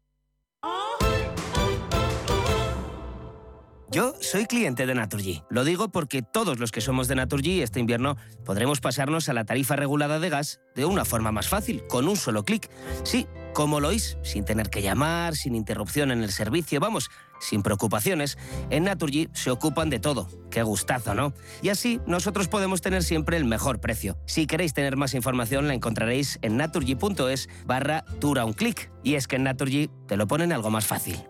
Yo 3.92 4.14
soy 4.20 4.46
cliente 4.46 4.86
de 4.86 4.94
Naturgy. 4.94 5.42
Lo 5.50 5.64
digo 5.64 5.88
porque 5.88 6.22
todos 6.22 6.60
los 6.60 6.70
que 6.70 6.80
somos 6.80 7.08
de 7.08 7.16
Naturgy 7.16 7.60
este 7.60 7.80
invierno 7.80 8.16
podremos 8.44 8.80
pasarnos 8.80 9.28
a 9.28 9.32
la 9.32 9.44
tarifa 9.44 9.74
regulada 9.74 10.20
de 10.20 10.28
gas 10.28 10.60
de 10.76 10.84
una 10.84 11.04
forma 11.04 11.32
más 11.32 11.48
fácil, 11.48 11.84
con 11.88 12.06
un 12.06 12.16
solo 12.16 12.44
clic. 12.44 12.70
Sí, 13.02 13.26
como 13.52 13.80
lo 13.80 13.88
oís, 13.88 14.16
sin 14.22 14.44
tener 14.44 14.70
que 14.70 14.80
llamar, 14.80 15.34
sin 15.34 15.56
interrupción 15.56 16.12
en 16.12 16.22
el 16.22 16.30
servicio, 16.30 16.78
vamos, 16.78 17.10
sin 17.40 17.64
preocupaciones. 17.64 18.38
En 18.70 18.84
Naturgy 18.84 19.28
se 19.32 19.50
ocupan 19.50 19.90
de 19.90 19.98
todo. 19.98 20.28
Qué 20.52 20.62
gustazo, 20.62 21.16
¿no? 21.16 21.32
Y 21.60 21.70
así 21.70 22.00
nosotros 22.06 22.46
podemos 22.46 22.82
tener 22.82 23.02
siempre 23.02 23.38
el 23.38 23.44
mejor 23.44 23.80
precio. 23.80 24.16
Si 24.24 24.46
queréis 24.46 24.72
tener 24.72 24.96
más 24.96 25.14
información 25.14 25.66
la 25.66 25.74
encontraréis 25.74 26.38
en 26.42 26.56
naturgy.es 26.56 27.48
barra 27.66 28.04
dura 28.20 28.44
un 28.44 28.52
clic. 28.52 28.92
Y 29.02 29.16
es 29.16 29.26
que 29.26 29.34
en 29.34 29.42
Naturgy 29.42 29.90
te 30.06 30.16
lo 30.16 30.28
ponen 30.28 30.52
algo 30.52 30.70
más 30.70 30.86
fácil. 30.86 31.29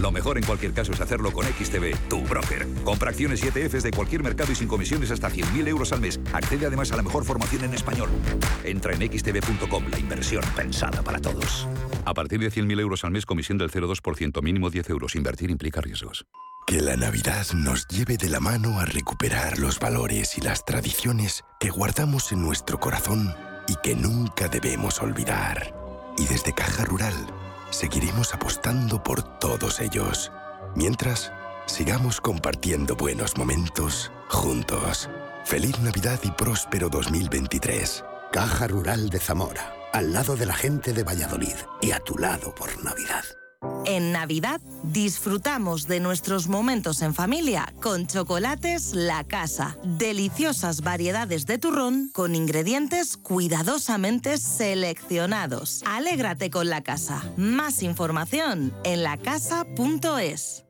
Lo 0.00 0.10
mejor 0.10 0.38
en 0.38 0.44
cualquier 0.44 0.72
caso 0.72 0.92
es 0.92 1.00
hacerlo 1.00 1.30
con 1.30 1.44
XTB, 1.44 1.94
tu 2.08 2.22
broker. 2.22 2.66
Compra 2.84 3.10
acciones 3.10 3.44
y 3.44 3.48
ETFs 3.48 3.82
de 3.82 3.90
cualquier 3.90 4.22
mercado 4.22 4.50
y 4.50 4.54
sin 4.54 4.66
comisiones 4.66 5.10
hasta 5.10 5.28
100.000 5.28 5.68
euros 5.68 5.92
al 5.92 6.00
mes. 6.00 6.18
Accede 6.32 6.64
además 6.64 6.90
a 6.92 6.96
la 6.96 7.02
mejor 7.02 7.24
formación 7.24 7.64
en 7.64 7.74
español. 7.74 8.08
Entra 8.64 8.94
en 8.94 9.00
xtb.com, 9.00 9.84
la 9.90 9.98
inversión 9.98 10.42
pensada 10.56 11.02
para 11.02 11.20
todos. 11.20 11.68
A 12.06 12.14
partir 12.14 12.40
de 12.40 12.50
100.000 12.50 12.80
euros 12.80 13.04
al 13.04 13.10
mes, 13.10 13.26
comisión 13.26 13.58
del 13.58 13.70
0,2%, 13.70 14.42
mínimo 14.42 14.70
10 14.70 14.88
euros. 14.88 15.14
Invertir 15.16 15.50
implica 15.50 15.82
riesgos. 15.82 16.24
Que 16.66 16.80
la 16.80 16.96
Navidad 16.96 17.46
nos 17.54 17.86
lleve 17.88 18.16
de 18.16 18.30
la 18.30 18.40
mano 18.40 18.80
a 18.80 18.86
recuperar 18.86 19.58
los 19.58 19.80
valores 19.80 20.38
y 20.38 20.40
las 20.40 20.64
tradiciones 20.64 21.44
que 21.58 21.68
guardamos 21.68 22.32
en 22.32 22.42
nuestro 22.42 22.80
corazón 22.80 23.34
y 23.68 23.74
que 23.82 23.94
nunca 23.94 24.48
debemos 24.48 25.02
olvidar. 25.02 25.74
Y 26.16 26.24
desde 26.26 26.54
Caja 26.54 26.86
Rural 26.86 27.14
seguiremos 27.70 28.34
apostando 28.34 29.02
por 29.02 29.22
todos 29.38 29.80
ellos. 29.80 30.30
Mientras, 30.74 31.32
sigamos 31.66 32.20
compartiendo 32.20 32.96
buenos 32.96 33.36
momentos 33.36 34.12
juntos. 34.28 35.08
Feliz 35.44 35.78
Navidad 35.80 36.20
y 36.22 36.30
próspero 36.30 36.88
2023. 36.88 38.04
Caja 38.32 38.68
Rural 38.68 39.10
de 39.10 39.18
Zamora, 39.18 39.74
al 39.92 40.12
lado 40.12 40.36
de 40.36 40.46
la 40.46 40.54
gente 40.54 40.92
de 40.92 41.02
Valladolid 41.02 41.56
y 41.80 41.92
a 41.92 41.98
tu 41.98 42.16
lado 42.18 42.54
por 42.54 42.84
Navidad. 42.84 43.24
En 43.84 44.12
Navidad 44.12 44.60
disfrutamos 44.84 45.86
de 45.86 46.00
nuestros 46.00 46.48
momentos 46.48 47.02
en 47.02 47.12
familia 47.12 47.74
con 47.82 48.06
Chocolates 48.06 48.94
La 48.94 49.24
Casa. 49.24 49.76
Deliciosas 49.82 50.82
variedades 50.82 51.44
de 51.44 51.58
turrón 51.58 52.08
con 52.12 52.34
ingredientes 52.34 53.16
cuidadosamente 53.16 54.38
seleccionados. 54.38 55.82
Alégrate 55.86 56.50
con 56.50 56.70
La 56.70 56.82
Casa. 56.82 57.22
Más 57.36 57.82
información 57.82 58.72
en 58.84 59.02
lacasa.es. 59.02 60.69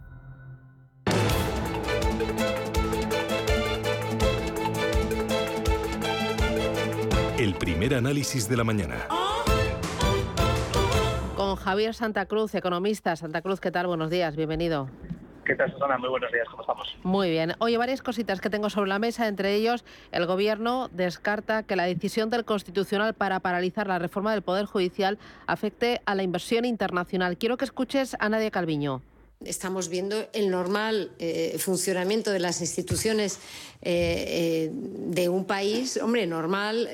El 7.51 7.57
primer 7.57 7.93
análisis 7.95 8.47
de 8.47 8.55
la 8.55 8.63
mañana. 8.63 8.95
Con 11.35 11.57
Javier 11.57 11.93
Santa 11.93 12.25
Cruz, 12.25 12.55
economista. 12.55 13.17
Santa 13.17 13.41
Cruz, 13.41 13.59
¿qué 13.59 13.71
tal? 13.71 13.87
Buenos 13.87 14.09
días, 14.09 14.37
bienvenido. 14.37 14.89
¿Qué 15.43 15.55
tal, 15.55 15.69
Susana? 15.73 15.97
Muy 15.97 16.07
buenos 16.07 16.31
días, 16.31 16.47
¿cómo 16.49 16.61
estamos? 16.61 16.95
Muy 17.03 17.29
bien. 17.29 17.55
Oye, 17.59 17.77
varias 17.77 18.01
cositas 18.01 18.39
que 18.39 18.49
tengo 18.49 18.69
sobre 18.69 18.87
la 18.87 18.99
mesa, 18.99 19.27
entre 19.27 19.53
ellos 19.53 19.83
el 20.13 20.27
Gobierno 20.27 20.87
descarta 20.93 21.63
que 21.63 21.75
la 21.75 21.83
decisión 21.83 22.29
del 22.29 22.45
Constitucional 22.45 23.15
para 23.15 23.41
paralizar 23.41 23.85
la 23.85 23.99
reforma 23.99 24.31
del 24.31 24.43
Poder 24.43 24.65
Judicial 24.65 25.19
afecte 25.45 26.01
a 26.05 26.15
la 26.15 26.23
inversión 26.23 26.63
internacional. 26.63 27.37
Quiero 27.37 27.57
que 27.57 27.65
escuches 27.65 28.15
a 28.21 28.29
Nadia 28.29 28.49
Calviño 28.49 29.01
estamos 29.45 29.89
viendo 29.89 30.27
el 30.33 30.49
normal 30.49 31.11
eh, 31.19 31.55
funcionamiento 31.59 32.31
de 32.31 32.39
las 32.39 32.61
instituciones 32.61 33.39
eh, 33.81 34.69
eh, 34.71 34.71
de 34.71 35.29
un 35.29 35.45
país, 35.45 35.97
hombre, 35.97 36.27
normal 36.27 36.89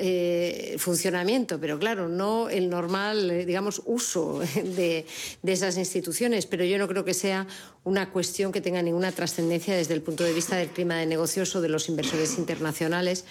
funcionamiento, 0.78 1.60
pero 1.60 1.78
claro, 1.80 2.08
no 2.08 2.50
el 2.50 2.70
normal, 2.70 3.46
digamos, 3.46 3.82
uso 3.86 4.40
de, 4.56 5.06
de, 5.42 5.52
esas 5.52 5.78
instituciones. 5.78 6.46
Pero 6.46 6.64
yo 6.64 6.78
no 6.78 6.88
creo 6.88 7.04
que 7.04 7.14
sea 7.14 7.48
una 7.84 8.12
cuestión 8.12 8.52
que 8.52 8.62
tenga 8.62 8.82
ninguna 8.82 9.12
trascendencia 9.12 9.76
desde 9.76 9.94
el 9.94 10.02
punto 10.02 10.24
de 10.24 10.34
vista 10.34 10.56
del 10.56 10.70
clima 10.70 10.96
de 10.96 11.06
negocios 11.06 11.56
o 11.56 11.62
de 11.62 11.70
los 11.70 11.90
inversores 11.90 12.38
internacionales 12.38 13.26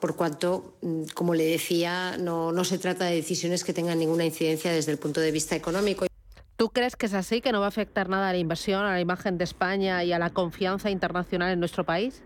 por 0.00 0.16
cuanto, 0.16 0.74
mm, 0.80 1.04
como 1.14 1.34
le 1.34 1.44
decía, 1.44 2.16
no, 2.18 2.52
no 2.52 2.64
se 2.64 2.78
trata 2.78 3.06
de 3.06 3.16
decisiones 3.16 3.64
que 3.64 3.72
tengan 3.72 3.98
ninguna 3.98 4.24
incidencia 4.24 4.72
desde 4.72 4.92
el 4.92 4.98
punto 4.98 5.20
de 5.20 5.30
vista 5.30 5.56
económico. 5.56 6.07
¿Tú 6.58 6.70
crees 6.70 6.96
que 6.96 7.06
es 7.06 7.14
así, 7.14 7.40
que 7.40 7.52
no 7.52 7.60
va 7.60 7.66
a 7.66 7.68
afectar 7.68 8.08
nada 8.08 8.30
a 8.30 8.32
la 8.32 8.38
inversión, 8.38 8.84
a 8.84 8.90
la 8.90 9.00
imagen 9.00 9.38
de 9.38 9.44
España 9.44 10.02
y 10.02 10.12
a 10.12 10.18
la 10.18 10.30
confianza 10.30 10.90
internacional 10.90 11.52
en 11.52 11.60
nuestro 11.60 11.84
país? 11.84 12.24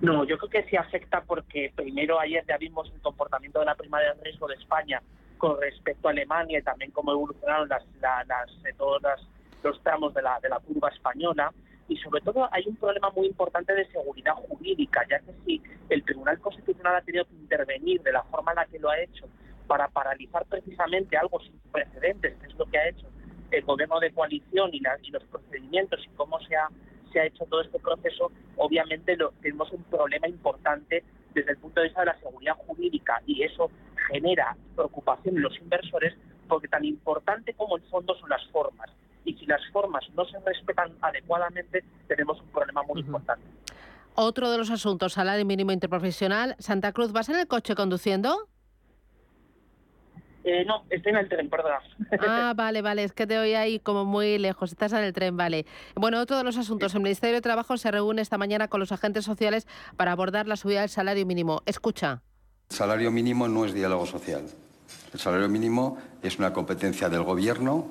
No, 0.00 0.24
yo 0.24 0.38
creo 0.38 0.48
que 0.48 0.70
sí 0.70 0.76
afecta 0.76 1.20
porque 1.20 1.70
primero 1.76 2.18
ayer 2.18 2.42
ya 2.48 2.56
vimos 2.56 2.90
el 2.94 3.02
comportamiento 3.02 3.58
de 3.60 3.66
la 3.66 3.74
prima 3.74 4.00
de 4.00 4.14
riesgo 4.22 4.48
de 4.48 4.54
España 4.54 5.02
con 5.36 5.60
respecto 5.60 6.08
a 6.08 6.12
Alemania 6.12 6.58
y 6.58 6.62
también 6.62 6.90
cómo 6.90 7.12
evolucionaron 7.12 7.68
las, 7.68 7.84
las, 8.00 8.48
eh, 8.64 8.72
todos 8.78 9.02
los 9.62 9.82
tramos 9.82 10.14
de 10.14 10.22
la, 10.22 10.40
de 10.40 10.48
la 10.48 10.58
curva 10.60 10.88
española. 10.88 11.52
Y 11.88 11.98
sobre 11.98 12.22
todo 12.22 12.48
hay 12.50 12.64
un 12.66 12.76
problema 12.76 13.10
muy 13.10 13.26
importante 13.26 13.74
de 13.74 13.86
seguridad 13.88 14.36
jurídica, 14.48 15.02
ya 15.10 15.18
que 15.18 15.34
si 15.44 15.62
el 15.90 16.02
Tribunal 16.02 16.40
Constitucional 16.40 16.96
ha 16.96 17.02
tenido 17.02 17.26
que 17.26 17.34
intervenir 17.34 18.00
de 18.00 18.12
la 18.12 18.22
forma 18.22 18.52
en 18.52 18.56
la 18.56 18.64
que 18.64 18.78
lo 18.78 18.88
ha 18.88 18.98
hecho 18.98 19.28
para 19.66 19.88
paralizar 19.88 20.44
precisamente 20.46 21.16
algo 21.16 21.40
sin 21.40 21.58
precedentes, 21.72 22.36
que 22.38 22.46
es 22.46 22.54
lo 22.54 22.66
que 22.66 22.78
ha 22.78 22.88
hecho 22.88 23.06
el 23.50 23.64
gobierno 23.64 24.00
de 24.00 24.12
coalición 24.12 24.70
y, 24.72 24.80
los 25.10 25.24
procedimientos 25.24 26.00
y 26.04 26.08
cómo 26.16 26.40
se 26.40 26.56
ha, 26.56 26.68
se 27.12 27.20
ha 27.20 27.26
hecho 27.26 27.44
todo 27.46 27.62
este 27.62 27.78
proceso, 27.78 28.30
obviamente 28.56 29.16
lo, 29.16 29.30
tenemos 29.40 29.70
un 29.72 29.82
problema 29.84 30.28
importante 30.28 31.04
desde 31.34 31.52
el 31.52 31.58
punto 31.58 31.80
de 31.80 31.86
vista 31.86 32.00
de 32.00 32.06
la 32.06 32.18
seguridad 32.18 32.56
jurídica 32.66 33.22
y 33.26 33.42
eso 33.42 33.70
genera 34.10 34.56
preocupación 34.74 35.36
en 35.36 35.42
los 35.42 35.56
inversores 35.58 36.14
porque 36.48 36.68
tan 36.68 36.84
importante 36.84 37.54
como 37.54 37.76
el 37.76 37.82
fondo 37.84 38.14
son 38.18 38.28
las 38.28 38.44
formas. 38.48 38.90
Y 39.24 39.34
si 39.34 39.46
las 39.46 39.60
formas 39.72 40.04
no 40.14 40.24
se 40.24 40.38
respetan 40.38 40.92
adecuadamente, 41.00 41.84
tenemos 42.06 42.40
un 42.40 42.48
problema 42.48 42.82
muy 42.84 43.00
importante. 43.00 43.44
Otro 44.14 44.50
de 44.50 44.58
los 44.58 44.70
asuntos, 44.70 45.14
salario 45.14 45.44
mínimo 45.44 45.72
interprofesional. 45.72 46.54
Santa 46.58 46.92
Cruz, 46.92 47.12
¿vas 47.12 47.28
en 47.28 47.36
el 47.36 47.48
coche 47.48 47.74
conduciendo? 47.74 48.48
Eh, 50.48 50.64
no, 50.64 50.84
estoy 50.90 51.10
en 51.10 51.18
el 51.18 51.28
tren, 51.28 51.50
perdona. 51.50 51.80
Ah, 52.20 52.52
vale, 52.54 52.80
vale, 52.80 53.02
es 53.02 53.12
que 53.12 53.26
te 53.26 53.36
oí 53.36 53.54
ahí 53.54 53.80
como 53.80 54.04
muy 54.04 54.38
lejos, 54.38 54.70
estás 54.70 54.92
en 54.92 55.00
el 55.00 55.12
tren, 55.12 55.36
vale. 55.36 55.66
Bueno, 55.96 56.20
otro 56.20 56.38
de 56.38 56.44
los 56.44 56.56
asuntos, 56.56 56.94
el 56.94 57.00
Ministerio 57.00 57.34
de 57.34 57.40
Trabajo 57.40 57.76
se 57.76 57.90
reúne 57.90 58.22
esta 58.22 58.38
mañana 58.38 58.68
con 58.68 58.78
los 58.78 58.92
agentes 58.92 59.24
sociales 59.24 59.66
para 59.96 60.12
abordar 60.12 60.46
la 60.46 60.54
subida 60.54 60.82
del 60.82 60.88
salario 60.88 61.26
mínimo. 61.26 61.62
Escucha. 61.66 62.22
El 62.70 62.76
salario 62.76 63.10
mínimo 63.10 63.48
no 63.48 63.64
es 63.64 63.74
diálogo 63.74 64.06
social. 64.06 64.44
El 65.12 65.18
salario 65.18 65.48
mínimo 65.48 65.98
es 66.22 66.38
una 66.38 66.52
competencia 66.52 67.08
del 67.08 67.24
Gobierno 67.24 67.90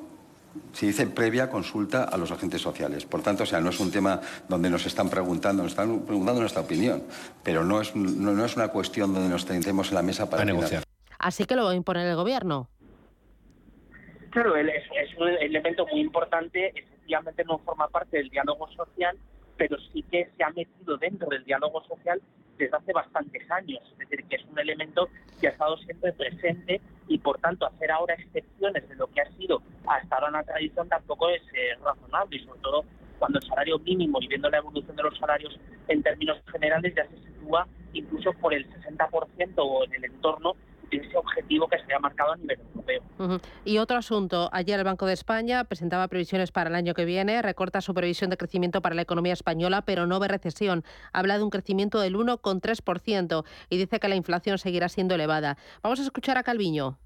se 0.71 0.85
dice 0.85 1.07
previa 1.07 1.49
consulta 1.49 2.03
a 2.03 2.17
los 2.17 2.31
agentes 2.31 2.61
sociales. 2.61 3.05
Por 3.05 3.21
tanto, 3.21 3.43
o 3.43 3.45
sea, 3.45 3.59
no 3.59 3.71
es 3.71 3.79
un 3.81 3.91
tema 3.91 4.21
donde 4.47 4.69
nos 4.69 4.85
están 4.85 5.09
preguntando, 5.09 5.63
nos 5.63 5.73
están 5.73 5.99
preguntando 6.01 6.39
nuestra 6.39 6.61
opinión, 6.61 7.03
pero 7.43 7.65
no 7.65 7.81
es, 7.81 7.93
no, 7.93 8.45
es 8.45 8.55
una 8.55 8.69
cuestión 8.69 9.13
donde 9.13 9.27
nos 9.27 9.41
sentemos 9.41 9.89
en 9.89 9.95
la 9.95 10.01
mesa 10.01 10.29
para 10.29 10.45
negociar. 10.45 10.84
Así 11.19 11.45
que 11.45 11.55
lo 11.55 11.65
va 11.65 11.71
a 11.71 11.75
imponer 11.75 12.07
el 12.07 12.15
gobierno. 12.15 12.69
Claro, 14.31 14.55
es, 14.57 14.67
un 15.17 15.29
elemento 15.29 15.87
muy 15.87 16.01
importante, 16.01 16.67
efectivamente 16.75 17.43
no 17.45 17.57
forma 17.59 17.87
parte 17.87 18.17
del 18.17 18.29
diálogo 18.29 18.67
social, 18.71 19.17
pero 19.55 19.77
sí 19.93 20.03
que 20.11 20.29
se 20.35 20.43
ha 20.43 20.49
metido 20.49 20.97
dentro 20.97 21.29
del 21.29 21.45
diálogo 21.45 21.81
social 21.85 22.21
desde 22.57 22.75
hace 22.75 22.91
bastantes 22.91 23.49
años. 23.49 23.79
Es 23.93 23.97
decir, 23.97 24.25
que 24.25 24.35
es 24.35 24.43
un 24.45 24.59
elemento 24.59 25.07
que 25.39 25.47
ha 25.47 25.51
estado 25.51 25.77
siempre 25.77 26.11
presente 26.11 26.81
y, 27.07 27.17
por 27.17 27.37
tanto, 27.39 27.65
hacer 27.65 27.91
ahora 27.91 28.15
excepciones 28.15 28.87
de 28.89 28.95
lo 28.95 29.07
que 29.07 29.21
ha 29.21 29.31
sido 29.37 29.61
hasta 29.87 30.15
ahora 30.15 30.29
una 30.29 30.43
tradición 30.43 30.89
tampoco 30.89 31.29
es 31.29 31.41
eh, 31.53 31.75
razonable, 31.81 32.35
y 32.35 32.45
sobre 32.45 32.59
todo 32.59 32.83
cuando 33.19 33.39
el 33.39 33.45
salario 33.45 33.79
mínimo 33.79 34.19
y 34.21 34.27
viendo 34.27 34.49
la 34.49 34.57
evolución 34.57 34.95
de 34.95 35.03
los 35.03 35.17
salarios 35.17 35.57
en 35.87 36.03
términos 36.03 36.37
generales 36.51 36.93
ya 36.95 37.07
se 37.07 37.17
sitúa 37.17 37.67
incluso 37.93 38.33
por 38.33 38.53
el 38.53 38.69
60% 38.69 39.53
o 39.57 39.85
en 39.85 39.93
el 39.93 40.05
entorno 40.05 40.55
ese 40.91 41.17
objetivo 41.17 41.67
que 41.67 41.77
se 41.77 41.83
había 41.83 41.99
marcado 41.99 42.33
a 42.33 42.37
nivel 42.37 42.59
europeo. 42.59 43.39
Y 43.63 43.77
otro 43.77 43.97
asunto, 43.97 44.49
ayer 44.51 44.79
el 44.79 44.85
Banco 44.85 45.05
de 45.05 45.13
España 45.13 45.63
presentaba 45.63 46.07
previsiones 46.07 46.51
para 46.51 46.69
el 46.69 46.75
año 46.75 46.93
que 46.93 47.05
viene, 47.05 47.41
recorta 47.41 47.81
su 47.81 47.93
previsión 47.93 48.29
de 48.29 48.37
crecimiento 48.37 48.81
para 48.81 48.95
la 48.95 49.01
economía 49.01 49.33
española, 49.33 49.83
pero 49.83 50.05
no 50.07 50.19
ve 50.19 50.27
recesión. 50.27 50.83
Habla 51.13 51.37
de 51.37 51.43
un 51.43 51.49
crecimiento 51.49 51.99
del 51.99 52.15
1,3% 52.15 53.45
y 53.69 53.77
dice 53.77 53.99
que 53.99 54.07
la 54.07 54.15
inflación 54.15 54.57
seguirá 54.57 54.89
siendo 54.89 55.15
elevada. 55.15 55.57
Vamos 55.81 55.99
a 55.99 56.03
escuchar 56.03 56.37
a 56.37 56.43
Calviño. 56.43 56.97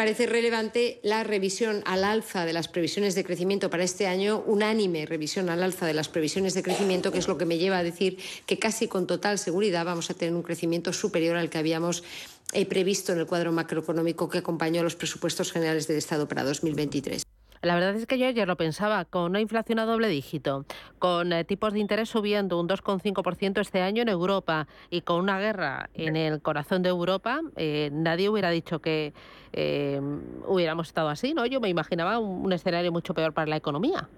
Parece 0.00 0.26
relevante 0.26 1.00
la 1.02 1.24
revisión 1.24 1.82
al 1.86 2.04
alza 2.04 2.44
de 2.44 2.52
las 2.52 2.68
previsiones 2.68 3.14
de 3.14 3.24
crecimiento 3.24 3.70
para 3.70 3.82
este 3.82 4.06
año, 4.06 4.42
unánime 4.46 5.06
revisión 5.06 5.48
al 5.48 5.62
alza 5.62 5.86
de 5.86 5.94
las 5.94 6.08
previsiones 6.08 6.52
de 6.52 6.62
crecimiento, 6.62 7.12
que 7.12 7.18
es 7.18 7.28
lo 7.28 7.38
que 7.38 7.46
me 7.46 7.56
lleva 7.56 7.78
a 7.78 7.82
decir 7.82 8.18
que 8.44 8.58
casi 8.58 8.88
con 8.88 9.06
total 9.06 9.38
seguridad 9.38 9.84
vamos 9.84 10.10
a 10.10 10.14
tener 10.14 10.34
un 10.34 10.42
crecimiento 10.42 10.92
superior 10.92 11.36
al 11.36 11.48
que 11.48 11.58
habíamos 11.58 12.02
eh, 12.52 12.66
previsto 12.66 13.12
en 13.12 13.20
el 13.20 13.26
cuadro 13.26 13.52
macroeconómico 13.52 14.28
que 14.28 14.38
acompañó 14.38 14.80
a 14.80 14.84
los 14.84 14.96
presupuestos 14.96 15.52
generales 15.52 15.86
del 15.86 15.98
Estado 15.98 16.28
para 16.28 16.44
2023. 16.44 17.22
La 17.62 17.74
verdad 17.74 17.94
es 17.94 18.06
que 18.06 18.18
yo 18.18 18.26
ayer 18.26 18.48
lo 18.48 18.56
pensaba, 18.56 19.04
con 19.04 19.24
una 19.24 19.40
inflación 19.40 19.78
a 19.80 19.84
doble 19.84 20.08
dígito, 20.08 20.64
con 20.98 21.30
eh, 21.34 21.44
tipos 21.44 21.74
de 21.74 21.80
interés 21.80 22.08
subiendo 22.08 22.58
un 22.58 22.66
2,5% 22.66 23.60
este 23.60 23.82
año 23.82 24.00
en 24.00 24.08
Europa 24.08 24.66
y 24.88 25.02
con 25.02 25.20
una 25.20 25.38
guerra 25.38 25.90
en 25.92 26.16
el 26.16 26.40
corazón 26.40 26.82
de 26.82 26.88
Europa, 26.88 27.42
eh, 27.56 27.90
nadie 27.92 28.30
hubiera 28.30 28.48
dicho 28.48 28.78
que 28.78 29.12
eh, 29.52 30.00
hubiéramos 30.46 30.88
estado 30.88 31.10
así, 31.10 31.34
¿no? 31.34 31.44
Yo 31.44 31.60
me 31.60 31.68
imaginaba 31.68 32.18
un, 32.18 32.50
escenario 32.50 32.92
mucho 32.92 33.12
peor 33.12 33.34
para 33.34 33.50
la 33.50 33.56
economía. 33.56 34.08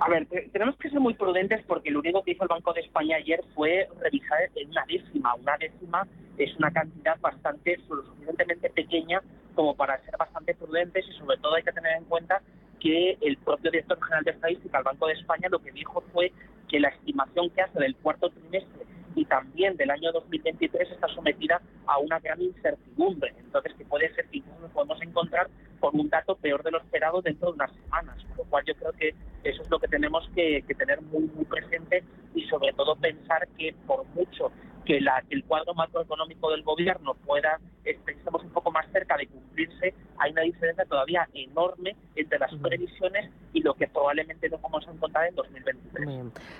A 0.00 0.08
ver, 0.08 0.26
tenemos 0.52 0.76
que 0.76 0.90
ser 0.90 1.00
muy 1.00 1.14
prudentes 1.14 1.64
porque 1.66 1.90
lo 1.90 1.98
único 1.98 2.22
que 2.22 2.30
hizo 2.30 2.44
el 2.44 2.48
Banco 2.48 2.72
de 2.72 2.82
España 2.82 3.16
ayer 3.16 3.40
fue 3.54 3.88
revisar 4.00 4.38
en 4.54 4.70
una 4.70 4.84
décima. 4.86 5.34
Una 5.34 5.56
décima 5.58 6.06
es 6.36 6.54
una 6.56 6.70
cantidad 6.70 7.18
bastante, 7.20 7.78
suficientemente 7.88 8.70
pequeña 8.70 9.20
como 9.56 9.74
para 9.74 10.00
ser 10.04 10.16
bastante 10.16 10.54
prudentes 10.54 11.04
y 11.08 11.12
sobre 11.18 11.36
todo 11.38 11.56
hay 11.56 11.64
que 11.64 11.72
tener 11.72 11.96
en 11.96 12.04
cuenta 12.04 12.40
que 12.78 13.18
el 13.20 13.36
propio 13.38 13.72
director 13.72 14.00
general 14.00 14.22
de 14.22 14.30
estadística, 14.30 14.78
el 14.78 14.84
Banco 14.84 15.08
de 15.08 15.14
España, 15.14 15.48
lo 15.50 15.58
que 15.58 15.72
dijo 15.72 16.00
fue 16.12 16.30
que 16.68 16.78
la 16.78 16.90
estimación 16.90 17.50
que 17.50 17.62
hace 17.62 17.80
del 17.80 17.96
cuarto 17.96 18.30
trimestre 18.30 18.86
y 19.18 19.24
también 19.24 19.76
del 19.76 19.90
año 19.90 20.12
2023 20.12 20.92
está 20.92 21.08
sometida 21.08 21.60
a 21.86 21.98
una 21.98 22.18
gran 22.20 22.40
incertidumbre. 22.40 23.34
Entonces, 23.38 23.74
que 23.76 23.84
puede 23.84 24.14
ser 24.14 24.26
que 24.28 24.42
nos 24.60 24.70
podemos 24.70 25.00
encontrar 25.02 25.48
con 25.80 25.98
un 25.98 26.08
dato 26.08 26.36
peor 26.36 26.62
de 26.62 26.70
lo 26.70 26.78
esperado 26.78 27.20
dentro 27.20 27.48
de 27.48 27.54
unas 27.54 27.72
semanas. 27.72 28.16
Con 28.28 28.36
lo 28.38 28.44
cual, 28.44 28.64
yo 28.64 28.74
creo 28.76 28.92
que 28.92 29.14
eso 29.42 29.62
es 29.62 29.70
lo 29.70 29.78
que 29.78 29.88
tenemos 29.88 30.28
que, 30.34 30.64
tener 30.78 31.02
muy, 31.02 31.24
muy 31.34 31.44
presente 31.44 32.04
y, 32.34 32.46
sobre 32.46 32.72
todo, 32.72 32.94
pensar 32.96 33.48
que 33.56 33.74
por 33.86 34.06
mucho 34.14 34.52
que, 34.84 35.00
la, 35.00 35.22
el 35.30 35.44
cuadro 35.44 35.74
macroeconómico 35.74 36.50
del 36.50 36.62
gobierno 36.62 37.14
pueda, 37.26 37.58
estemos 37.84 38.42
un 38.42 38.50
poco 38.50 38.70
más 38.70 38.78
más 38.78 38.92
cerca 38.92 39.16
de 39.16 39.26
cumplirse, 39.26 39.92
hay 40.18 40.27
una 40.38 40.44
diferencia 40.44 40.84
todavía 40.84 41.28
enorme 41.34 41.96
entre 42.14 42.38
las 42.38 42.54
previsiones 42.54 43.30
y 43.52 43.60
lo 43.60 43.74
que 43.74 43.88
probablemente 43.88 44.48
no 44.48 44.58
vamos 44.58 44.86
a 44.86 44.92
encontrar 44.92 45.28
en 45.28 45.34
2023. 45.34 46.08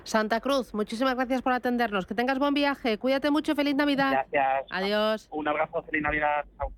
Santa 0.02 0.40
Cruz, 0.40 0.74
muchísimas 0.74 1.14
gracias 1.14 1.42
por 1.42 1.52
atendernos. 1.52 2.06
Que 2.06 2.14
tengas 2.14 2.38
buen 2.38 2.54
viaje. 2.54 2.98
Cuídate 2.98 3.30
mucho. 3.30 3.54
Feliz 3.54 3.74
Navidad. 3.74 4.26
Gracias. 4.30 4.66
Adiós. 4.70 5.28
Un 5.30 5.48
abrazo. 5.48 5.82
Feliz 5.82 6.02
Navidad. 6.02 6.44
Chao. 6.58 6.72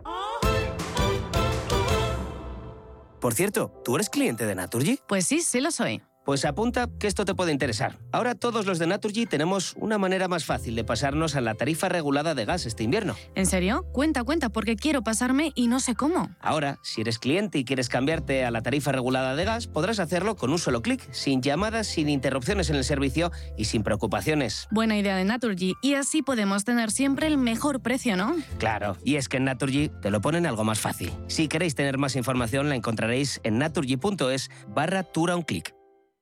Por 3.20 3.34
cierto, 3.34 3.70
¿tú 3.84 3.96
eres 3.96 4.08
cliente 4.08 4.46
de 4.46 4.54
Naturgy? 4.54 4.98
Pues 5.06 5.26
sí, 5.26 5.40
sí 5.40 5.60
lo 5.60 5.70
soy. 5.70 6.02
Pues 6.24 6.44
apunta 6.44 6.88
que 6.98 7.06
esto 7.06 7.24
te 7.24 7.34
puede 7.34 7.52
interesar. 7.52 7.98
Ahora 8.12 8.34
todos 8.34 8.66
los 8.66 8.78
de 8.78 8.86
Naturgy 8.86 9.26
tenemos 9.26 9.74
una 9.76 9.98
manera 9.98 10.28
más 10.28 10.44
fácil 10.44 10.76
de 10.76 10.84
pasarnos 10.84 11.34
a 11.34 11.40
la 11.40 11.54
tarifa 11.54 11.88
regulada 11.88 12.34
de 12.34 12.44
gas 12.44 12.66
este 12.66 12.84
invierno. 12.84 13.16
¿En 13.34 13.46
serio? 13.46 13.84
Cuenta, 13.92 14.22
cuenta, 14.22 14.50
porque 14.50 14.76
quiero 14.76 15.02
pasarme 15.02 15.52
y 15.54 15.66
no 15.66 15.80
sé 15.80 15.94
cómo. 15.94 16.30
Ahora, 16.40 16.78
si 16.82 17.00
eres 17.00 17.18
cliente 17.18 17.58
y 17.58 17.64
quieres 17.64 17.88
cambiarte 17.88 18.44
a 18.44 18.50
la 18.50 18.62
tarifa 18.62 18.92
regulada 18.92 19.34
de 19.34 19.44
gas, 19.44 19.66
podrás 19.66 19.98
hacerlo 19.98 20.36
con 20.36 20.50
un 20.50 20.58
solo 20.58 20.82
clic, 20.82 21.10
sin 21.10 21.40
llamadas, 21.40 21.86
sin 21.86 22.08
interrupciones 22.08 22.70
en 22.70 22.76
el 22.76 22.84
servicio 22.84 23.32
y 23.56 23.64
sin 23.64 23.82
preocupaciones. 23.82 24.68
Buena 24.70 24.98
idea 24.98 25.16
de 25.16 25.24
Naturgy. 25.24 25.74
Y 25.82 25.94
así 25.94 26.22
podemos 26.22 26.64
tener 26.64 26.90
siempre 26.90 27.26
el 27.26 27.38
mejor 27.38 27.80
precio, 27.80 28.16
¿no? 28.16 28.36
Claro, 28.58 28.96
y 29.04 29.16
es 29.16 29.28
que 29.28 29.38
en 29.38 29.44
Naturgy 29.44 29.90
te 30.02 30.10
lo 30.10 30.20
ponen 30.20 30.46
algo 30.46 30.64
más 30.64 30.80
fácil. 30.80 31.12
Si 31.28 31.48
queréis 31.48 31.74
tener 31.74 31.96
más 31.98 32.14
información, 32.14 32.68
la 32.68 32.74
encontraréis 32.74 33.40
en 33.42 33.58
naturgy.es 33.58 34.50
barra 34.68 35.02
tura 35.02 35.34
un 35.36 35.42
clic. 35.42 35.79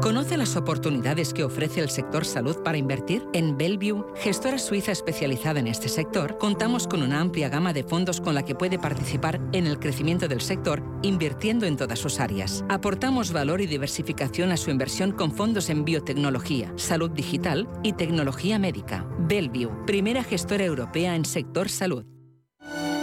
¿Conoce 0.00 0.36
las 0.36 0.56
oportunidades 0.56 1.32
que 1.32 1.42
ofrece 1.42 1.80
el 1.80 1.88
sector 1.88 2.24
salud 2.24 2.56
para 2.62 2.76
invertir? 2.76 3.26
En 3.32 3.56
Bellevue, 3.56 4.04
gestora 4.16 4.58
suiza 4.58 4.92
especializada 4.92 5.58
en 5.58 5.66
este 5.66 5.88
sector, 5.88 6.36
contamos 6.38 6.86
con 6.86 7.02
una 7.02 7.20
amplia 7.20 7.48
gama 7.48 7.72
de 7.72 7.82
fondos 7.82 8.20
con 8.20 8.34
la 8.34 8.44
que 8.44 8.54
puede 8.54 8.78
participar 8.78 9.40
en 9.52 9.66
el 9.66 9.78
crecimiento 9.78 10.28
del 10.28 10.42
sector, 10.42 10.82
invirtiendo 11.02 11.66
en 11.66 11.76
todas 11.76 11.98
sus 11.98 12.20
áreas. 12.20 12.64
Aportamos 12.68 13.32
valor 13.32 13.60
y 13.60 13.66
diversificación 13.66 14.52
a 14.52 14.56
su 14.56 14.70
inversión 14.70 15.12
con 15.12 15.32
fondos 15.32 15.70
en 15.70 15.84
biotecnología, 15.84 16.72
salud 16.76 17.10
digital 17.10 17.68
y 17.82 17.94
tecnología 17.94 18.58
médica. 18.58 19.06
Bellevue, 19.18 19.86
primera 19.86 20.22
gestora 20.22 20.64
europea 20.64 21.16
en 21.16 21.24
sector 21.24 21.68
salud. 21.68 22.04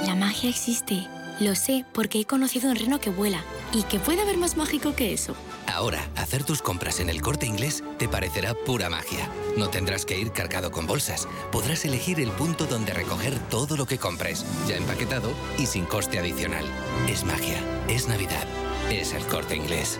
La 0.06 0.16
magia 0.16 0.50
existe. 0.50 1.08
Lo 1.40 1.56
sé 1.56 1.86
porque 1.94 2.20
he 2.20 2.26
conocido 2.26 2.70
un 2.70 2.76
reno 2.76 3.00
que 3.00 3.10
vuela. 3.10 3.44
¿Y 3.74 3.82
que 3.84 3.98
puede 3.98 4.22
haber 4.22 4.38
más 4.38 4.56
mágico 4.56 4.94
que 4.96 5.14
eso? 5.14 5.36
Ahora, 5.68 6.08
hacer 6.16 6.44
tus 6.44 6.62
compras 6.62 7.00
en 7.00 7.10
el 7.10 7.22
corte 7.22 7.46
inglés 7.46 7.84
te 7.98 8.08
parecerá 8.08 8.54
pura 8.54 8.90
magia. 8.90 9.30
No 9.58 9.70
tendrás 9.70 10.06
que 10.06 10.20
ir 10.20 10.32
cargado 10.32 10.72
con 10.72 10.88
bolsas. 10.88 11.28
Podrás 11.52 11.86
elegir 11.86 12.20
el 12.20 12.32
punto 12.32 12.66
donde 12.66 12.94
recoger 12.94 13.38
todo 13.50 13.78
lo 13.78 13.86
que 13.86 13.98
compres, 13.98 14.46
ya 14.68 14.76
empaquetado 14.76 15.32
y 15.58 15.66
sin 15.66 15.86
coste 15.86 16.20
adicional. 16.20 16.66
Es 17.08 17.24
magia, 17.24 17.60
es 17.88 18.08
Navidad, 18.08 18.48
es 18.90 19.14
el 19.14 19.26
corte 19.26 19.56
inglés. 19.56 20.00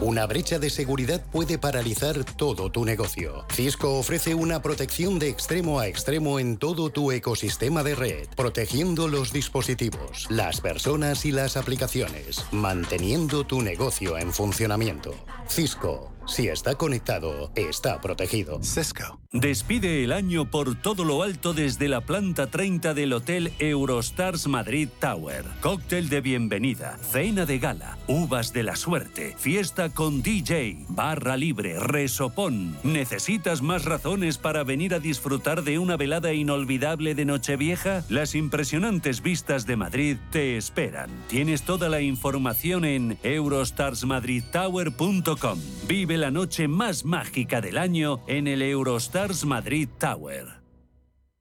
Una 0.00 0.26
brecha 0.26 0.58
de 0.58 0.70
seguridad 0.70 1.24
puede 1.32 1.58
paralizar 1.58 2.24
todo 2.24 2.70
tu 2.70 2.84
negocio. 2.84 3.46
Cisco 3.52 3.98
ofrece 3.98 4.34
una 4.34 4.60
protección 4.62 5.18
de 5.18 5.28
extremo 5.28 5.80
a 5.80 5.86
extremo 5.86 6.38
en 6.38 6.56
todo 6.56 6.90
tu 6.90 7.10
ecosistema 7.10 7.82
de 7.82 7.94
red, 7.94 8.28
protegiendo 8.36 9.08
los 9.08 9.32
dispositivos, 9.32 10.26
las 10.30 10.60
personas 10.60 11.24
y 11.24 11.32
las 11.32 11.56
aplicaciones, 11.56 12.44
manteniendo 12.52 13.44
tu 13.44 13.62
negocio 13.62 14.18
en 14.18 14.32
funcionamiento. 14.32 15.14
Cisco, 15.48 16.13
si 16.26 16.48
está 16.48 16.74
conectado, 16.74 17.50
está 17.54 18.00
protegido. 18.00 18.60
Cisco. 18.62 19.20
Despide 19.32 20.04
el 20.04 20.12
año 20.12 20.48
por 20.48 20.76
todo 20.76 21.04
lo 21.04 21.24
alto 21.24 21.54
desde 21.54 21.88
la 21.88 22.02
planta 22.02 22.46
30 22.46 22.94
del 22.94 23.12
Hotel 23.12 23.52
Eurostars 23.58 24.46
Madrid 24.46 24.88
Tower. 25.00 25.44
Cóctel 25.60 26.08
de 26.08 26.20
bienvenida, 26.20 26.96
cena 26.98 27.44
de 27.44 27.58
gala, 27.58 27.98
uvas 28.06 28.52
de 28.52 28.62
la 28.62 28.76
suerte, 28.76 29.34
fiesta 29.36 29.88
con 29.88 30.22
DJ, 30.22 30.84
barra 30.88 31.36
libre, 31.36 31.80
resopón. 31.80 32.76
¿Necesitas 32.84 33.60
más 33.60 33.84
razones 33.84 34.38
para 34.38 34.62
venir 34.62 34.94
a 34.94 35.00
disfrutar 35.00 35.64
de 35.64 35.80
una 35.80 35.96
velada 35.96 36.32
inolvidable 36.32 37.16
de 37.16 37.24
Nochevieja? 37.24 38.04
Las 38.08 38.36
impresionantes 38.36 39.20
vistas 39.20 39.66
de 39.66 39.74
Madrid 39.74 40.18
te 40.30 40.56
esperan. 40.56 41.10
Tienes 41.26 41.62
toda 41.62 41.88
la 41.88 42.00
información 42.00 42.84
en 42.84 43.18
eurostarsmadridtower.com. 43.24 45.58
Vive 45.88 46.13
la 46.16 46.30
noche 46.30 46.68
más 46.68 47.04
mágica 47.04 47.60
del 47.60 47.78
año 47.78 48.20
en 48.26 48.46
el 48.46 48.62
Eurostars 48.62 49.44
Madrid 49.44 49.88
Tower. 49.98 50.63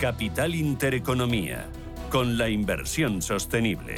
Capital 0.00 0.54
Intereconomía, 0.54 1.68
con 2.10 2.36
la 2.36 2.50
inversión 2.50 3.22
sostenible. 3.22 3.94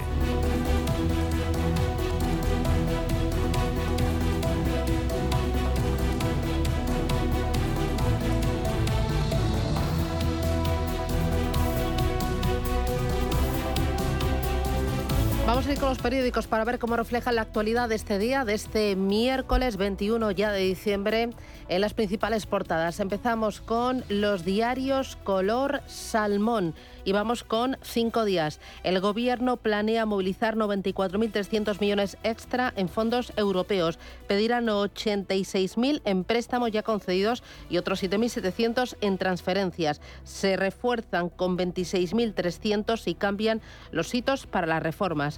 Vamos 15.49 15.66
a 15.66 15.72
ir 15.72 15.78
con 15.78 15.88
los 15.88 15.96
periódicos 15.96 16.46
para 16.46 16.62
ver 16.66 16.78
cómo 16.78 16.94
reflejan 16.94 17.36
la 17.36 17.40
actualidad 17.40 17.88
de 17.88 17.94
este 17.94 18.18
día, 18.18 18.44
de 18.44 18.53
este 18.53 18.96
miércoles 18.96 19.78
21 19.78 20.30
ya 20.32 20.53
de 20.53 20.61
diciembre, 20.61 21.30
en 21.70 21.80
las 21.80 21.94
principales 21.94 22.44
portadas. 22.44 23.01
Empezamos 23.01 23.62
con 23.62 24.05
los 24.11 24.44
diarios 24.44 25.16
color 25.24 25.80
salmón 25.86 26.74
y 27.07 27.12
vamos 27.12 27.44
con 27.44 27.78
cinco 27.80 28.26
días. 28.26 28.61
El 28.84 29.01
gobierno 29.01 29.57
planea 29.57 30.05
movilizar 30.05 30.55
94.300 30.55 31.80
millones 31.80 32.18
extra 32.24 32.74
en 32.76 32.90
fondos 32.90 33.32
europeos. 33.36 33.99
Pedirán 34.26 34.66
86.000 34.66 36.03
en 36.05 36.24
préstamos 36.24 36.72
ya 36.72 36.82
concedidos 36.82 37.42
y 37.70 37.78
otros 37.78 38.03
7.700 38.03 38.99
en 39.01 39.16
transferencias. 39.16 40.03
Se 40.24 40.59
refuerzan 40.59 41.30
con 41.30 41.57
26.300 41.57 43.03
y 43.07 43.14
cambian 43.14 43.62
los 43.90 44.14
hitos 44.14 44.46
para 44.46 44.66
las 44.66 44.82
reformas. 44.82 45.38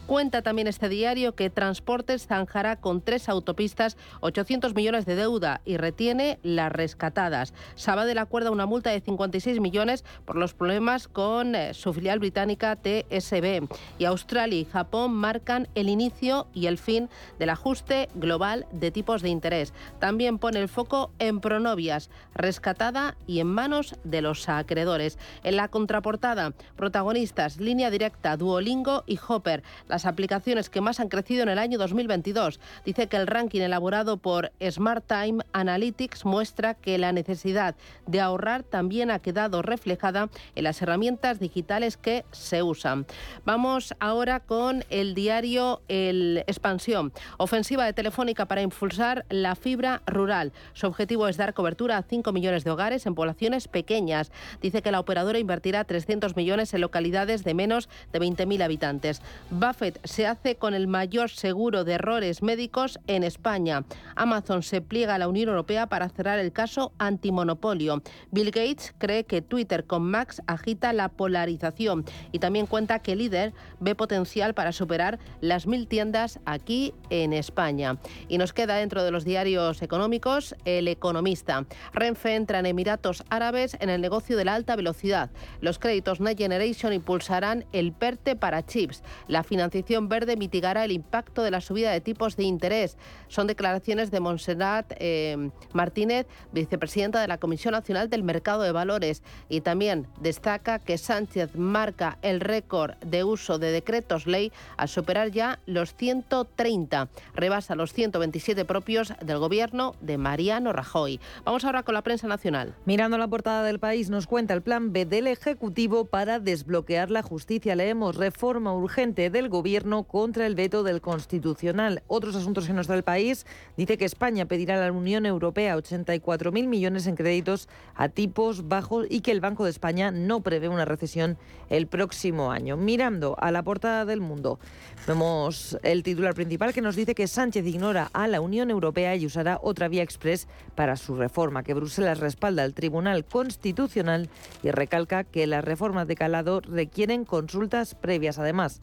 Cuenta 0.11 0.41
también 0.41 0.67
este 0.67 0.89
diario 0.89 1.35
que 1.35 1.49
Transportes 1.49 2.27
zanjará 2.27 2.75
con 2.75 2.99
tres 3.01 3.29
autopistas 3.29 3.95
800 4.19 4.75
millones 4.75 5.05
de 5.05 5.15
deuda 5.15 5.61
y 5.63 5.77
retiene 5.77 6.37
las 6.43 6.69
rescatadas. 6.69 7.53
Sabadell 7.75 8.17
acuerda 8.17 8.51
una 8.51 8.65
multa 8.65 8.89
de 8.89 8.99
56 8.99 9.61
millones 9.61 10.03
por 10.25 10.35
los 10.35 10.53
problemas 10.53 11.07
con 11.07 11.55
eh, 11.55 11.73
su 11.73 11.93
filial 11.93 12.19
británica 12.19 12.75
TSB. 12.75 13.69
Y 13.99 14.03
Australia 14.03 14.59
y 14.59 14.65
Japón 14.65 15.13
marcan 15.13 15.69
el 15.75 15.87
inicio 15.87 16.47
y 16.53 16.65
el 16.65 16.77
fin 16.77 17.07
del 17.39 17.49
ajuste 17.49 18.09
global 18.13 18.67
de 18.73 18.91
tipos 18.91 19.21
de 19.21 19.29
interés. 19.29 19.73
También 19.99 20.39
pone 20.39 20.59
el 20.59 20.67
foco 20.67 21.13
en 21.19 21.39
Pronovias, 21.39 22.09
rescatada 22.35 23.15
y 23.27 23.39
en 23.39 23.47
manos 23.47 23.95
de 24.03 24.21
los 24.21 24.49
acreedores. 24.49 25.17
En 25.45 25.55
la 25.55 25.69
contraportada, 25.69 26.51
protagonistas, 26.75 27.61
línea 27.61 27.89
directa, 27.89 28.35
Duolingo 28.35 29.05
y 29.07 29.17
Hopper. 29.25 29.61
Twitter, 29.61 29.63
las 30.01 30.07
aplicaciones 30.07 30.71
que 30.71 30.81
más 30.81 30.99
han 30.99 31.09
crecido 31.09 31.43
en 31.43 31.49
el 31.49 31.59
año 31.59 31.77
2022. 31.77 32.59
Dice 32.85 33.05
que 33.05 33.17
el 33.17 33.27
ranking 33.27 33.61
elaborado 33.61 34.17
por 34.17 34.51
Smart 34.67 35.05
Time 35.05 35.43
Analytics 35.53 36.25
muestra 36.25 36.73
que 36.73 36.97
la 36.97 37.11
necesidad 37.11 37.75
de 38.07 38.19
ahorrar 38.19 38.63
también 38.63 39.11
ha 39.11 39.19
quedado 39.19 39.61
reflejada 39.61 40.29
en 40.55 40.63
las 40.63 40.81
herramientas 40.81 41.39
digitales 41.39 41.97
que 41.97 42.25
se 42.31 42.63
usan. 42.63 43.05
Vamos 43.45 43.93
ahora 43.99 44.39
con 44.39 44.83
el 44.89 45.13
diario 45.13 45.81
El 45.87 46.43
Expansión. 46.47 47.13
Ofensiva 47.37 47.85
de 47.85 47.93
Telefónica 47.93 48.47
para 48.47 48.63
impulsar 48.63 49.25
la 49.29 49.55
fibra 49.55 50.01
rural. 50.07 50.51
Su 50.73 50.87
objetivo 50.87 51.27
es 51.27 51.37
dar 51.37 51.53
cobertura 51.53 51.97
a 51.97 52.01
5 52.01 52.31
millones 52.31 52.63
de 52.63 52.71
hogares 52.71 53.05
en 53.05 53.13
poblaciones 53.13 53.67
pequeñas. 53.67 54.31
Dice 54.63 54.81
que 54.81 54.91
la 54.91 54.99
operadora 54.99 55.37
invertirá 55.37 55.83
300 55.83 56.35
millones 56.35 56.73
en 56.73 56.81
localidades 56.81 57.43
de 57.43 57.53
menos 57.53 57.87
de 58.11 58.19
20.000 58.19 58.63
habitantes. 58.63 59.21
Buffett 59.51 59.90
se 60.03 60.27
hace 60.27 60.55
con 60.55 60.73
el 60.73 60.87
mayor 60.87 61.29
seguro 61.29 61.83
de 61.83 61.93
errores 61.93 62.43
médicos 62.43 62.99
en 63.07 63.23
España. 63.23 63.85
Amazon 64.15 64.63
se 64.63 64.81
pliega 64.81 65.15
a 65.15 65.17
la 65.17 65.27
Unión 65.27 65.49
Europea 65.49 65.87
para 65.87 66.09
cerrar 66.09 66.39
el 66.39 66.51
caso 66.51 66.93
antimonopolio. 66.99 68.03
Bill 68.31 68.51
Gates 68.51 68.93
cree 68.97 69.23
que 69.23 69.41
Twitter 69.41 69.85
con 69.85 70.03
Max 70.03 70.41
agita 70.47 70.93
la 70.93 71.09
polarización 71.09 72.05
y 72.31 72.39
también 72.39 72.67
cuenta 72.67 72.99
que 72.99 73.15
líder 73.15 73.53
ve 73.79 73.95
potencial 73.95 74.53
para 74.53 74.71
superar 74.71 75.19
las 75.39 75.67
mil 75.67 75.87
tiendas 75.87 76.39
aquí 76.45 76.93
en 77.09 77.33
España. 77.33 77.97
Y 78.27 78.37
nos 78.37 78.53
queda 78.53 78.75
dentro 78.75 79.03
de 79.03 79.11
los 79.11 79.25
diarios 79.25 79.81
económicos 79.81 80.55
El 80.65 80.87
Economista. 80.87 81.65
Renfe 81.93 82.35
entra 82.35 82.59
en 82.59 82.65
Emiratos 82.65 83.23
Árabes 83.29 83.77
en 83.79 83.89
el 83.89 84.01
negocio 84.01 84.37
de 84.37 84.45
la 84.45 84.55
alta 84.55 84.75
velocidad. 84.75 85.31
Los 85.59 85.79
créditos 85.79 86.19
Next 86.19 86.37
Generation 86.37 86.93
impulsarán 86.93 87.65
el 87.71 87.93
PERTE 87.93 88.35
para 88.35 88.65
chips. 88.65 89.03
La 89.27 89.43
financiación 89.43 89.70
verde 90.09 90.35
mitigará 90.35 90.83
el 90.83 90.91
impacto 90.91 91.43
de 91.43 91.51
la 91.51 91.61
subida 91.61 91.91
de 91.91 92.01
tipos 92.01 92.35
de 92.35 92.43
interés. 92.43 92.97
Son 93.27 93.47
declaraciones 93.47 94.11
de 94.11 94.19
Montserrat 94.19 94.93
eh, 94.99 95.49
Martínez, 95.73 96.27
vicepresidenta 96.51 97.21
de 97.21 97.27
la 97.27 97.37
Comisión 97.37 97.71
Nacional 97.73 98.09
del 98.09 98.23
Mercado 98.23 98.63
de 98.63 98.71
Valores. 98.71 99.23
Y 99.49 99.61
también 99.61 100.07
destaca 100.19 100.79
que 100.79 100.97
Sánchez 100.97 101.55
marca 101.55 102.17
el 102.21 102.39
récord 102.41 102.95
de 103.05 103.23
uso 103.23 103.57
de 103.59 103.71
decretos 103.71 104.27
ley 104.27 104.51
al 104.77 104.89
superar 104.89 105.31
ya 105.31 105.59
los 105.65 105.95
130. 105.95 107.09
Rebasa 107.33 107.75
los 107.75 107.93
127 107.93 108.65
propios 108.65 109.13
del 109.21 109.37
gobierno 109.37 109.95
de 110.01 110.17
Mariano 110.17 110.73
Rajoy. 110.73 111.19
Vamos 111.45 111.65
ahora 111.65 111.83
con 111.83 111.95
la 111.95 112.01
prensa 112.01 112.27
nacional. 112.27 112.75
Mirando 112.85 113.17
la 113.17 113.27
portada 113.27 113.63
del 113.63 113.79
país 113.79 114.09
nos 114.09 114.27
cuenta 114.27 114.53
el 114.53 114.61
plan 114.61 114.91
B 114.91 115.05
del 115.05 115.27
Ejecutivo 115.27 116.05
para 116.05 116.39
desbloquear 116.39 117.09
la 117.09 117.23
justicia. 117.23 117.75
Leemos 117.75 118.15
reforma 118.15 118.73
urgente 118.73 119.29
del 119.29 119.47
Gobierno 119.49 119.60
contra 120.07 120.47
el 120.47 120.55
veto 120.55 120.81
del 120.81 121.01
Constitucional. 121.01 122.01
Otros 122.07 122.35
asuntos 122.35 122.67
en 122.67 122.75
nuestro 122.75 123.01
país 123.03 123.45
dice 123.77 123.97
que 123.97 124.05
España 124.05 124.45
pedirá 124.45 124.75
a 124.75 124.87
la 124.87 124.91
Unión 124.91 125.25
Europea 125.25 125.77
84.000 125.77 126.67
millones 126.67 127.05
en 127.05 127.15
créditos 127.15 127.69
a 127.95 128.09
tipos 128.09 128.67
bajos 128.67 129.05
y 129.09 129.21
que 129.21 129.31
el 129.31 129.39
Banco 129.39 129.63
de 129.63 129.69
España 129.69 130.09
no 130.09 130.41
prevé 130.41 130.67
una 130.67 130.85
recesión 130.85 131.37
el 131.69 131.85
próximo 131.85 132.51
año. 132.51 132.75
Mirando 132.75 133.35
a 133.39 133.51
la 133.51 133.61
portada 133.61 134.05
del 134.05 134.19
mundo, 134.19 134.59
vemos 135.07 135.77
el 135.83 136.01
titular 136.01 136.33
principal 136.33 136.73
que 136.73 136.81
nos 136.81 136.95
dice 136.95 137.13
que 137.13 137.27
Sánchez 137.27 137.65
ignora 137.67 138.09
a 138.13 138.27
la 138.27 138.41
Unión 138.41 138.71
Europea 138.71 139.15
y 139.15 139.27
usará 139.27 139.59
otra 139.61 139.89
vía 139.89 140.01
express 140.01 140.47
para 140.73 140.95
su 140.95 141.15
reforma, 141.15 141.63
que 141.63 141.75
Bruselas 141.75 142.19
respalda 142.19 142.63
al 142.63 142.73
Tribunal 142.73 143.25
Constitucional 143.25 144.29
y 144.63 144.71
recalca 144.71 145.23
que 145.23 145.45
las 145.45 145.63
reformas 145.63 146.07
de 146.07 146.15
calado 146.15 146.61
requieren 146.61 147.25
consultas 147.25 147.93
previas. 147.93 148.39
Además, 148.39 148.81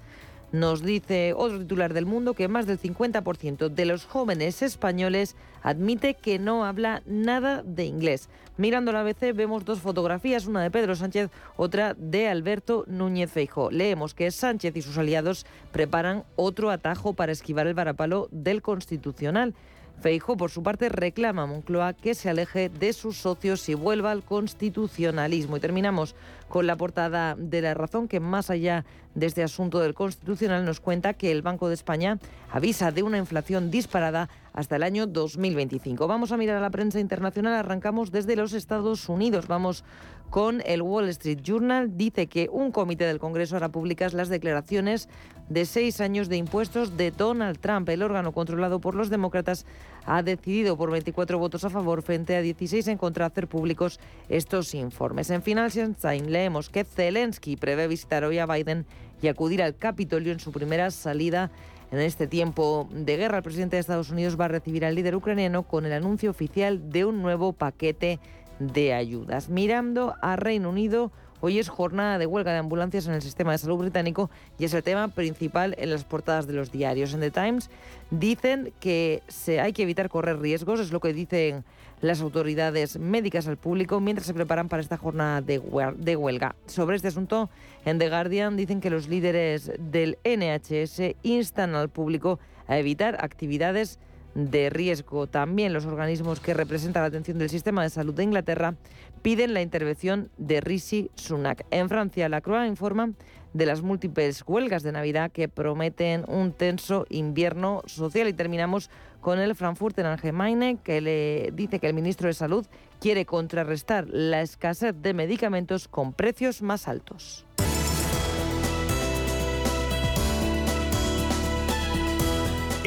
nos 0.52 0.82
dice 0.82 1.34
otro 1.36 1.58
titular 1.58 1.92
del 1.92 2.06
mundo 2.06 2.34
que 2.34 2.48
más 2.48 2.66
del 2.66 2.80
50% 2.80 3.68
de 3.68 3.84
los 3.84 4.06
jóvenes 4.06 4.62
españoles 4.62 5.36
admite 5.62 6.14
que 6.14 6.38
no 6.38 6.64
habla 6.64 7.02
nada 7.06 7.62
de 7.62 7.84
inglés. 7.84 8.28
Mirando 8.56 8.90
la 8.90 9.00
ABC 9.00 9.34
vemos 9.34 9.64
dos 9.64 9.80
fotografías, 9.80 10.46
una 10.46 10.62
de 10.62 10.70
Pedro 10.70 10.96
Sánchez, 10.96 11.30
otra 11.56 11.94
de 11.94 12.28
Alberto 12.28 12.84
Núñez 12.88 13.30
Feijo. 13.30 13.70
Leemos 13.70 14.14
que 14.14 14.30
Sánchez 14.30 14.76
y 14.76 14.82
sus 14.82 14.98
aliados 14.98 15.46
preparan 15.70 16.24
otro 16.34 16.70
atajo 16.70 17.12
para 17.12 17.32
esquivar 17.32 17.66
el 17.66 17.74
varapalo 17.74 18.28
del 18.30 18.62
Constitucional. 18.62 19.54
Feijo, 20.00 20.36
por 20.36 20.50
su 20.50 20.62
parte, 20.62 20.88
reclama 20.88 21.42
a 21.42 21.46
Moncloa 21.46 21.92
que 21.92 22.14
se 22.14 22.30
aleje 22.30 22.68
de 22.68 22.92
sus 22.92 23.16
socios 23.16 23.68
y 23.68 23.74
vuelva 23.74 24.12
al 24.12 24.22
constitucionalismo. 24.22 25.56
Y 25.56 25.60
terminamos 25.60 26.14
con 26.48 26.66
la 26.66 26.76
portada 26.76 27.34
de 27.36 27.60
La 27.60 27.74
Razón, 27.74 28.06
que 28.06 28.20
más 28.20 28.50
allá 28.50 28.84
de 29.14 29.26
este 29.26 29.42
asunto 29.42 29.80
del 29.80 29.94
Constitucional 29.94 30.64
nos 30.64 30.80
cuenta 30.80 31.14
que 31.14 31.32
el 31.32 31.42
Banco 31.42 31.68
de 31.68 31.74
España 31.74 32.18
avisa 32.50 32.92
de 32.92 33.02
una 33.02 33.18
inflación 33.18 33.70
disparada 33.70 34.28
hasta 34.52 34.76
el 34.76 34.82
año 34.82 35.06
2025. 35.06 36.06
Vamos 36.06 36.32
a 36.32 36.36
mirar 36.36 36.56
a 36.56 36.60
la 36.60 36.70
prensa 36.70 37.00
internacional. 37.00 37.54
Arrancamos 37.54 38.10
desde 38.12 38.36
los 38.36 38.52
Estados 38.52 39.08
Unidos. 39.08 39.46
Vamos 39.48 39.84
con 40.30 40.62
el 40.66 40.82
Wall 40.82 41.08
Street 41.08 41.40
Journal. 41.42 41.96
Dice 41.96 42.26
que 42.26 42.48
un 42.50 42.72
comité 42.72 43.04
del 43.04 43.18
Congreso 43.18 43.56
hará 43.56 43.68
públicas 43.68 44.12
las 44.12 44.28
declaraciones 44.28 45.08
de 45.48 45.64
seis 45.64 46.00
años 46.00 46.28
de 46.28 46.36
impuestos 46.36 46.96
de 46.96 47.10
Donald 47.10 47.58
Trump. 47.58 47.88
El 47.88 48.02
órgano 48.02 48.32
controlado 48.32 48.80
por 48.80 48.94
los 48.94 49.10
demócratas 49.10 49.66
ha 50.04 50.22
decidido 50.22 50.76
por 50.76 50.90
24 50.90 51.38
votos 51.38 51.64
a 51.64 51.70
favor 51.70 52.02
frente 52.02 52.36
a 52.36 52.42
16 52.42 52.88
en 52.88 52.98
contra 52.98 53.26
hacer 53.26 53.48
públicos 53.48 54.00
estos 54.28 54.74
informes. 54.74 55.30
En 55.30 55.42
Financial 55.42 55.94
Times 55.94 56.28
leemos 56.28 56.68
que 56.70 56.84
Zelensky 56.84 57.56
prevé 57.56 57.88
visitar 57.88 58.24
hoy 58.24 58.38
a 58.38 58.46
Biden 58.46 58.86
y 59.22 59.28
acudir 59.28 59.62
al 59.62 59.76
Capitolio 59.76 60.32
en 60.32 60.40
su 60.40 60.52
primera 60.52 60.90
salida 60.90 61.50
en 61.90 62.00
este 62.00 62.26
tiempo 62.26 62.88
de 62.90 63.16
guerra. 63.16 63.38
El 63.38 63.42
presidente 63.42 63.76
de 63.76 63.80
Estados 63.80 64.10
Unidos 64.10 64.38
va 64.38 64.46
a 64.46 64.48
recibir 64.48 64.84
al 64.84 64.94
líder 64.94 65.16
ucraniano 65.16 65.62
con 65.62 65.86
el 65.86 65.92
anuncio 65.92 66.30
oficial 66.30 66.90
de 66.90 67.04
un 67.04 67.22
nuevo 67.22 67.52
paquete 67.52 68.20
de 68.58 68.94
ayudas. 68.94 69.48
Mirando 69.48 70.14
a 70.20 70.36
Reino 70.36 70.70
Unido, 70.70 71.12
Hoy 71.40 71.60
es 71.60 71.68
jornada 71.68 72.18
de 72.18 72.26
huelga 72.26 72.50
de 72.50 72.58
ambulancias 72.58 73.06
en 73.06 73.14
el 73.14 73.22
sistema 73.22 73.52
de 73.52 73.58
salud 73.58 73.78
británico 73.78 74.28
y 74.58 74.64
es 74.64 74.74
el 74.74 74.82
tema 74.82 75.06
principal 75.06 75.76
en 75.78 75.90
las 75.90 76.02
portadas 76.02 76.48
de 76.48 76.52
los 76.52 76.72
diarios. 76.72 77.14
En 77.14 77.20
The 77.20 77.30
Times 77.30 77.70
dicen 78.10 78.72
que 78.80 79.22
se 79.28 79.60
hay 79.60 79.72
que 79.72 79.84
evitar 79.84 80.08
correr 80.08 80.40
riesgos, 80.40 80.80
es 80.80 80.90
lo 80.90 80.98
que 80.98 81.12
dicen 81.12 81.64
las 82.00 82.20
autoridades 82.20 82.98
médicas 82.98 83.46
al 83.46 83.56
público 83.56 84.00
mientras 84.00 84.26
se 84.26 84.34
preparan 84.34 84.68
para 84.68 84.82
esta 84.82 84.96
jornada 84.96 85.40
de, 85.40 85.58
huelga. 85.58 86.56
Sobre 86.66 86.96
este 86.96 87.08
asunto, 87.08 87.50
en 87.84 88.00
The 88.00 88.08
Guardian 88.08 88.56
dicen 88.56 88.80
que 88.80 88.90
los 88.90 89.08
líderes 89.08 89.70
del 89.78 90.18
NHS 90.24 91.14
instan 91.22 91.76
al 91.76 91.88
público 91.88 92.40
a 92.66 92.78
evitar 92.78 93.16
actividades 93.24 94.00
de 94.38 94.70
riesgo. 94.70 95.26
También 95.26 95.72
los 95.72 95.84
organismos 95.84 96.38
que 96.38 96.54
representan 96.54 97.02
la 97.02 97.08
atención 97.08 97.38
del 97.38 97.50
sistema 97.50 97.82
de 97.82 97.90
salud 97.90 98.14
de 98.14 98.22
Inglaterra 98.22 98.76
piden 99.20 99.52
la 99.52 99.62
intervención 99.62 100.30
de 100.38 100.60
Rishi 100.60 101.10
Sunak. 101.16 101.66
En 101.70 101.88
Francia, 101.88 102.28
la 102.28 102.40
Croix 102.40 102.68
informa 102.68 103.10
de 103.52 103.66
las 103.66 103.82
múltiples 103.82 104.44
huelgas 104.46 104.84
de 104.84 104.92
Navidad 104.92 105.32
que 105.32 105.48
prometen 105.48 106.24
un 106.28 106.52
tenso 106.52 107.04
invierno 107.10 107.82
social. 107.86 108.28
Y 108.28 108.32
terminamos 108.32 108.90
con 109.20 109.40
el 109.40 109.56
Frankfurter 109.56 110.06
Allgemeine, 110.06 110.78
que 110.84 111.00
le 111.00 111.50
dice 111.52 111.80
que 111.80 111.88
el 111.88 111.94
ministro 111.94 112.28
de 112.28 112.34
Salud 112.34 112.64
quiere 113.00 113.26
contrarrestar 113.26 114.06
la 114.08 114.42
escasez 114.42 114.94
de 115.02 115.14
medicamentos 115.14 115.88
con 115.88 116.12
precios 116.12 116.62
más 116.62 116.86
altos. 116.86 117.44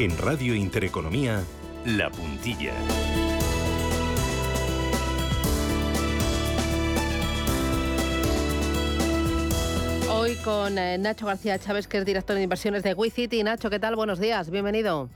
En 0.02 0.18
Radio 0.18 0.56
Intereconomía, 0.56 1.44
La 1.86 2.10
Puntilla. 2.10 2.72
Hoy 10.10 10.34
con 10.42 10.76
eh, 10.76 10.98
Nacho 10.98 11.26
García 11.26 11.56
Chávez, 11.60 11.86
que 11.86 11.98
es 11.98 12.04
director 12.04 12.34
de 12.34 12.42
inversiones 12.42 12.82
de 12.82 12.94
WeCity. 12.94 13.44
Nacho, 13.44 13.70
¿qué 13.70 13.78
tal? 13.78 13.94
Buenos 13.94 14.18
días, 14.18 14.50
bienvenido. 14.50 15.08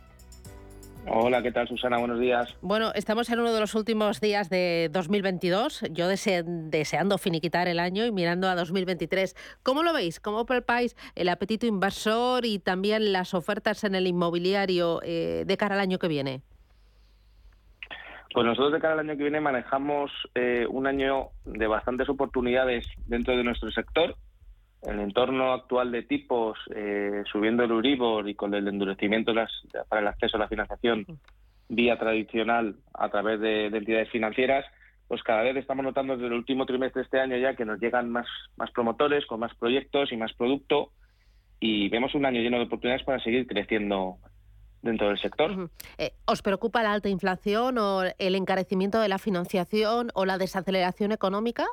Hola, 1.09 1.41
¿qué 1.41 1.53
tal 1.53 1.69
Susana? 1.69 1.99
Buenos 1.99 2.19
días. 2.19 2.57
Bueno, 2.63 2.91
estamos 2.95 3.31
en 3.31 3.39
uno 3.39 3.53
de 3.53 3.61
los 3.61 3.77
últimos 3.77 4.21
días 4.21 4.51
de 4.51 4.89
2022, 4.93 5.85
yo 5.93 6.09
deseando 6.09 7.19
finiquitar 7.19 7.69
el 7.69 7.79
año 7.79 8.05
y 8.05 8.11
mirando 8.11 8.49
a 8.49 8.57
2023. 8.57 9.37
¿Cómo 9.63 9.85
lo 9.85 9.93
veis? 9.93 10.19
¿Cómo 10.19 10.47
palpáis 10.47 10.97
el 11.15 11.29
apetito 11.29 11.65
inversor 11.65 12.45
y 12.45 12.59
también 12.59 13.13
las 13.13 13.35
ofertas 13.35 13.85
en 13.85 13.95
el 13.95 14.09
inmobiliario 14.09 15.01
eh, 15.05 15.45
de 15.47 15.57
cara 15.57 15.77
al 15.77 15.81
año 15.81 15.99
que 15.99 16.09
viene? 16.09 16.43
Pues 18.35 18.45
nosotros 18.45 18.73
de 18.73 18.81
cara 18.81 18.95
al 18.95 19.01
año 19.01 19.17
que 19.17 19.23
viene 19.23 19.41
manejamos 19.41 20.11
eh, 20.35 20.67
un 20.69 20.89
año 20.89 21.29
de 21.45 21.69
bastantes 21.69 22.09
oportunidades 22.09 22.85
dentro 23.07 23.37
de 23.37 23.45
nuestro 23.45 23.71
sector 23.71 24.17
el 24.87 25.01
entorno 25.01 25.53
actual 25.53 25.91
de 25.91 26.03
tipos, 26.03 26.59
eh, 26.75 27.25
subiendo 27.31 27.65
el 27.65 27.73
Uribor 27.73 28.29
y 28.29 28.35
con 28.35 28.55
el 28.55 28.69
endurecimiento 28.69 29.33
para 29.89 30.01
el 30.01 30.09
acceso 30.09 30.37
a 30.37 30.41
la 30.41 30.49
financiación 30.49 31.05
vía 31.69 31.99
tradicional 31.99 32.77
a 32.95 33.09
través 33.09 33.41
de, 33.41 33.67
entidades 33.67 34.11
financieras, 34.11 34.65
pues 35.09 35.23
cada 35.23 35.43
vez 35.43 35.57
estamos 35.57 35.85
notando 35.85 36.15
desde 36.15 36.29
el 36.29 36.35
último 36.35 36.67
trimestre 36.67 37.01
de 37.01 37.05
este 37.05 37.21
año 37.21 37.37
ya 37.37 37.57
que 37.57 37.65
nos 37.65 37.81
llegan 37.81 38.11
más, 38.11 38.27
más 38.57 38.71
promotores 38.71 39.27
con 39.27 39.41
más 39.41 39.55
proyectos 39.57 40.13
y 40.13 40.17
más 40.17 40.33
producto 40.35 40.93
y 41.59 41.89
vemos 41.89 42.15
un 42.15 42.27
año 42.27 42.41
lleno 42.41 42.59
de 42.59 42.65
oportunidades 42.65 43.05
para 43.05 43.23
seguir 43.23 43.47
creciendo 43.47 44.19
dentro 44.83 45.09
del 45.09 45.19
sector. 45.19 45.71
Eh, 45.99 46.13
¿Os 46.27 46.43
preocupa 46.43 46.83
la 46.83 46.93
alta 46.93 47.09
inflación 47.09 47.79
o 47.79 48.03
el 48.19 48.35
encarecimiento 48.37 49.01
de 49.01 49.09
la 49.09 49.19
financiación 49.19 50.11
o 50.15 50.25
la 50.25 50.39
desaceleración 50.39 51.11
económica? 51.11 51.67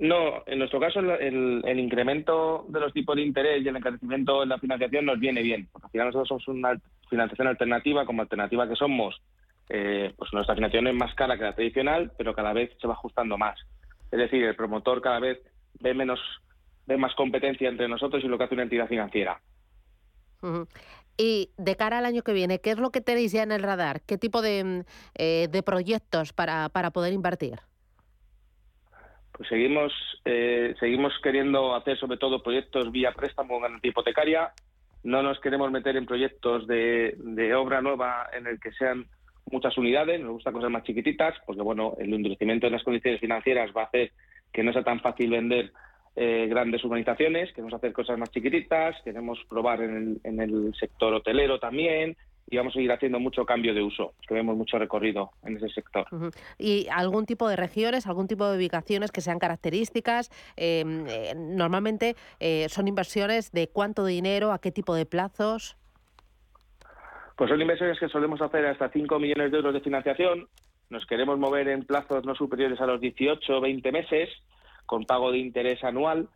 No, 0.00 0.42
en 0.46 0.58
nuestro 0.58 0.80
caso 0.80 1.00
el, 1.00 1.62
el, 1.62 1.78
incremento 1.78 2.64
de 2.68 2.80
los 2.80 2.90
tipos 2.90 3.14
de 3.16 3.22
interés 3.22 3.62
y 3.62 3.68
el 3.68 3.76
encarecimiento 3.76 4.42
en 4.42 4.48
la 4.48 4.58
financiación 4.58 5.04
nos 5.04 5.20
viene 5.20 5.42
bien, 5.42 5.68
porque 5.70 5.86
al 5.86 5.90
final 5.90 6.06
nosotros 6.06 6.42
somos 6.42 6.48
una 6.48 6.80
financiación 7.10 7.48
alternativa, 7.48 8.06
como 8.06 8.22
alternativa 8.22 8.66
que 8.66 8.76
somos, 8.76 9.20
eh, 9.68 10.14
pues 10.16 10.32
nuestra 10.32 10.54
financiación 10.54 10.86
es 10.86 10.94
más 10.94 11.14
cara 11.14 11.36
que 11.36 11.44
la 11.44 11.54
tradicional, 11.54 12.12
pero 12.16 12.34
cada 12.34 12.54
vez 12.54 12.70
se 12.80 12.86
va 12.86 12.94
ajustando 12.94 13.36
más. 13.36 13.60
Es 14.10 14.18
decir, 14.18 14.42
el 14.42 14.56
promotor 14.56 15.02
cada 15.02 15.20
vez 15.20 15.38
ve 15.80 15.92
menos, 15.92 16.18
ve 16.86 16.96
más 16.96 17.14
competencia 17.14 17.68
entre 17.68 17.86
nosotros 17.86 18.24
y 18.24 18.28
lo 18.28 18.38
que 18.38 18.44
hace 18.44 18.54
una 18.54 18.62
entidad 18.62 18.88
financiera. 18.88 19.38
Y 21.18 21.50
de 21.58 21.76
cara 21.76 21.98
al 21.98 22.06
año 22.06 22.22
que 22.22 22.32
viene, 22.32 22.58
¿qué 22.58 22.70
es 22.70 22.78
lo 22.78 22.90
que 22.90 23.02
tenéis 23.02 23.32
ya 23.32 23.42
en 23.42 23.52
el 23.52 23.62
radar? 23.62 24.00
¿Qué 24.00 24.16
tipo 24.16 24.40
de, 24.40 24.64
mm, 24.64 24.80
eh, 25.16 25.48
de 25.50 25.62
proyectos 25.62 26.32
para, 26.32 26.70
para 26.70 26.90
poder 26.90 27.12
invertir? 27.12 27.60
Pues 29.40 29.48
seguimos, 29.48 29.90
eh, 30.26 30.74
seguimos 30.78 31.14
queriendo 31.22 31.74
hacer 31.74 31.98
sobre 31.98 32.18
todo 32.18 32.42
proyectos 32.42 32.92
vía 32.92 33.12
préstamo 33.12 33.56
o 33.56 33.60
garantía 33.60 33.88
hipotecaria. 33.88 34.52
No 35.02 35.22
nos 35.22 35.40
queremos 35.40 35.70
meter 35.70 35.96
en 35.96 36.04
proyectos 36.04 36.66
de, 36.66 37.14
de, 37.16 37.54
obra 37.54 37.80
nueva 37.80 38.26
en 38.34 38.46
el 38.46 38.60
que 38.60 38.70
sean 38.72 39.06
muchas 39.50 39.78
unidades, 39.78 40.20
nos 40.20 40.32
gustan 40.32 40.52
cosas 40.52 40.70
más 40.70 40.82
chiquititas, 40.82 41.34
porque 41.46 41.62
bueno, 41.62 41.94
el 41.98 42.12
endurecimiento 42.12 42.66
de 42.66 42.72
las 42.72 42.82
condiciones 42.82 43.18
financieras 43.18 43.70
va 43.74 43.80
a 43.80 43.86
hacer 43.86 44.12
que 44.52 44.62
no 44.62 44.74
sea 44.74 44.82
tan 44.82 45.00
fácil 45.00 45.30
vender 45.30 45.72
eh, 46.16 46.46
grandes 46.46 46.84
urbanizaciones, 46.84 47.48
queremos 47.54 47.72
hacer 47.72 47.94
cosas 47.94 48.18
más 48.18 48.30
chiquititas, 48.32 48.94
queremos 49.02 49.38
probar 49.48 49.80
en 49.80 49.96
el, 49.96 50.20
en 50.22 50.40
el 50.42 50.74
sector 50.78 51.14
hotelero 51.14 51.58
también, 51.58 52.14
y 52.50 52.56
vamos 52.56 52.74
a 52.74 52.80
ir 52.80 52.90
haciendo 52.90 53.20
mucho 53.20 53.46
cambio 53.46 53.72
de 53.72 53.82
uso, 53.82 54.14
que 54.26 54.34
vemos 54.34 54.56
mucho 54.56 54.76
recorrido 54.76 55.30
en 55.44 55.56
ese 55.56 55.68
sector. 55.68 56.06
¿Y 56.58 56.88
algún 56.90 57.24
tipo 57.24 57.48
de 57.48 57.54
regiones, 57.54 58.08
algún 58.08 58.26
tipo 58.26 58.50
de 58.50 58.58
ubicaciones 58.58 59.12
que 59.12 59.20
sean 59.20 59.38
características? 59.38 60.30
Em, 60.56 61.06
eh, 61.06 61.32
normalmente 61.36 62.16
eh, 62.40 62.66
son 62.68 62.88
inversiones 62.88 63.52
de 63.52 63.68
cuánto 63.68 64.04
dinero, 64.04 64.50
a 64.52 64.60
qué 64.60 64.72
tipo 64.72 64.96
de 64.96 65.06
plazos. 65.06 65.76
Pues 67.36 67.48
son 67.48 67.62
inversiones 67.62 68.00
que 68.00 68.08
solemos 68.08 68.42
hacer 68.42 68.66
hasta 68.66 68.90
5 68.90 69.18
millones 69.20 69.52
de 69.52 69.56
euros 69.56 69.72
de 69.72 69.80
financiación. 69.80 70.48
Nos 70.90 71.06
queremos 71.06 71.38
mover 71.38 71.68
en 71.68 71.84
plazos 71.84 72.24
no 72.26 72.34
superiores 72.34 72.80
a 72.80 72.86
los 72.86 73.00
18 73.00 73.58
o 73.58 73.60
20 73.60 73.92
meses, 73.92 74.28
con 74.86 75.04
pago 75.04 75.30
de 75.30 75.38
interés 75.38 75.84
anual. 75.84 76.28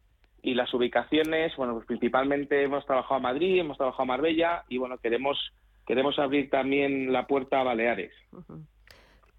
Y 0.42 0.54
las 0.54 0.72
ubicaciones, 0.72 1.56
bueno, 1.56 1.74
pues 1.74 1.86
principalmente 1.86 2.62
hemos 2.62 2.86
trabajado 2.86 3.16
a 3.16 3.18
Madrid, 3.18 3.58
hemos 3.58 3.78
trabajado 3.78 4.04
a 4.04 4.06
Marbella 4.06 4.62
y 4.68 4.78
bueno, 4.78 4.98
queremos 4.98 5.38
queremos 5.86 6.18
abrir 6.18 6.50
también 6.50 7.12
la 7.12 7.26
puerta 7.26 7.60
a 7.60 7.64
Baleares. 7.64 8.12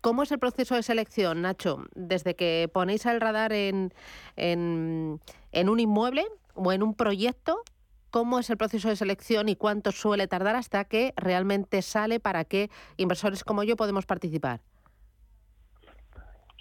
¿Cómo 0.02 0.22
es 0.22 0.32
el 0.32 0.38
proceso 0.38 0.76
de 0.76 0.84
selección, 0.84 1.42
Nacho? 1.42 1.86
Desde 1.96 2.36
que 2.36 2.70
ponéis 2.72 3.08
el 3.08 3.20
radar 3.20 3.54
en, 3.54 3.92
en, 4.36 5.20
un 5.68 5.80
inmueble 5.80 6.26
o 6.54 6.72
en 6.72 6.84
un 6.84 6.94
proyecto, 6.94 7.64
¿cómo 8.12 8.38
es 8.38 8.50
el 8.52 8.58
proceso 8.58 8.90
de 8.90 8.96
selección 8.96 9.50
y 9.50 9.56
cuánto 9.56 9.92
suele 9.92 10.28
tardar 10.28 10.56
hasta 10.56 10.86
que 10.86 11.14
realmente 11.18 11.82
sale 11.82 12.20
para 12.20 12.46
que 12.46 12.70
inversores 12.98 13.44
como 13.44 13.64
yo 13.64 13.76
podemos 13.76 14.06
participar? 14.06 14.60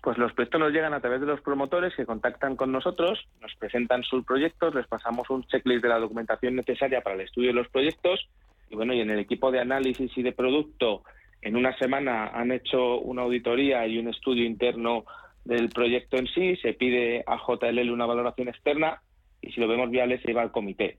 Pues 0.02 0.16
los 0.16 0.32
proyectos 0.32 0.60
nos 0.60 0.72
llegan 0.72 0.94
a 0.94 1.00
través 1.00 1.20
de 1.20 1.26
los 1.26 1.42
promotores 1.42 1.94
que 1.94 2.06
contactan 2.06 2.56
con 2.56 2.72
nosotros, 2.72 3.26
nos 3.42 3.54
presentan 3.56 4.04
sus 4.04 4.24
proyectos, 4.24 4.74
les 4.74 4.86
pasamos 4.86 5.28
un 5.28 5.44
checklist 5.44 5.82
de 5.82 5.88
la 5.90 5.98
documentación 5.98 6.56
necesaria 6.56 7.02
para 7.02 7.16
el 7.16 7.22
estudio 7.22 7.48
de 7.48 7.54
los 7.54 7.68
proyectos 7.68 8.26
y 8.70 8.76
bueno, 8.76 8.94
y 8.94 9.00
en 9.00 9.10
el 9.10 9.18
equipo 9.18 9.50
de 9.50 9.60
análisis 9.60 10.10
y 10.16 10.22
de 10.22 10.32
producto, 10.32 11.02
en 11.42 11.56
una 11.56 11.76
semana 11.78 12.28
han 12.28 12.52
hecho 12.52 13.00
una 13.00 13.22
auditoría 13.22 13.86
y 13.86 13.98
un 13.98 14.08
estudio 14.08 14.44
interno 14.44 15.04
del 15.44 15.68
proyecto 15.68 16.16
en 16.16 16.26
sí, 16.26 16.56
se 16.56 16.72
pide 16.72 17.22
a 17.26 17.36
JLL 17.36 17.90
una 17.90 18.06
valoración 18.06 18.48
externa 18.48 19.02
y 19.42 19.52
si 19.52 19.60
lo 19.60 19.68
vemos 19.68 19.90
viable 19.90 20.18
se 20.20 20.28
lleva 20.28 20.42
al 20.42 20.52
comité. 20.52 20.98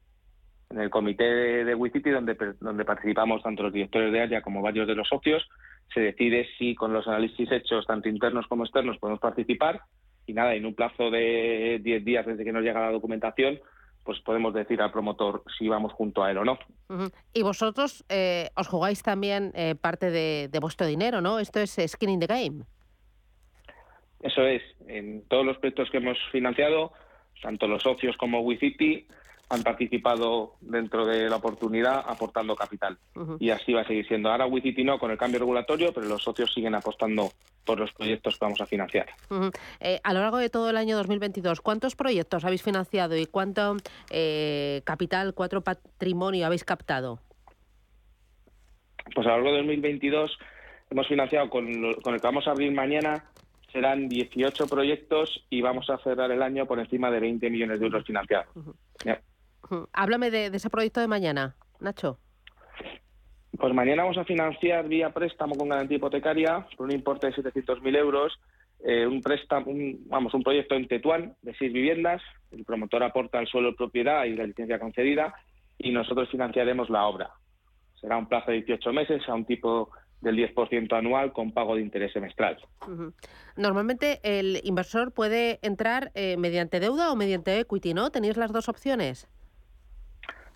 En 0.69 0.79
el 0.79 0.89
comité 0.89 1.23
de 1.23 1.75
WICITI, 1.75 2.09
donde, 2.11 2.37
donde 2.59 2.85
participamos 2.85 3.41
tanto 3.41 3.63
los 3.63 3.73
directores 3.73 4.11
de 4.11 4.21
área 4.21 4.41
como 4.41 4.61
varios 4.61 4.87
de 4.87 4.95
los 4.95 5.07
socios, 5.07 5.47
se 5.93 5.99
decide 6.01 6.47
si 6.57 6.75
con 6.75 6.93
los 6.93 7.07
análisis 7.07 7.51
hechos, 7.51 7.85
tanto 7.85 8.09
internos 8.09 8.47
como 8.47 8.63
externos, 8.63 8.97
podemos 8.97 9.19
participar. 9.19 9.81
Y 10.27 10.33
nada, 10.33 10.55
en 10.55 10.65
un 10.65 10.73
plazo 10.73 11.11
de 11.11 11.79
10 11.83 12.05
días 12.05 12.25
desde 12.25 12.43
que 12.43 12.51
nos 12.51 12.63
llega 12.63 12.81
la 12.81 12.91
documentación, 12.91 13.59
pues 14.05 14.19
podemos 14.19 14.53
decir 14.53 14.81
al 14.81 14.91
promotor 14.91 15.43
si 15.57 15.67
vamos 15.67 15.91
junto 15.91 16.23
a 16.23 16.29
él 16.29 16.37
o 16.37 16.45
no. 16.45 16.59
Y 17.33 17.41
vosotros 17.41 18.05
eh, 18.07 18.51
os 18.55 18.67
jugáis 18.67 19.01
también 19.01 19.51
eh, 19.55 19.73
parte 19.75 20.11
de, 20.11 20.59
vuestro 20.61 20.85
dinero, 20.85 21.21
¿no? 21.21 21.39
Esto 21.39 21.59
es 21.59 21.75
skin 21.87 22.09
in 22.09 22.19
the 22.19 22.27
game. 22.27 22.63
Eso 24.21 24.43
es. 24.43 24.61
En 24.87 25.23
todos 25.27 25.43
los 25.45 25.57
proyectos 25.57 25.89
que 25.89 25.97
hemos 25.97 26.17
financiado, 26.31 26.93
tanto 27.41 27.67
los 27.67 27.81
socios 27.81 28.15
como 28.17 28.41
WeCity 28.41 29.07
han 29.49 29.63
participado 29.63 30.53
dentro 30.61 31.05
de 31.05 31.29
la 31.29 31.35
oportunidad 31.35 32.03
aportando 32.05 32.55
capital. 32.55 32.97
Y 33.39 33.51
así 33.51 33.73
va 33.73 33.81
a 33.81 33.87
seguir 33.87 34.07
siendo. 34.07 34.29
Ahora 34.29 34.47
WeCity 34.47 34.83
no 34.83 34.97
con 34.97 35.11
el 35.11 35.17
cambio 35.17 35.39
regulatorio, 35.39 35.93
pero 35.93 36.07
los 36.07 36.23
socios 36.23 36.53
siguen 36.53 36.75
apostando 36.75 37.29
por 37.63 37.79
los 37.79 37.91
proyectos 37.93 38.37
que 38.37 38.45
vamos 38.45 38.61
a 38.61 38.65
financiar. 38.65 39.07
Eh, 39.79 39.99
a 40.03 40.13
lo 40.13 40.21
largo 40.21 40.37
de 40.37 40.49
todo 40.49 40.69
el 40.69 40.77
año 40.77 40.97
2022, 40.97 41.61
¿cuántos 41.61 41.95
proyectos 41.95 42.43
habéis 42.43 42.63
financiado 42.63 43.15
y 43.17 43.25
cuánto 43.25 43.77
eh, 44.09 44.81
capital, 44.83 45.33
cuatro 45.33 45.61
patrimonio 45.61 46.45
habéis 46.45 46.63
captado? 46.63 47.19
Pues 49.13 49.27
a 49.27 49.31
lo 49.31 49.35
largo 49.37 49.51
de 49.51 49.57
2022 49.57 50.37
hemos 50.89 51.07
financiado 51.07 51.49
con, 51.49 51.93
con 52.01 52.13
el 52.13 52.21
que 52.21 52.27
vamos 52.27 52.47
a 52.47 52.51
abrir 52.51 52.71
mañana 52.71 53.25
serán 53.75 54.07
18 54.07 54.67
proyectos 54.67 55.45
y 55.49 55.61
vamos 55.61 55.89
a 55.89 55.97
cerrar 55.97 56.31
el 56.31 56.41
año 56.41 56.65
por 56.65 56.79
encima 56.79 57.11
de 57.11 57.19
20 57.19 57.49
millones 57.49 57.77
de 57.77 57.85
euros 57.85 58.05
financiados. 58.05 58.47
Háblame 59.93 60.31
de, 60.31 60.47
ese 60.47 60.69
proyecto 60.69 61.01
de 61.01 61.07
mañana, 61.07 61.55
Nacho. 61.79 62.19
Pues 63.57 63.73
mañana 63.73 64.03
vamos 64.03 64.17
a 64.17 64.25
financiar 64.25 64.87
vía 64.87 65.13
préstamo 65.13 65.55
con 65.55 65.69
garantía 65.69 65.97
hipotecaria 65.97 66.67
por 66.75 66.87
un 66.87 66.91
importe 66.91 67.27
de 67.27 67.33
700.000 67.33 67.97
euros 67.97 68.37
eh, 68.87 69.07
un 69.07 69.21
préstamo, 69.21 69.71
vamos, 70.05 70.33
un 70.35 70.43
proyecto 70.43 70.75
en 70.75 70.87
Tetuán 70.87 71.35
de 71.41 71.55
seis 71.55 71.73
viviendas. 71.73 72.21
El 72.51 72.65
promotor 72.65 73.03
aporta 73.03 73.39
el 73.39 73.47
suelo 73.47 73.71
de 73.71 73.77
propiedad 73.77 74.25
y 74.25 74.35
la 74.35 74.45
licencia 74.45 74.79
concedida 74.79 75.33
y 75.77 75.91
nosotros 75.91 76.29
financiaremos 76.29 76.89
la 76.91 77.05
obra. 77.05 77.31
Será 77.99 78.17
un 78.17 78.27
plazo 78.27 78.51
de 78.51 78.61
18 78.61 78.93
meses 78.93 79.27
a 79.27 79.33
un 79.33 79.45
tipo 79.45 79.89
del 80.21 80.35
10% 80.35 80.93
anual 80.93 81.33
con 81.33 81.51
pago 81.51 81.75
de 81.75 81.81
interés 81.81 82.13
semestral. 82.13 82.57
Normalmente 83.57 84.19
el 84.23 84.59
inversor 84.63 85.11
puede 85.11 85.59
entrar 85.63 86.11
eh, 86.13 86.37
mediante 86.37 86.79
deuda 86.79 87.11
o 87.11 87.15
mediante 87.15 87.59
equity, 87.59 87.93
¿no? 87.93 88.11
¿Tenéis 88.11 88.37
las 88.37 88.51
dos 88.51 88.69
opciones? 88.69 89.27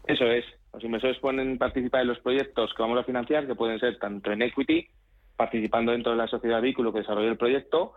Eso 0.10 0.26
es. 0.26 0.43
Los 0.74 0.84
inversores 0.84 1.20
pueden 1.20 1.60
participar 1.60 2.01
en 2.01 2.07
los 2.07 2.20
proyectos 2.20 2.74
que 2.74 2.82
vamos 2.82 2.97
a 2.97 3.03
financiar, 3.03 3.45
que 3.45 3.53
pueden 3.53 3.80
ser 3.80 3.99
tanto 3.99 4.32
en 4.32 4.41
equity, 4.41 4.88
participando 5.36 5.91
dentro 5.91 6.14
de 6.14 6.18
la 6.18 6.28
sociedad 6.28 6.64
vehículo 6.64 6.91
que 6.91 6.99
desarrolla 6.99 7.30
el 7.30 7.38
proyecto, 7.38 7.93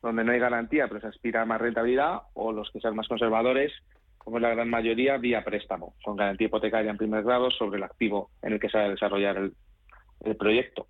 donde 0.00 0.22
no 0.22 0.30
hay 0.30 0.38
garantía, 0.38 0.86
pero 0.86 1.00
se 1.00 1.08
aspira 1.08 1.42
a 1.42 1.44
más 1.44 1.60
rentabilidad, 1.60 2.20
o 2.34 2.52
los 2.52 2.70
que 2.70 2.78
sean 2.78 2.94
más 2.94 3.08
conservadores, 3.08 3.72
como 4.16 4.36
es 4.36 4.42
la 4.42 4.50
gran 4.54 4.70
mayoría, 4.70 5.16
vía 5.16 5.42
préstamo, 5.42 5.94
con 6.04 6.14
garantía 6.14 6.46
hipotecaria 6.46 6.92
en 6.92 6.98
primer 6.98 7.24
grado 7.24 7.50
sobre 7.50 7.78
el 7.78 7.84
activo 7.84 8.30
en 8.42 8.52
el 8.52 8.60
que 8.60 8.68
se 8.68 8.78
va 8.78 8.84
a 8.84 8.90
desarrollar 8.90 9.36
el, 9.36 10.36
proyecto. 10.36 10.86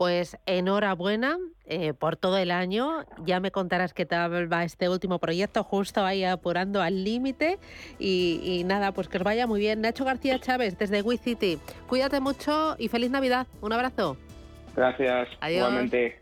Pues 0.00 0.38
enhorabuena 0.46 1.36
eh, 1.66 1.92
por 1.92 2.16
todo 2.16 2.38
el 2.38 2.52
año. 2.52 3.04
Ya 3.26 3.38
me 3.38 3.50
contarás 3.50 3.92
qué 3.92 4.06
tal 4.06 4.50
va 4.50 4.64
este 4.64 4.88
último 4.88 5.18
proyecto, 5.18 5.62
justo 5.62 6.02
ahí 6.06 6.24
apurando 6.24 6.80
al 6.80 7.04
límite. 7.04 7.58
Y, 7.98 8.62
nada, 8.64 8.92
pues 8.92 9.08
que 9.08 9.18
os 9.18 9.24
vaya 9.24 9.46
muy 9.46 9.60
bien. 9.60 9.82
Nacho 9.82 10.06
García 10.06 10.38
Chávez, 10.38 10.78
desde 10.78 11.02
WeCity. 11.02 11.58
Cuídate 11.86 12.18
mucho 12.18 12.76
y 12.78 12.88
feliz 12.88 13.10
Navidad. 13.10 13.46
Un 13.60 13.74
abrazo. 13.74 14.16
Gracias. 14.74 15.28
Adiós. 15.42 15.68
Igualmente. 15.68 16.18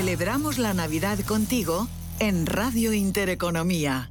Celebramos 0.00 0.56
la 0.56 0.72
Navidad 0.72 1.18
contigo 1.26 1.86
en 2.20 2.46
Radio 2.46 2.94
Intereconomía. 2.94 4.10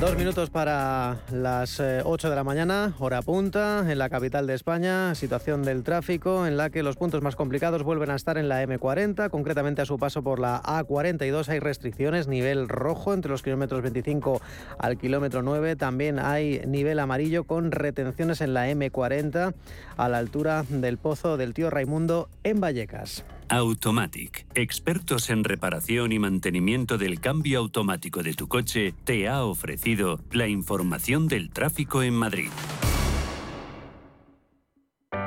Dos 0.00 0.14
minutos 0.14 0.50
para 0.50 1.16
las 1.32 1.80
8 1.80 2.26
eh, 2.26 2.30
de 2.30 2.36
la 2.36 2.44
mañana, 2.44 2.94
hora 2.98 3.22
punta, 3.22 3.90
en 3.90 3.96
la 3.96 4.10
capital 4.10 4.46
de 4.46 4.52
España, 4.52 5.14
situación 5.14 5.62
del 5.62 5.84
tráfico 5.84 6.46
en 6.46 6.58
la 6.58 6.68
que 6.68 6.82
los 6.82 6.96
puntos 6.96 7.22
más 7.22 7.34
complicados 7.34 7.82
vuelven 7.82 8.10
a 8.10 8.14
estar 8.14 8.36
en 8.36 8.50
la 8.50 8.62
M40, 8.62 9.30
concretamente 9.30 9.80
a 9.80 9.86
su 9.86 9.98
paso 9.98 10.22
por 10.22 10.38
la 10.38 10.62
A42 10.62 11.48
hay 11.48 11.60
restricciones, 11.60 12.28
nivel 12.28 12.68
rojo 12.68 13.14
entre 13.14 13.30
los 13.30 13.42
kilómetros 13.42 13.80
25 13.80 14.42
al 14.78 14.98
kilómetro 14.98 15.40
9, 15.40 15.76
también 15.76 16.18
hay 16.18 16.60
nivel 16.66 16.98
amarillo 16.98 17.44
con 17.44 17.72
retenciones 17.72 18.42
en 18.42 18.52
la 18.52 18.68
M40 18.68 19.54
a 19.96 20.08
la 20.10 20.18
altura 20.18 20.66
del 20.68 20.98
pozo 20.98 21.38
del 21.38 21.54
tío 21.54 21.70
Raimundo 21.70 22.28
en 22.44 22.60
Vallecas. 22.60 23.24
Automatic, 23.48 24.44
expertos 24.54 25.30
en 25.30 25.44
reparación 25.44 26.10
y 26.10 26.18
mantenimiento 26.18 26.98
del 26.98 27.20
cambio 27.20 27.60
automático 27.60 28.24
de 28.24 28.34
tu 28.34 28.48
coche, 28.48 28.92
te 29.04 29.28
ha 29.28 29.44
ofrecido 29.44 30.18
la 30.32 30.48
información 30.48 31.28
del 31.28 31.50
tráfico 31.50 32.02
en 32.02 32.14
Madrid. 32.14 32.50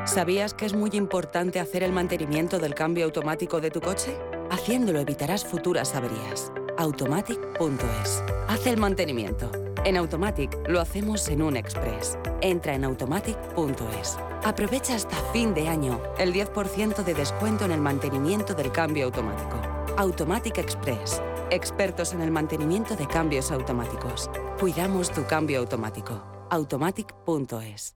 ¿Sabías 0.05 0.53
que 0.53 0.65
es 0.65 0.74
muy 0.74 0.89
importante 0.93 1.59
hacer 1.59 1.84
el 1.84 1.93
mantenimiento 1.93 2.59
del 2.59 2.74
cambio 2.74 3.05
automático 3.05 3.61
de 3.61 3.72
tu 3.72 3.80
coche? 3.80 4.17
Haciéndolo 4.49 4.99
evitarás 4.99 5.45
futuras 5.45 5.95
averías. 5.95 6.51
Automatic.es. 6.78 8.24
Haz 8.47 8.67
el 8.67 8.78
mantenimiento. 8.78 9.68
En 9.86 9.98
Automatic 9.98 10.58
lo 10.68 10.82
hacemos 10.82 11.28
en 11.30 11.42
un 11.42 11.56
express. 11.56 12.18
Entra 12.42 12.74
en 12.76 12.84
automatic.es. 12.84 14.18
Aprovecha 14.44 14.96
hasta 14.96 15.16
fin 15.32 15.54
de 15.54 15.68
año 15.68 16.02
el 16.18 16.34
10% 16.34 17.04
de 17.04 17.14
descuento 17.14 17.66
en 17.66 17.72
el 17.72 17.80
mantenimiento 17.80 18.54
del 18.54 18.72
cambio 18.72 19.06
automático. 19.06 19.62
Automatic 19.98 20.58
Express. 20.58 21.22
Expertos 21.50 22.14
en 22.14 22.22
el 22.22 22.32
mantenimiento 22.32 22.96
de 22.96 23.08
cambios 23.08 23.52
automáticos. 23.52 24.30
Cuidamos 24.60 25.12
tu 25.12 25.26
cambio 25.26 25.60
automático. 25.60 26.22
Automatic.es. 26.50 27.96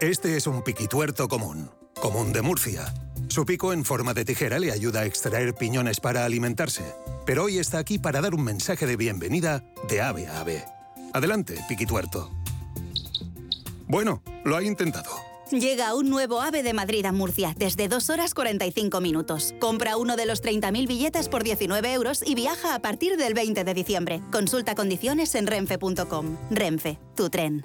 Este 0.00 0.36
es 0.36 0.46
un 0.46 0.62
piquituerto 0.62 1.28
común. 1.28 1.70
Común 2.00 2.32
de 2.32 2.42
Murcia. 2.42 2.92
Su 3.28 3.44
pico 3.44 3.72
en 3.72 3.84
forma 3.84 4.14
de 4.14 4.24
tijera 4.24 4.58
le 4.58 4.70
ayuda 4.70 5.00
a 5.00 5.06
extraer 5.06 5.54
piñones 5.54 6.00
para 6.00 6.24
alimentarse. 6.24 6.84
Pero 7.26 7.44
hoy 7.44 7.58
está 7.58 7.78
aquí 7.78 7.98
para 7.98 8.20
dar 8.20 8.34
un 8.34 8.44
mensaje 8.44 8.86
de 8.86 8.96
bienvenida 8.96 9.64
de 9.88 10.02
ave 10.02 10.26
a 10.26 10.40
ave. 10.40 10.73
Adelante, 11.14 11.54
piquituerto. 11.68 12.28
Bueno, 13.86 14.20
lo 14.44 14.56
ha 14.56 14.64
intentado. 14.64 15.10
Llega 15.52 15.94
un 15.94 16.10
nuevo 16.10 16.40
AVE 16.40 16.64
de 16.64 16.72
Madrid 16.72 17.06
a 17.06 17.12
Murcia 17.12 17.54
desde 17.56 17.86
2 17.86 18.10
horas 18.10 18.34
45 18.34 19.00
minutos. 19.00 19.54
Compra 19.60 19.96
uno 19.96 20.16
de 20.16 20.26
los 20.26 20.42
30.000 20.42 20.88
billetes 20.88 21.28
por 21.28 21.44
19 21.44 21.92
euros 21.92 22.20
y 22.26 22.34
viaja 22.34 22.74
a 22.74 22.80
partir 22.80 23.16
del 23.16 23.32
20 23.32 23.62
de 23.62 23.74
diciembre. 23.74 24.22
Consulta 24.32 24.74
condiciones 24.74 25.36
en 25.36 25.46
renfe.com. 25.46 26.36
Renfe, 26.50 26.98
tu 27.14 27.30
tren. 27.30 27.64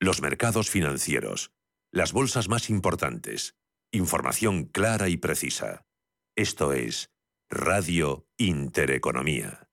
Los 0.00 0.22
mercados 0.22 0.68
financieros. 0.68 1.52
Las 1.92 2.12
bolsas 2.12 2.48
más 2.48 2.70
importantes. 2.70 3.54
Información 3.92 4.64
clara 4.64 5.08
y 5.08 5.16
precisa. 5.16 5.84
Esto 6.34 6.72
es 6.72 7.10
Radio 7.48 8.26
Intereconomía. 8.36 9.69